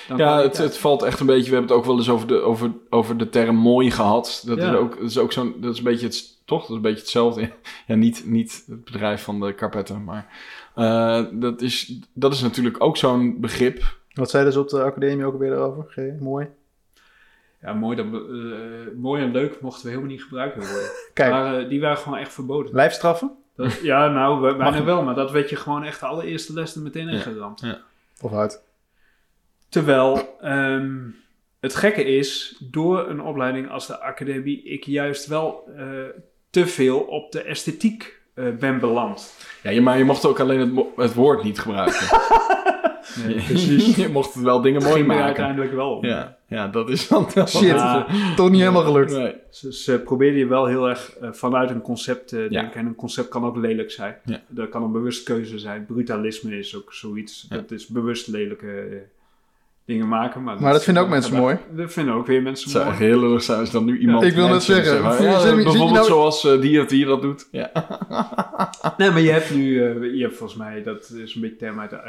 dan 0.07 0.17
Ja, 0.17 0.41
het, 0.41 0.77
valt 0.77 1.03
echt 1.03 1.19
een 1.19 1.25
beetje. 1.25 1.49
We 1.49 1.55
hebben 1.55 1.69
het 1.69 1.77
ook 1.79 1.85
wel 1.85 1.97
eens 1.97 2.09
over 2.09 2.27
de, 2.27 2.41
over, 2.41 2.71
over 2.89 3.17
de 3.17 3.29
term 3.29 3.55
mooi 3.55 3.91
gehad. 3.91 4.43
Dat, 4.45 4.57
Ja. 4.57 4.69
is 4.71 4.75
ook, 4.77 4.95
dat 4.99 5.09
is 5.09 5.17
ook 5.17 5.31
zo'n. 5.31 5.55
Dat 5.59 5.71
is 5.71 5.77
een 5.77 5.83
beetje 5.83 6.05
het, 6.05 6.41
toch? 6.45 6.59
Dat 6.61 6.69
is 6.69 6.75
een 6.75 6.81
beetje 6.81 6.99
hetzelfde. 6.99 7.51
Ja, 7.87 7.95
niet, 7.95 8.23
niet 8.25 8.63
het 8.67 8.83
bedrijf 8.83 9.23
van 9.23 9.39
de 9.39 9.53
karpetten, 9.55 10.03
maar. 10.03 10.27
eh, 10.75 11.23
dat, 11.31 11.61
is, 11.61 11.99
dat 12.13 12.33
is 12.33 12.41
natuurlijk 12.41 12.83
ook 12.83 12.97
zo'n 12.97 13.39
begrip. 13.39 13.99
Wat 14.13 14.29
zeiden 14.29 14.53
ze 14.53 14.59
op 14.59 14.69
de 14.69 14.83
academie 14.83 15.25
ook 15.25 15.39
weer 15.39 15.49
daarover? 15.49 15.85
G, 15.89 16.19
mooi. 16.21 16.47
Ja, 17.61 17.73
mooi, 17.73 17.95
dat, 17.95 18.05
eh, 18.05 18.95
mooi 18.97 19.21
en 19.23 19.31
leuk 19.31 19.61
mochten 19.61 19.83
we 19.83 19.89
helemaal 19.89 20.11
niet 20.11 20.23
gebruiken 20.23 20.61
worden. 20.61 20.89
Kijk, 21.13 21.31
Maar 21.31 21.59
eh, 21.59 21.69
die 21.69 21.81
waren 21.81 21.97
gewoon 21.97 22.17
echt 22.17 22.33
verboden. 22.33 22.73
lijfstraffen 22.75 23.31
Dat- 23.55 23.79
ja, 23.81 24.07
nou, 24.07 24.41
we- 24.41 24.55
bijna 24.55 24.83
wel, 24.83 25.03
maar 25.03 25.15
dat 25.15 25.31
werd 25.31 25.49
je 25.49 25.55
gewoon 25.55 25.83
echt 25.83 25.99
de 25.99 26.05
allereerste 26.05 26.53
les 26.53 26.75
er 26.75 26.81
meteen 26.81 27.07
in 27.09 27.19
geramd. 27.19 27.61
of 28.21 28.33
uit? 28.33 28.61
Terwijl 29.69 30.37
ehm, 30.41 30.99
het 31.59 31.75
gekke 31.75 32.03
is, 32.03 32.57
door 32.71 33.09
een 33.09 33.21
opleiding 33.21 33.69
als 33.71 33.87
de 33.87 33.99
academie, 33.99 34.63
ik 34.63 34.83
juist 34.83 35.25
wel 35.27 35.63
eh, 35.77 35.85
te 36.49 36.67
veel 36.67 36.99
op 36.99 37.31
de 37.31 37.41
esthetiek 37.43 38.19
ben 38.59 38.79
beland. 38.79 39.35
Ja, 39.63 39.69
je- 39.69 39.81
maar 39.81 39.97
je 39.97 40.03
mocht 40.03 40.25
ook 40.25 40.39
alleen 40.39 40.59
het, 40.59 40.85
het 40.95 41.13
woord 41.13 41.43
niet 41.43 41.59
gebruiken. 41.59 41.99
Nee, 43.25 43.35
precies. 43.45 43.95
je 44.03 44.09
mocht 44.09 44.35
wel 44.35 44.61
dingen 44.61 44.81
mooi 44.81 44.93
ging 44.95 45.07
maken. 45.07 45.23
uiteindelijk 45.23 45.73
wel 45.73 45.95
om. 45.95 46.05
Ja, 46.05 46.37
ja, 46.47 46.67
dat 46.67 46.89
is 46.89 47.07
dan 47.07 47.27
wel. 47.33 47.47
Shit, 47.47 47.61
Ja. 47.69 48.05
toch 48.35 48.49
niet 48.49 48.59
helemaal 48.59 48.83
gelukt. 48.83 49.11
Nee. 49.11 49.33
Ze, 49.49 49.73
ze 49.73 49.99
probeerden 49.99 50.39
je 50.39 50.47
wel 50.47 50.65
heel 50.65 50.89
erg 50.89 51.15
eh, 51.21 51.29
vanuit 51.31 51.69
een 51.69 51.81
concept 51.81 52.27
te 52.27 52.47
Ja. 52.49 52.61
denken. 52.61 52.79
En 52.79 52.85
een 52.85 52.95
concept 52.95 53.29
kan 53.29 53.45
ook 53.45 53.57
lelijk 53.57 53.91
zijn. 53.91 54.15
Ja. 54.25 54.41
Dat 54.47 54.69
kan 54.69 54.83
een 54.83 54.91
bewust 54.91 55.23
keuze 55.23 55.59
zijn. 55.59 55.85
Brutalisme 55.85 56.57
is 56.57 56.75
ook 56.75 56.93
zoiets. 56.93 57.45
Ja. 57.49 57.55
Dat 57.55 57.71
is 57.71 57.87
bewust 57.87 58.27
lelijke 58.27 58.67
eh, 58.71 58.97
dingen 59.85 60.07
maken. 60.07 60.43
Maar, 60.43 60.61
Maar 60.61 60.73
dat 60.73 60.83
vinden 60.83 61.03
ook 61.03 61.09
mensen 61.09 61.35
mooi. 61.35 61.57
Dat 61.75 61.93
vinden 61.93 62.13
ook 62.13 62.27
weer 62.27 62.41
mensen 62.41 62.63
Het 62.63 62.71
zou 62.77 62.83
mooi. 62.83 62.97
echt 62.97 63.05
heel 63.07 63.19
lullig 63.19 63.43
zijn 63.43 63.59
als 63.59 63.71
dan 63.71 63.85
nu 63.85 63.99
iemand... 63.99 64.23
Ik 64.23 64.33
wil 64.33 64.47
net 64.47 64.63
zeggen, 64.63 65.01
ja, 65.23 65.47
je 65.47 65.55
bijvoorbeeld 65.55 65.91
nou- 65.91 66.05
zoals 66.05 66.45
eh, 66.45 66.61
die 66.61 66.81
of 66.81 66.87
die 66.87 67.05
dat 67.05 67.21
doet. 67.21 67.47
Ja. 67.51 67.71
Nee, 68.97 69.09
maar 69.11 69.21
je 69.21 69.31
hebt 69.31 69.55
nu, 69.55 69.83
eh, 69.83 70.15
je 70.15 70.21
hebt 70.21 70.35
volgens 70.37 70.59
mij, 70.59 70.83
dat 70.83 71.09
is 71.23 71.35
een 71.35 71.41
beetje 71.41 71.55
term 71.55 71.79
uit 71.79 71.89
de 71.89 72.01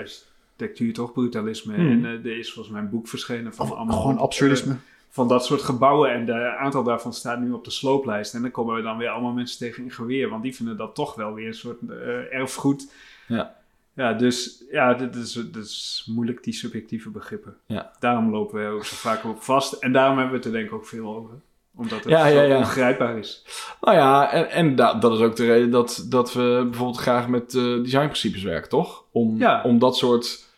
architectuur 0.53 0.93
toch, 0.93 1.13
brutalisme. 1.13 1.75
Hmm. 1.75 1.91
En 1.91 2.05
eh, 2.05 2.31
er 2.31 2.39
is 2.39 2.53
volgens 2.53 2.75
mij 2.75 2.83
een 2.83 2.91
boek 2.91 3.09
verschenen 3.09 3.55
van 3.55 3.77
allemaal... 3.77 4.01
Gewoon 4.01 4.19
absurdisme. 4.19 4.73
eh, 4.73 4.79
van 5.09 5.29
dat 5.29 5.45
soort 5.45 5.63
gebouwen 5.63 6.13
en 6.13 6.27
de 6.27 6.57
aantal 6.57 6.83
daarvan 6.83 7.13
staat 7.13 7.41
nu 7.41 7.53
op 7.53 7.65
de 7.65 7.71
slooplijst. 7.71 8.35
En 8.35 8.43
dan 8.43 8.51
komen 8.51 8.75
we 8.75 8.83
dan 8.83 8.99
weer 8.99 9.09
allemaal 9.09 9.33
mensen 9.33 9.59
tegen 9.59 9.85
in 9.85 9.91
geweer, 9.91 10.29
want 10.29 10.43
die 10.43 10.55
vinden 10.55 10.77
dat 10.77 10.95
toch 10.95 11.15
wel 11.15 11.35
weer 11.35 11.47
een 11.47 11.55
soort 11.55 11.79
eh, 11.89 12.35
erfgoed. 12.35 12.93
Ja. 13.27 13.61
Ja, 13.95 14.13
dus 14.13 14.65
ja, 14.71 14.95
dit 14.95 15.15
is, 15.15 15.33
dit 15.33 15.57
is 15.57 16.09
moeilijk, 16.11 16.45
die 16.45 16.53
subjectieve 16.53 17.11
begrippen. 17.11 17.57
Ja. 17.67 17.93
Daarom 17.99 18.31
lopen 18.31 18.65
we 18.65 18.71
ook 18.71 18.85
zo 18.85 18.97
vaak 18.97 19.25
op 19.25 19.43
vast. 19.43 19.73
En 19.73 19.93
daarom 19.93 20.19
hebben 20.19 20.33
we 20.33 20.39
het 20.39 20.47
er 20.47 20.53
denk 20.61 20.67
ik 20.67 20.75
ook 20.75 20.87
veel 20.87 21.17
over. 21.17 21.35
Omdat 21.77 21.99
het 21.99 22.09
Ja, 22.09 22.29
zo 22.29 22.35
ja, 22.35 22.43
ja. 22.43 22.57
ongrijpbaar 22.57 23.18
is. 23.18 23.45
Nou 23.81 23.97
ja, 23.97 24.33
en, 24.33 24.51
en 24.51 24.75
da- 24.75 24.95
dat 24.95 25.12
is 25.12 25.20
ook 25.20 25.37
de 25.37 25.47
reden 25.47 25.70
dat, 25.70 26.07
dat 26.09 26.33
we 26.33 26.61
bijvoorbeeld 26.70 26.99
graag 26.99 27.29
met 27.29 27.55
eh, 27.55 27.62
designprincipes 27.62 28.43
werken, 28.43 28.68
toch? 28.68 29.05
Om, 29.12 29.39
Ja. 29.39 29.62
om 29.62 29.79
dat 29.79 29.97
soort... 29.97 30.51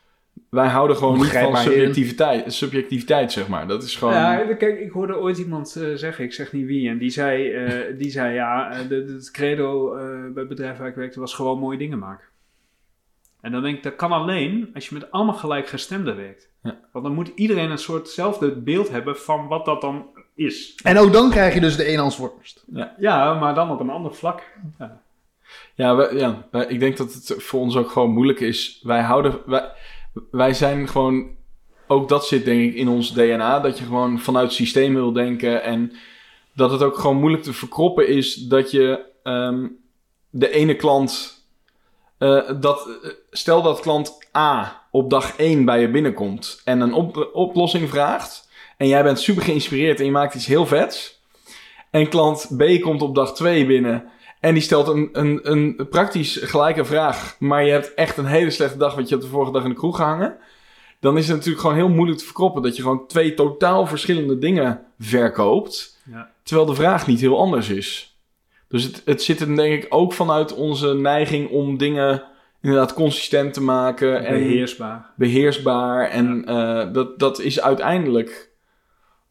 Wij 0.51 0.69
houden 0.69 0.97
gewoon 0.97 1.19
niet 1.19 1.31
van 1.31 1.57
subjectiviteit, 1.57 2.53
subjectiviteit, 2.53 3.33
zeg 3.33 3.49
maar. 3.49 3.67
Dat 3.69 3.83
is 3.83 3.97
gewoon... 3.97 4.15
Ja, 4.15 4.55
kijk, 4.55 4.81
ik 4.81 4.91
hoorde 4.91 5.19
ooit 5.19 5.39
iemand 5.39 5.77
eh, 5.77 5.89
zeggen, 5.95 6.25
ik 6.25 6.33
zeg 6.33 6.53
niet 6.53 6.67
wie, 6.67 6.89
en 6.89 6.99
die 6.99 7.11
zei, 7.11 7.53
eh, 7.53 7.99
die 7.99 8.11
zei 8.11 8.35
ja, 8.35 8.71
het 8.73 9.31
credo 9.31 9.95
eh, 9.95 10.03
bij 10.09 10.33
het 10.35 10.49
bedrijf 10.49 10.79
waar 10.79 10.89
ik 10.89 10.95
werkte 10.95 11.21
was 11.21 11.35
gewoon 11.35 11.59
mooie 11.59 11.79
dingen 11.79 11.99
maken. 11.99 12.27
En 13.41 13.53
dan 13.53 13.62
denk 13.62 13.77
ik, 13.77 13.83
dat 13.83 13.97
kan 13.97 14.12
alleen 14.12 14.71
als 14.75 14.89
je 14.89 14.95
met 14.95 15.11
allemaal 15.11 15.35
gelijkgestemden 15.35 16.17
werkt. 16.17 16.49
Ja. 16.62 16.79
Want 16.93 17.05
dan 17.05 17.15
moet 17.15 17.33
iedereen 17.35 17.71
een 17.71 17.79
soortzelfde 17.79 18.57
beeld 18.57 18.89
hebben 18.91 19.17
van 19.17 19.47
wat 19.49 19.65
dat 19.65 19.81
dan 19.81 20.07
is. 20.35 20.74
En 20.82 20.99
ook 20.99 21.12
dan 21.12 21.30
krijg 21.30 21.55
je 21.55 21.61
dus 21.61 21.76
de 21.76 21.85
eenhansworst. 21.85 22.64
Ja, 22.99 23.35
maar 23.35 23.55
dan 23.55 23.70
op 23.70 23.80
een 23.80 23.91
ander 23.91 24.14
vlak. 24.14 24.43
Ja, 25.74 25.95
wij- 25.97 26.14
ja 26.14 26.47
wij- 26.51 26.66
ik 26.66 26.80
denk 26.80 26.97
dat 26.97 27.12
het 27.12 27.35
voor 27.39 27.61
ons 27.61 27.76
ook 27.76 27.91
gewoon 27.91 28.11
moeilijk 28.12 28.41
is. 28.41 28.80
Wij 28.82 29.03
houden... 29.03 29.39
Wij, 29.47 29.70
wij 30.30 30.55
zijn 30.55 30.89
gewoon... 30.89 31.30
Ook 31.87 32.09
dat 32.09 32.26
zit 32.26 32.45
denk 32.45 32.61
ik 32.61 32.74
in 32.74 32.89
ons 32.89 33.12
DNA. 33.12 33.61
Dat 33.61 33.78
je 33.78 33.85
gewoon 33.85 34.18
vanuit 34.18 34.47
het 34.47 34.55
systeem 34.55 34.95
wil 34.95 35.12
denken. 35.12 35.62
En 35.62 35.93
dat 36.53 36.70
het 36.70 36.82
ook 36.82 36.97
gewoon 36.99 37.16
moeilijk 37.16 37.43
te 37.43 37.53
verkroppen 37.53 38.09
is 38.09 38.35
dat 38.35 38.70
je 38.70 39.05
ehm, 39.22 39.66
de 40.30 40.51
ene 40.51 40.74
klant... 40.76 41.43
eh, 42.18 42.51
dat, 42.61 42.89
stel 43.30 43.62
dat 43.62 43.80
klant 43.80 44.18
A 44.37 44.82
op 44.91 45.11
dag 45.11 45.37
1 45.37 45.64
bij 45.64 45.80
je 45.80 45.91
binnenkomt 45.91 46.61
en 46.64 46.80
een 46.80 46.93
op- 46.93 47.30
oplossing 47.32 47.89
vraagt. 47.89 48.44
En 48.77 48.89
jij 48.89 49.03
bent 49.03 49.20
super 49.20 49.43
geïnspireerd 49.43 49.99
en 49.99 50.05
je 50.05 50.11
maakt 50.11 50.35
iets 50.35 50.47
heel 50.47 50.66
vets. 50.66 51.22
En 51.91 52.09
klant 52.09 52.51
B 52.57 52.81
komt 52.81 53.03
op 53.03 53.14
dag 53.14 53.35
2 53.35 53.66
binnen 53.66 54.12
en 54.45 54.55
die 54.55 54.62
stelt 54.62 54.89
een, 54.89 55.09
een, 55.12 55.41
een 55.43 55.89
praktisch 55.91 56.37
gelijke 56.43 56.85
vraag. 56.85 57.37
Maar 57.39 57.64
je 57.64 57.70
hebt 57.70 57.95
echt 57.95 58.16
een 58.16 58.27
hele 58.27 58.51
slechte 58.51 58.79
dag, 58.79 58.95
want 58.95 59.09
je 59.09 59.14
hebt 59.14 59.27
de 59.27 59.33
vorige 59.33 59.53
dag 59.53 59.62
in 59.62 59.68
de 59.68 59.75
kroeg 59.75 59.97
gehangen. 59.97 60.37
Dan 61.01 61.16
is 61.16 61.27
het 61.27 61.37
natuurlijk 61.37 61.61
gewoon 61.61 61.77
heel 61.77 61.89
moeilijk 61.89 62.18
te 62.18 62.25
verkroppen 62.25 62.62
dat 62.62 62.77
je 62.77 62.83
gewoon 62.83 63.07
twee 63.07 63.35
totaal 63.35 63.87
verschillende 63.87 64.39
dingen 64.39 64.81
verkoopt. 64.99 65.99
Ja. 66.11 66.31
Terwijl 66.43 66.66
de 66.66 66.75
vraag 66.75 67.07
niet 67.07 67.20
heel 67.20 67.39
anders 67.39 67.68
is. 67.68 68.18
Dus 68.68 68.83
het, 68.83 69.03
het 69.05 69.22
zit 69.22 69.41
er 69.41 69.57
denk 69.57 69.85
ik 69.85 69.95
ook 69.95 70.12
vanuit 70.12 70.55
onze 70.55 70.95
neiging 70.95 71.51
om 71.51 71.79
dingen 71.79 72.22
inderdaad 72.62 72.95
consistent 72.95 73.55
te 73.55 73.62
maken. 73.62 74.25
En 74.25 74.39
Beheersbaar. 74.39 75.11
beheersbaar. 75.16 76.09
En 76.09 76.45
eh, 76.45 76.93
dat, 76.93 77.18
dat 77.18 77.41
is 77.41 77.61
uiteindelijk, 77.61 78.51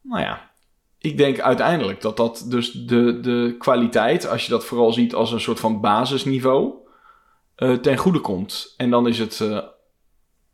nou 0.04 0.22
ja, 0.22 0.52
ik 0.98 1.18
denk 1.18 1.40
uiteindelijk 1.40 2.02
dat 2.02 2.18
dat 2.18 2.46
dus 2.48 2.72
de, 2.72 3.20
de 3.20 3.56
kwaliteit, 3.60 4.28
als 4.28 4.46
je 4.46 4.52
dat 4.52 4.66
vooral 4.66 4.94
ziet 4.94 5.14
als 5.16 5.32
een 5.32 5.42
soort 5.42 5.60
van 5.60 5.82
basisniveau, 5.82 6.74
eh, 7.56 7.74
ten 7.74 7.98
goede 7.98 8.20
komt. 8.20 8.74
En 8.78 8.90
dan 8.90 9.08
is 9.08 9.20
het 9.20 9.42
eh, 9.42 9.60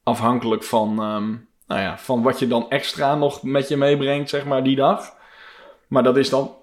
afhankelijk 0.04 0.64
van, 0.64 0.90
ehm, 0.90 1.30
nou 1.68 1.82
ja, 1.82 1.98
van 1.98 2.22
wat 2.22 2.40
je 2.40 2.48
dan 2.48 2.70
extra 2.70 3.16
nog 3.16 3.44
met 3.44 3.68
je 3.68 3.78
meebrengt, 3.78 4.30
zeg 4.30 4.46
maar, 4.46 4.64
die 4.64 4.76
dag. 4.76 5.14
Maar 5.88 6.04
dat 6.04 6.18
is 6.18 6.30
dan 6.30 6.56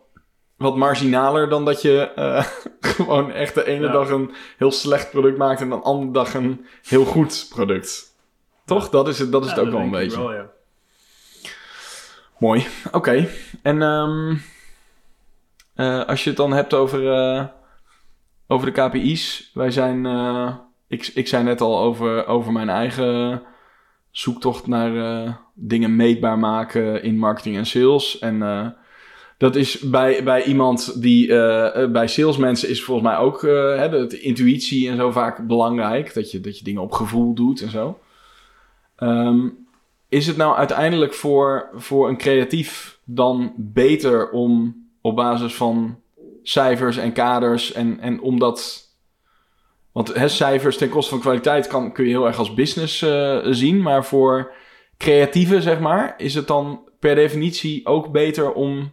wat 0.56 0.76
marginaler 0.76 1.48
dan 1.48 1.64
dat 1.64 1.82
je 1.82 2.12
eh, 2.14 2.46
gewoon 2.94 3.30
echt 3.32 3.54
de 3.54 3.66
ene 3.66 3.86
Ja. 3.86 3.92
dag 3.92 4.10
een 4.10 4.34
heel 4.56 4.72
slecht 4.72 5.10
product 5.10 5.38
maakt 5.38 5.60
en 5.60 5.68
de 5.68 5.74
andere 5.74 6.12
dag 6.12 6.34
een 6.34 6.66
heel 6.82 7.04
goed 7.04 7.46
product. 7.48 8.14
Toch? 8.64 8.90
Dat 8.90 9.08
is 9.08 9.18
het, 9.18 9.32
dat 9.32 9.44
is 9.44 9.50
het 9.50 9.58
ook 9.58 9.70
wel 9.70 9.80
een 9.80 9.90
beetje. 9.90 10.18
wel, 10.18 10.32
ja. 10.32 10.50
Mooi. 12.38 12.66
Oké. 12.92 13.28
En 13.62 13.82
eh, 15.74 16.04
als 16.04 16.24
je 16.24 16.28
het 16.28 16.38
dan 16.38 16.52
hebt 16.52 16.74
over, 16.74 17.12
eh, 17.12 17.44
over 18.46 18.72
de 18.72 18.88
KPI's. 18.88 19.50
Wij 19.54 19.70
zijn, 19.70 20.06
eh, 20.06 20.54
ik, 20.88 21.06
ik 21.14 21.28
zei 21.28 21.44
net 21.44 21.60
al 21.60 21.78
over, 21.78 22.26
over 22.26 22.52
mijn 22.52 22.68
eigen 22.68 23.42
zoektocht 24.10 24.66
naar 24.66 25.24
eh, 25.24 25.34
dingen 25.54 25.96
meetbaar 25.96 26.38
maken 26.38 27.02
in 27.02 27.18
marketing 27.18 27.56
en 27.56 27.66
sales. 27.66 28.18
En 28.18 28.42
dat 29.38 29.56
is 29.56 29.78
bij, 29.78 30.24
bij 30.24 30.44
iemand 30.44 31.02
die, 31.02 31.34
eh, 31.34 31.90
bij 31.90 32.06
salesmensen 32.06 32.68
is 32.68 32.84
volgens 32.84 33.08
mij 33.08 33.16
ook 33.16 33.44
eh, 33.44 33.76
hè, 33.76 34.06
de, 34.06 34.20
intuïtie 34.20 34.88
en 34.88 34.96
zo 34.96 35.10
vaak 35.10 35.46
belangrijk. 35.46 36.14
Dat 36.14 36.30
je, 36.30 36.40
dat 36.40 36.58
je 36.58 36.64
dingen 36.64 36.82
op 36.82 36.92
gevoel 36.92 37.34
doet 37.34 37.60
en 37.60 37.70
zo. 37.70 37.98
Ehm, 38.96 39.48
is 40.08 40.26
het 40.26 40.36
nou 40.36 40.56
uiteindelijk 40.56 41.14
voor, 41.14 41.70
voor 41.74 42.08
een 42.08 42.16
creatief 42.16 43.00
dan 43.04 43.54
beter 43.56 44.30
om 44.30 44.84
op 45.00 45.16
basis 45.16 45.54
van 45.54 46.00
cijfers 46.42 46.96
en 46.96 47.12
kaders 47.12 47.72
en, 47.72 48.00
en 48.00 48.20
omdat. 48.20 48.84
Want 49.92 50.14
hè, 50.14 50.28
cijfers 50.28 50.76
ten 50.76 50.88
koste 50.88 51.10
van 51.10 51.20
kwaliteit 51.20 51.66
kan, 51.66 51.92
kun 51.92 52.04
je 52.04 52.10
heel 52.10 52.26
erg 52.26 52.38
als 52.38 52.54
business 52.54 53.02
eh, 53.02 53.38
zien, 53.42 53.82
maar 53.82 54.04
voor 54.04 54.52
creatieven, 54.96 55.62
zeg 55.62 55.80
maar, 55.80 56.14
is 56.16 56.34
het 56.34 56.46
dan 56.46 56.88
per 56.98 57.14
definitie 57.14 57.86
ook 57.86 58.12
beter 58.12 58.52
om 58.52 58.92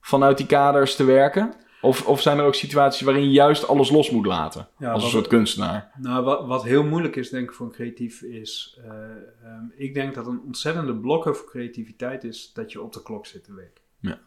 vanuit 0.00 0.36
die 0.36 0.46
kaders 0.46 0.96
te 0.96 1.04
werken? 1.04 1.54
Of, 1.84 2.06
of 2.06 2.20
zijn 2.20 2.38
er 2.38 2.44
ook 2.44 2.54
situaties 2.54 3.00
waarin 3.00 3.22
je 3.22 3.30
juist 3.30 3.68
alles 3.68 3.90
los 3.90 4.10
moet 4.10 4.26
laten? 4.26 4.68
Ja, 4.78 4.92
als 4.92 5.04
een 5.04 5.10
soort 5.10 5.26
kunstenaar. 5.26 5.90
Nou, 5.98 6.24
wat, 6.24 6.46
wat 6.46 6.64
heel 6.64 6.84
moeilijk 6.84 7.16
is, 7.16 7.30
denk 7.30 7.48
ik, 7.48 7.54
voor 7.54 7.66
een 7.66 7.72
creatief 7.72 8.22
is... 8.22 8.78
eh, 8.84 8.90
ehm, 8.90 9.64
ik 9.76 9.94
denk 9.94 10.14
dat 10.14 10.26
een 10.26 10.40
ontzettende 10.46 10.94
blokker 10.96 11.36
voor 11.36 11.46
creativiteit 11.48 12.24
is 12.24 12.52
dat 12.52 12.72
je 12.72 12.82
op 12.82 12.92
de 12.92 13.02
klok 13.02 13.26
zit 13.26 13.44
te 13.44 13.54
werken. 13.54 13.82
Ja. 14.00 14.18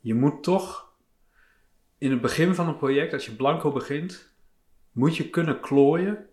Je 0.00 0.14
moet 0.14 0.42
toch 0.42 0.90
in 1.98 2.10
het 2.10 2.20
begin 2.20 2.54
van 2.54 2.68
een 2.68 2.76
project, 2.76 3.12
als 3.12 3.24
je 3.26 3.32
blanco 3.36 3.72
begint, 3.72 4.32
moet 4.92 5.16
je 5.16 5.30
kunnen 5.30 5.60
klooien 5.60 6.26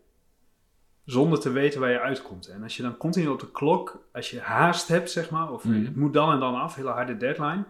zonder 1.06 1.40
te 1.40 1.52
weten 1.52 1.80
waar 1.80 1.92
je 1.92 2.00
uitkomt. 2.00 2.48
En 2.48 2.64
als 2.64 2.78
je 2.78 2.84
dan 2.84 2.98
continu 2.98 3.28
op 3.28 3.40
de 3.40 3.52
klok, 3.52 4.08
als 4.14 4.30
je 4.30 4.40
haast 4.40 4.88
hebt, 4.88 5.12
zeg 5.12 5.30
maar, 5.30 5.52
of 5.52 5.64
Mhm. 5.64 5.86
het 5.86 5.96
moet 5.96 6.14
dan 6.14 6.32
en 6.32 6.40
dan 6.40 6.56
af, 6.56 6.76
hele 6.76 6.90
harde 6.90 7.18
deadline, 7.18 7.66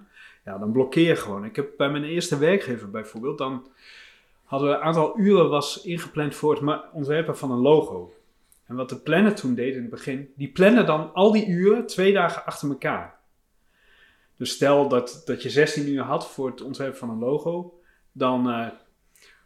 ja, 0.49 0.57
dan 0.57 0.71
blokkeer 0.71 1.17
gewoon. 1.17 1.45
Ik 1.45 1.55
heb 1.55 1.69
bij 1.77 1.89
mijn 1.89 2.03
eerste 2.03 2.37
werkgever 2.37 2.89
bijvoorbeeld, 2.89 3.37
dan 3.37 3.67
hadden 4.43 4.69
we 4.69 4.75
een 4.75 4.81
aantal 4.81 5.19
uren 5.19 5.49
was 5.49 5.81
ingepland 5.81 6.35
voor 6.35 6.51
het 6.51 6.81
ontwerpen 6.93 7.37
van 7.37 7.51
een 7.51 7.59
logo. 7.59 8.13
En 8.65 8.75
wat 8.75 8.89
de 8.89 8.95
planner 8.95 9.35
toen 9.35 9.55
deed 9.55 9.75
in 9.75 9.81
het 9.81 9.89
begin, 9.89 10.33
die 10.35 10.47
plannen 10.47 10.85
dan 10.85 11.13
al 11.13 11.31
die 11.31 11.47
uren 11.47 11.85
twee 11.85 12.13
dagen 12.13 12.45
achter 12.45 12.69
elkaar. 12.69 13.17
Dus 14.37 14.51
stel 14.51 14.87
dat, 14.87 15.21
dat 15.25 15.43
je 15.43 15.49
16 15.49 15.89
uur 15.89 16.01
had 16.01 16.27
voor 16.27 16.49
het 16.49 16.61
ontwerpen 16.61 16.97
van 16.97 17.09
een 17.09 17.19
logo, 17.19 17.79
dan, 18.11 18.49
eh, 18.49 18.67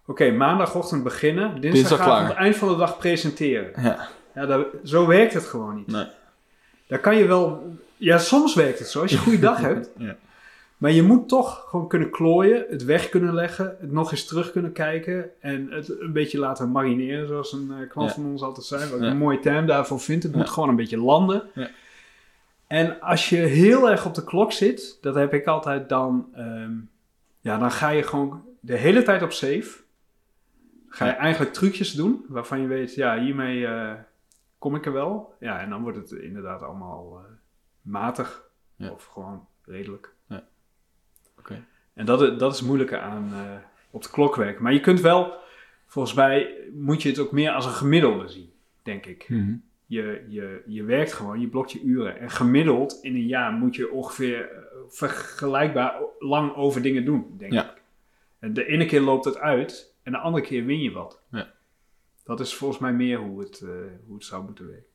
oké, 0.05 0.31
maandagochtend 0.31 1.03
beginnen, 1.03 1.61
dinsdagavond 1.61 2.27
klaar. 2.27 2.37
eind 2.37 2.55
van 2.55 2.67
de 2.67 2.75
dag 2.75 2.97
presenteren. 2.97 3.83
Ja. 3.83 4.07
Ja, 4.35 4.45
dat, 4.45 4.67
zo 4.83 5.07
werkt 5.07 5.33
het 5.33 5.45
gewoon 5.45 5.75
niet. 5.75 5.87
Nee. 5.87 6.07
Daar 6.87 6.99
kan 6.99 7.17
je 7.17 7.25
wel, 7.25 7.75
ja, 7.97 8.17
soms 8.17 8.55
werkt 8.55 8.79
het 8.79 8.87
zo, 8.87 9.01
als 9.01 9.11
je 9.11 9.17
een 9.17 9.23
goede 9.23 9.39
dag 9.39 9.57
hebt. 9.71 9.89
Ja. 9.97 10.15
Maar 10.77 10.91
je 10.91 11.03
moet 11.03 11.29
toch 11.29 11.65
gewoon 11.69 11.87
kunnen 11.87 12.09
klooien, 12.09 12.65
het 12.69 12.83
weg 12.83 13.09
kunnen 13.09 13.33
leggen, 13.33 13.75
het 13.79 13.91
nog 13.91 14.11
eens 14.11 14.25
terug 14.25 14.51
kunnen 14.51 14.71
kijken 14.71 15.41
en 15.41 15.71
het 15.71 15.99
een 15.99 16.13
beetje 16.13 16.39
laten 16.39 16.71
marineren, 16.71 17.27
zoals 17.27 17.53
een 17.53 17.71
eh, 17.71 17.89
klant 17.89 18.09
Ja. 18.09 18.15
van 18.15 18.25
ons 18.25 18.41
altijd 18.41 18.65
zei. 18.65 18.89
Wat 18.89 18.97
ik 18.99 19.03
Ja. 19.05 19.11
een 19.11 19.17
mooie 19.17 19.39
term 19.39 19.65
daarvoor 19.65 19.99
vind. 19.99 20.23
Het 20.23 20.31
Ja. 20.31 20.37
moet 20.37 20.49
gewoon 20.49 20.69
een 20.69 20.75
beetje 20.75 20.97
landen. 20.97 21.43
Ja. 21.53 21.69
En 22.67 23.01
als 23.01 23.29
je 23.29 23.35
heel 23.35 23.89
erg 23.89 24.05
op 24.05 24.13
de 24.13 24.23
klok 24.23 24.51
zit, 24.51 24.97
dat 25.01 25.15
heb 25.15 25.33
ik 25.33 25.45
altijd 25.47 25.89
dan, 25.89 26.27
ehm, 26.33 26.71
ja, 27.39 27.57
dan 27.57 27.71
ga 27.71 27.89
je 27.89 28.03
gewoon 28.03 28.43
de 28.59 28.75
hele 28.75 29.03
tijd 29.03 29.21
op 29.21 29.31
safe. 29.31 29.81
Ga 30.89 31.05
je 31.05 31.11
eigenlijk 31.11 31.53
trucjes 31.53 31.91
doen 31.93 32.25
waarvan 32.27 32.61
je 32.61 32.67
weet, 32.67 32.95
ja, 32.95 33.19
hiermee 33.19 33.67
eh, 33.67 33.93
kom 34.59 34.75
ik 34.75 34.85
er 34.85 34.93
wel. 34.93 35.33
Ja, 35.39 35.59
en 35.59 35.69
dan 35.69 35.81
wordt 35.81 35.97
het 35.97 36.11
inderdaad 36.11 36.61
allemaal 36.61 37.17
eh, 37.17 37.31
matig 37.81 38.43
of 38.91 39.05
gewoon 39.05 39.47
redelijk. 39.65 40.12
En 41.93 42.05
dat, 42.05 42.39
dat 42.39 42.53
is 42.53 42.61
moeilijker 42.61 42.99
aan 42.99 43.33
eh, 43.33 43.55
op 43.91 44.03
de 44.03 44.09
klok 44.09 44.35
werken. 44.35 44.63
Maar 44.63 44.73
je 44.73 44.79
kunt 44.79 45.01
wel, 45.01 45.33
volgens 45.87 46.13
mij 46.13 46.55
moet 46.73 47.01
je 47.01 47.09
het 47.09 47.19
ook 47.19 47.31
meer 47.31 47.51
als 47.51 47.65
een 47.65 47.71
gemiddelde 47.71 48.27
zien, 48.27 48.51
denk 48.83 49.05
ik. 49.05 49.29
Mhm. 49.29 49.55
Je, 49.85 50.25
je, 50.29 50.63
je 50.67 50.83
werkt 50.83 51.13
gewoon, 51.13 51.39
je 51.39 51.47
blokt 51.47 51.71
je 51.71 51.81
uren. 51.81 52.19
En 52.19 52.29
gemiddeld 52.29 52.99
in 53.01 53.15
een 53.15 53.27
jaar 53.27 53.51
moet 53.51 53.75
je 53.75 53.91
ongeveer 53.91 54.49
eh, 54.51 54.57
vergelijkbaar 54.89 56.01
lang 56.19 56.55
over 56.55 56.81
dingen 56.81 57.05
doen, 57.05 57.35
denk 57.37 57.53
Ja. 57.53 57.71
ik. 57.71 57.81
En 58.39 58.53
de 58.53 58.65
ene 58.65 58.85
keer 58.85 59.01
loopt 59.01 59.25
het 59.25 59.37
uit 59.37 59.95
en 60.03 60.11
de 60.11 60.17
andere 60.17 60.43
keer 60.45 60.65
win 60.65 60.79
je 60.81 60.91
wat. 60.91 61.21
Ja. 61.31 61.51
Dat 62.23 62.39
is 62.39 62.53
volgens 62.55 62.79
mij 62.79 62.93
meer 62.93 63.17
hoe 63.17 63.39
het, 63.39 63.61
eh, 63.61 63.69
hoe 64.05 64.15
het 64.15 64.25
zou 64.25 64.43
moeten 64.43 64.67
werken. 64.67 64.85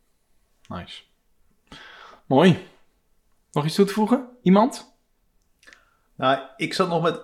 Nice. 0.68 1.02
Mooi. 2.26 2.58
Nog 3.52 3.64
iets 3.64 3.74
toe 3.74 3.84
te 3.84 3.92
voegen? 3.92 4.28
Iemand? 4.42 4.97
Nou, 6.18 6.38
ik 6.56 6.74
zat 6.74 6.88
nog 6.88 7.02
met 7.02 7.20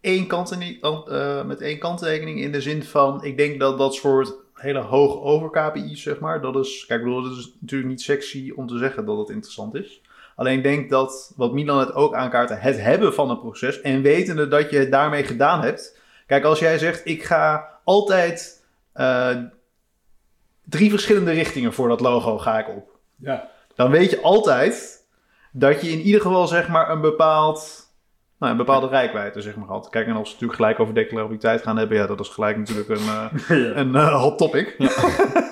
één, 0.00 0.26
kanttekening, 0.26 0.82
eh, 0.82 1.44
met 1.44 1.60
één 1.60 1.78
kanttekening 1.78 2.40
in 2.40 2.52
de 2.52 2.60
zin 2.60 2.82
van... 2.82 3.24
Ik 3.24 3.36
denk 3.36 3.60
dat 3.60 3.78
dat 3.78 3.94
soort 3.94 4.34
hele 4.54 4.80
hoog 4.80 5.20
over 5.20 5.50
KPI's, 5.50 6.02
zeg 6.02 6.18
maar... 6.20 6.40
Dat 6.40 6.56
is, 6.56 6.84
kijk, 6.86 7.00
ik 7.00 7.06
bedoel, 7.06 7.22
dat 7.22 7.38
is 7.38 7.54
natuurlijk 7.60 7.90
niet 7.90 8.02
sexy 8.02 8.52
om 8.56 8.66
te 8.66 8.78
zeggen 8.78 9.04
dat 9.04 9.18
het 9.18 9.28
interessant 9.28 9.74
is. 9.74 10.00
Alleen 10.36 10.56
ik 10.56 10.62
denk 10.62 10.90
dat, 10.90 11.32
wat 11.36 11.52
Milan 11.52 11.78
het 11.78 11.94
ook 11.94 12.14
aankaartte... 12.14 12.54
Het 12.54 12.80
hebben 12.80 13.14
van 13.14 13.30
een 13.30 13.40
proces 13.40 13.80
en 13.80 14.02
wetende 14.02 14.48
dat 14.48 14.70
je 14.70 14.78
het 14.78 14.90
daarmee 14.90 15.24
gedaan 15.24 15.62
hebt... 15.62 16.00
Kijk, 16.26 16.44
als 16.44 16.58
jij 16.58 16.78
zegt, 16.78 17.06
ik 17.06 17.22
ga 17.22 17.68
altijd 17.84 18.64
eh, 18.92 19.36
drie 20.64 20.90
verschillende 20.90 21.30
richtingen 21.30 21.72
voor 21.72 21.88
dat 21.88 22.00
logo 22.00 22.38
ga 22.38 22.58
ik 22.58 22.68
op 22.68 22.98
Ja. 23.16 23.50
dan 23.74 23.90
weet 23.90 24.10
je 24.10 24.20
altijd 24.20 25.06
dat 25.52 25.80
je 25.80 25.90
in 25.90 26.00
ieder 26.00 26.20
geval 26.20 26.46
zeg 26.46 26.68
maar 26.68 26.90
een 26.90 27.00
bepaald, 27.00 27.91
nou, 28.42 28.54
een 28.54 28.66
bepaalde 28.66 28.88
rijkwijde 28.88 29.40
zeg 29.40 29.56
maar 29.56 29.68
had. 29.68 29.88
Kijk, 29.88 30.06
en 30.06 30.12
als 30.12 30.22
we 30.22 30.28
het 30.28 30.32
natuurlijk 30.32 30.60
gelijk 30.60 30.80
over 30.80 30.94
declarabiliteit 30.94 31.62
gaan 31.62 31.76
hebben, 31.76 31.96
ja, 31.96 32.06
dat 32.06 32.20
is 32.20 32.28
gelijk 32.28 32.56
natuurlijk 32.56 32.88
een, 32.88 32.96
eh, 32.96 33.76
een 33.80 33.94
eh, 33.94 34.22
hot 34.22 34.38
topic. 34.38 34.76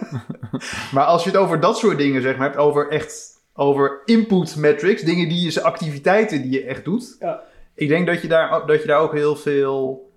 maar 0.94 1.04
als 1.04 1.24
je 1.24 1.30
het 1.30 1.38
over 1.38 1.60
dat 1.60 1.78
soort 1.78 1.98
dingen 1.98 2.22
zeg 2.22 2.36
maar 2.36 2.46
hebt, 2.46 2.58
over 2.58 2.88
echt 2.88 3.38
over 3.54 4.02
input 4.04 4.56
metrics, 4.56 5.02
dingen 5.02 5.28
die 5.28 5.52
je, 5.52 5.62
activiteiten 5.62 6.42
die 6.42 6.50
je 6.50 6.64
echt 6.64 6.84
doet. 6.84 7.16
Ja. 7.20 7.42
Ik 7.74 7.88
denk 7.88 8.06
dat 8.06 8.22
je 8.22 8.28
daar, 8.28 8.66
dat 8.66 8.80
je 8.80 8.86
daar 8.86 9.00
ook 9.00 9.12
heel 9.12 9.36
veel, 9.36 10.09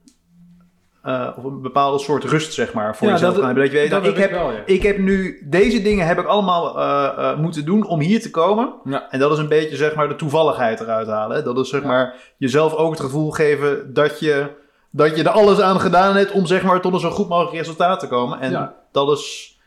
eh, 1.03 1.29
of 1.37 1.43
een 1.43 1.61
bepaalde 1.61 1.99
soort 1.99 2.23
rust 2.23 2.53
zeg 2.53 2.73
maar 2.73 2.95
voor 2.95 3.07
Ja, 3.07 3.13
jezelf 3.13 3.31
dat- 3.33 3.39
kan 3.43 3.49
hebben. 3.55 3.63
Dat 3.65 3.73
je 3.73 3.79
weet, 3.79 3.91
dat 3.91 4.01
nou, 4.01 4.13
ik 4.13 4.19
heb 4.19 4.29
ik 4.29 4.35
wel, 4.35 4.51
ja. 4.51 4.61
ik 4.65 4.83
heb 4.83 4.97
nu 4.97 5.41
deze 5.49 5.81
dingen 5.81 6.07
heb 6.07 6.19
ik 6.19 6.25
allemaal 6.25 6.77
eh, 6.79 7.13
eh, 7.31 7.37
moeten 7.39 7.65
doen 7.65 7.85
om 7.87 7.99
hier 7.99 8.21
te 8.21 8.29
komen. 8.29 8.73
Ja. 8.83 9.09
En 9.11 9.19
dat 9.19 9.31
is 9.31 9.37
een 9.37 9.47
beetje 9.47 9.75
zeg 9.75 9.95
maar 9.95 10.07
de 10.07 10.15
toevalligheid 10.15 10.79
eruit 10.79 11.07
halen. 11.07 11.37
hè. 11.37 11.43
Dat 11.43 11.57
is 11.57 11.69
zeg 11.69 11.83
maar 11.83 12.15
jezelf 12.37 12.73
ook 12.73 12.91
het 12.91 12.99
gevoel 12.99 13.31
geven 13.31 13.93
dat 13.93 14.19
je, 14.19 14.47
dat 14.89 15.15
je 15.17 15.23
er 15.23 15.29
alles 15.29 15.59
aan 15.59 15.79
gedaan 15.79 16.15
hebt 16.15 16.31
om 16.31 16.45
zeg 16.45 16.63
maar 16.63 16.81
tot 16.81 16.93
een 16.93 16.99
zo 16.99 17.09
goed 17.09 17.27
mogelijk 17.29 17.55
resultaat 17.57 17.99
te 17.99 18.07
komen. 18.07 18.39
En 18.39 18.73
dat 18.91 19.11
is 19.17 19.57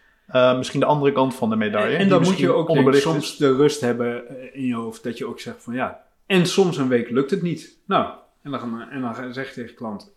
misschien 0.57 0.80
de 0.80 0.87
andere 0.87 1.12
kant 1.12 1.34
van 1.34 1.51
de 1.51 1.57
medaille. 1.57 1.97
En, 1.97 2.09
dan 2.09 2.22
moet 2.22 2.39
je 2.39 2.53
ook 2.53 2.72
denk 2.72 2.95
soms 2.95 3.37
de 3.37 3.57
rust 3.57 3.80
hebben 3.80 4.22
in 4.55 4.66
je 4.66 4.74
hoofd 4.74 5.03
dat 5.05 5.18
je 5.18 5.26
ook 5.26 5.41
zegt 5.41 5.62
van 5.62 5.74
ja. 5.74 6.01
En 6.26 6.47
soms 6.47 6.76
een 6.76 6.89
week 6.89 7.11
lukt 7.11 7.30
het 7.30 7.43
niet. 7.43 7.78
Nou, 7.87 8.07
en 8.43 8.51
dan, 8.51 8.61
gaan- 8.61 8.89
en 8.91 9.01
dan 9.01 9.34
zeg 9.34 9.49
je 9.49 9.55
tegen 9.55 9.74
klant: 9.74 10.12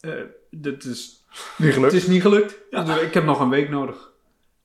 eh, 0.00 0.10
dit 0.50 0.84
is, 0.84 1.24
Niet 1.56 1.72
gelukt. 1.72 1.92
Het 1.92 2.02
is 2.02 2.08
niet 2.08 2.22
gelukt. 2.22 2.54
Dus 2.70 3.00
Ik 3.00 3.14
heb 3.14 3.24
nog 3.24 3.40
een 3.40 3.48
week 3.48 3.68
nodig. 3.70 4.08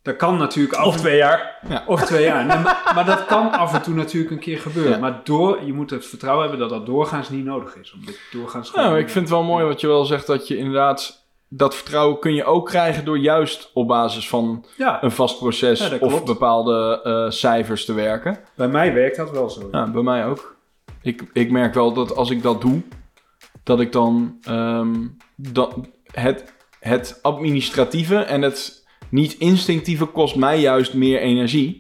Dat 0.02 0.16
kan 0.16 0.38
natuurlijk 0.38 0.76
af 0.76 0.86
Of 0.86 0.98
twee 0.98 1.18
jaar. 1.18 1.60
of 1.88 2.02
twee 2.06 2.24
jaar. 2.26 2.46
Nee, 2.46 2.58
maar, 2.58 2.92
maar 2.96 3.06
dat 3.06 3.26
kan 3.26 3.52
af 3.52 3.74
en 3.74 3.82
toe 3.82 3.94
natuurlijk 3.94 4.32
een 4.32 4.40
keer 4.40 4.60
gebeuren. 4.60 4.92
Ja. 4.92 4.98
Maar 4.98 5.22
door, 5.24 5.64
je 5.66 5.74
moet 5.74 5.90
het 5.90 6.06
vertrouwen 6.06 6.42
hebben 6.50 6.68
dat 6.70 6.78
dat 6.78 6.86
doorgaans 6.86 7.30
niet 7.30 7.46
nodig 7.46 7.76
is. 7.78 7.94
Omdat 7.94 8.16
doorgaans 8.32 8.70
gewoon- 8.70 8.86
Nou, 8.86 9.00
ik 9.00 9.10
vind 9.10 9.26
het 9.30 9.34
wel 9.34 9.44
mooi 9.44 9.66
wat 9.66 9.82
je 9.82 9.88
wel 9.88 10.06
zegt, 10.06 10.28
dat 10.28 10.48
je 10.48 10.58
inderdaad... 10.58 11.24
Dat 11.50 11.76
vertrouwen 11.76 12.20
kun 12.20 12.34
je 12.34 12.44
ook 12.44 12.66
krijgen 12.66 13.06
door 13.06 13.18
juist 13.18 13.70
op 13.74 13.88
basis 13.88 14.30
van 14.30 14.66
Ja, 14.78 15.04
een 15.04 15.12
vast 15.12 15.38
proces 15.38 15.88
Ja, 15.88 15.98
of 16.00 16.24
bepaalde 16.24 17.02
eh, 17.04 17.30
cijfers 17.30 17.86
te 17.86 17.94
werken. 17.94 18.40
bij 18.56 18.68
mij 18.68 18.94
werkt 18.94 19.18
dat 19.18 19.32
wel 19.32 19.50
zo. 19.50 19.68
Ja, 19.72 19.88
bij 19.92 20.02
mij 20.02 20.26
ook. 20.26 20.56
Ik, 21.02 21.24
ik 21.34 21.52
merk 21.52 21.74
wel 21.74 21.94
dat 21.94 22.16
als 22.16 22.30
ik 22.30 22.42
dat 22.42 22.62
doe, 22.62 22.82
dat 23.64 23.80
ik 23.80 23.92
dan 23.92 24.38
ehm, 24.44 24.94
dat, 25.36 25.76
het, 26.12 26.54
het 26.80 27.20
administratieve 27.22 28.18
en 28.18 28.42
het 28.42 28.86
niet 29.10 29.38
instinctieve 29.38 30.06
kost 30.06 30.36
mij 30.36 30.60
juist 30.60 30.94
meer 30.94 31.20
energie. 31.20 31.78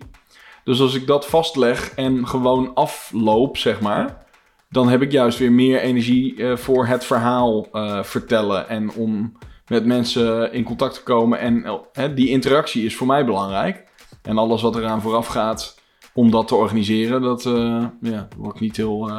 Dus 0.63 0.81
als 0.81 0.95
ik 0.95 1.07
dat 1.07 1.27
vastleg 1.27 1.93
en 1.95 2.27
gewoon 2.27 2.73
afloop, 2.73 3.57
zeg 3.57 3.81
maar, 3.81 4.25
dan 4.69 4.89
heb 4.89 5.01
ik 5.01 5.11
juist 5.11 5.37
weer 5.37 5.51
meer 5.51 5.79
energie 5.79 6.43
eh, 6.43 6.57
voor 6.57 6.87
het 6.87 7.05
verhaal 7.05 7.67
eh, 7.71 8.03
vertellen 8.03 8.69
en 8.69 8.91
om 8.91 9.37
met 9.67 9.85
mensen 9.85 10.53
in 10.53 10.63
contact 10.63 10.93
te 10.93 11.03
komen. 11.03 11.39
En 11.39 11.65
eh, 11.93 12.15
die 12.15 12.29
interactie 12.29 12.85
is 12.85 12.95
voor 12.95 13.07
mij 13.07 13.25
belangrijk. 13.25 13.83
En 14.21 14.37
alles 14.37 14.61
wat 14.61 14.75
eraan 14.75 15.01
vooraf 15.01 15.27
gaat 15.27 15.79
om 16.13 16.31
dat 16.31 16.47
te 16.47 16.55
organiseren, 16.55 17.21
dat 17.21 17.43
ja, 17.43 17.91
daar 17.99 18.27
word 18.37 18.55
ik 18.55 18.61
niet 18.61 18.77
heel. 18.77 19.09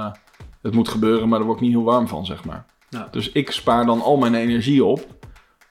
het 0.62 0.74
moet 0.74 0.88
gebeuren, 0.88 1.28
maar 1.28 1.38
daar 1.38 1.46
word 1.46 1.60
ik 1.60 1.64
niet 1.66 1.74
heel 1.74 1.84
warm 1.84 2.08
van, 2.08 2.26
zeg 2.26 2.44
maar. 2.44 2.66
Ja. 2.88 3.08
Dus 3.10 3.32
ik 3.32 3.50
spaar 3.50 3.86
dan 3.86 4.02
al 4.02 4.16
mijn 4.16 4.34
energie 4.34 4.84
op 4.84 5.14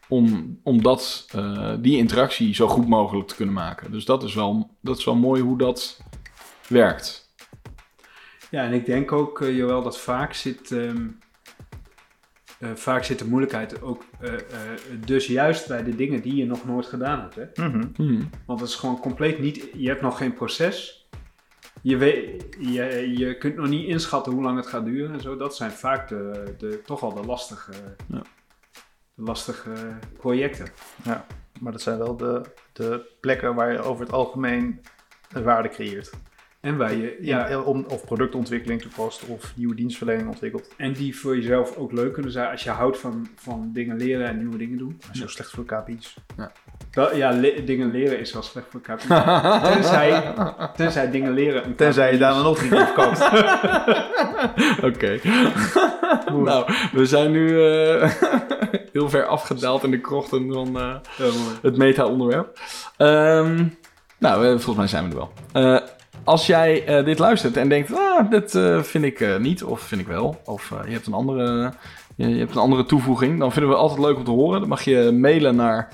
om, 0.08 0.60
om 0.64 0.84
dat, 0.84 1.28
eh, 1.32 1.74
die 1.80 1.98
interactie 1.98 2.56
zo 2.56 2.68
goed 2.68 2.88
mogelijk 2.88 3.28
te 3.28 3.36
kunnen 3.36 3.56
maken. 3.56 3.92
Dus 3.92 4.06
dat 4.06 4.24
is 4.24 4.34
wel, 4.34 4.70
dat 4.82 4.98
is 4.98 5.06
wel 5.06 5.16
mooi 5.16 5.42
hoe 5.42 5.58
dat 5.58 6.02
werkt. 6.68 7.26
Ja, 8.52 8.64
en 8.64 8.74
ik 8.74 8.86
denk 8.86 9.12
ook, 9.12 9.40
Joël, 9.40 9.84
dat 9.84 10.00
vaak 10.00 10.34
zit, 10.34 10.72
ehm, 10.72 11.08
eh, 12.60 12.70
vaak 12.74 13.04
zit 13.04 13.20
de 13.20 13.28
moeilijkheid 13.28 13.82
ook 13.82 14.06
eh, 14.20 14.34
eh, 14.34 14.40
dus 15.06 15.28
juist 15.28 15.68
bij 15.68 15.84
de 15.84 15.96
dingen 15.96 16.22
die 16.22 16.36
je 16.36 16.46
nog 16.46 16.66
nooit 16.66 16.86
gedaan 16.86 17.20
hebt. 17.20 17.36
Hè? 17.36 17.68
Mhm. 17.68 17.84
Hmm. 17.96 18.30
Want 18.46 18.60
het 18.60 18.70
is 18.70 18.76
gewoon 18.76 19.00
compleet 19.00 19.40
niet, 19.40 19.70
je 19.74 19.88
hebt 19.88 20.02
nog 20.02 20.18
geen 20.18 20.34
proces. 20.34 21.05
Je, 21.86 21.98
weet, 21.98 22.46
je, 22.60 23.14
je 23.18 23.38
kunt 23.38 23.56
nog 23.56 23.68
niet 23.68 23.88
inschatten 23.88 24.34
hoe 24.34 24.44
lang 24.44 24.58
het 24.58 24.68
gaat 24.68 24.86
duren 24.86 25.14
en 25.14 25.22
zo. 25.22 25.36
Dat 25.38 25.56
zijn 25.56 25.72
vaak 25.72 26.08
de, 26.08 26.54
de, 26.58 26.82
toch 26.82 27.00
wel 27.00 27.14
de 27.14 27.26
lastige, 27.26 27.72
Ja. 28.08 28.22
de 29.14 29.22
lastige 29.24 29.72
projecten. 30.18 30.68
Ja, 31.04 31.26
maar 31.60 31.72
dat 31.72 31.82
zijn 31.82 31.98
wel 31.98 32.18
de, 32.18 32.42
de 32.74 33.06
plekken 33.20 33.56
waar 33.56 33.72
je 33.72 33.80
over 33.82 34.04
het 34.06 34.14
algemeen 34.14 34.82
waarde 35.44 35.70
creëert. 35.70 36.10
En, 36.66 36.78
waar 36.78 36.96
je, 36.96 37.18
ja, 37.22 37.50
Ja. 37.50 37.60
Om, 37.60 37.86
of 37.88 38.06
productontwikkeling 38.06 38.82
toepast 38.82 39.24
of 39.28 39.54
nieuwe 39.56 39.76
dienstverlening 39.76 40.28
ontwikkelt. 40.28 40.74
en 40.78 40.94
die 40.94 41.20
voor 41.20 41.36
jezelf 41.36 41.76
ook 41.78 41.92
leuk 41.92 42.14
kunnen 42.14 42.32
zijn 42.32 42.52
als 42.52 42.64
je 42.64 42.70
houdt 42.70 42.98
van, 42.98 43.28
van 43.36 43.70
dingen 43.74 43.98
leren 43.98 44.28
en 44.28 44.38
nieuwe 44.38 44.58
dingen 44.58 44.78
doen. 44.78 44.96
Dat 45.00 45.10
is 45.14 45.20
heel 45.20 45.28
slecht 45.30 45.50
voor 45.50 45.66
KPI's. 45.66 46.16
Wel, 46.92 47.16
ja, 47.16 47.32
le- 47.32 47.64
dingen 47.64 47.92
leren 47.92 48.20
is 48.20 48.34
wel 48.34 48.42
slecht 48.42 48.66
voor 48.70 48.82
KPI. 48.82 49.08
tenzij, 49.74 50.34
tenzij 50.76 51.12
dingen 51.12 51.34
leren 51.34 51.66
een 51.66 51.76
Tenzij 51.76 52.12
je 52.12 52.18
daar 52.18 52.34
dan 52.34 52.44
nog 52.44 52.62
niet 52.62 52.94
koopt. 52.94 53.22
Oké. 54.84 55.20
nou, 56.50 56.74
we 56.92 57.06
zijn 57.06 57.32
nu 57.32 57.66
eh, 57.68 58.12
heel 58.94 59.10
ver 59.10 59.26
afgedaald 59.26 59.84
in 59.84 59.92
de 59.92 60.00
krochten 60.02 60.54
van 60.54 60.68
eh, 60.80 60.96
Ja, 61.18 61.26
het 61.62 61.78
meta-onderwerp. 61.78 62.60
Ehm, 62.98 63.64
nou, 64.20 64.44
eh, 64.46 64.50
volgens 64.50 64.76
mij 64.76 64.88
zijn 64.88 65.04
we 65.04 65.10
er 65.10 65.16
wel. 65.16 65.32
Eh, 65.54 65.88
als 66.26 66.46
jij 66.46 66.86
eh, 66.86 67.06
dit 67.06 67.20
luistert 67.20 67.58
en 67.58 67.70
denkt, 67.70 67.94
ah, 67.94 68.32
dat 68.32 68.56
eh, 68.56 68.82
vind 68.82 69.04
ik 69.04 69.20
eh, 69.20 69.38
niet, 69.38 69.64
of 69.64 69.82
vind 69.82 70.02
ik 70.02 70.08
wel, 70.08 70.42
of 70.46 70.74
je, 70.86 70.92
hebt 70.92 71.08
een 71.08 71.14
andere, 71.14 71.74
je, 72.16 72.26
hebt 72.26 72.52
een 72.52 72.62
andere 72.62 72.86
toevoeging, 72.86 73.40
dan 73.40 73.52
vinden 73.52 73.72
we 73.72 73.78
altijd 73.78 74.00
leuk 74.00 74.16
om 74.16 74.24
te 74.24 74.32
horen. 74.32 74.60
Dan 74.60 74.70
mag 74.70 74.82
je 74.82 75.12
mailen 75.12 75.56
naar 75.56 75.90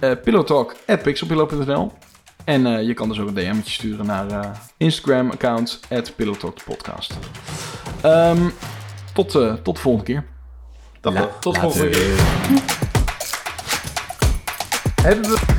uh, 0.00 0.10
pillowtalk.pixelpillow.nl 0.22 1.92
en 2.44 2.86
je 2.86 2.94
kan 2.94 3.08
dus 3.08 3.20
ook 3.20 3.28
een 3.28 3.34
DM'tje 3.34 3.72
sturen 3.72 4.06
naar 4.06 4.60
Instagram-account 4.76 5.80
at 5.90 6.12
pillowtalkpodcast. 6.16 7.18
Um, 8.04 8.10
ehm, 8.10 8.48
tot, 9.12 9.30
tot 9.62 9.74
de 9.74 9.80
volgende 9.80 10.04
keer. 10.04 10.24
La, 11.00 11.28
tot 11.40 11.54
de 11.54 11.60
volgende 11.60 11.90
keer. 11.90 12.14
Hebben 15.02 15.30
we... 15.30 15.57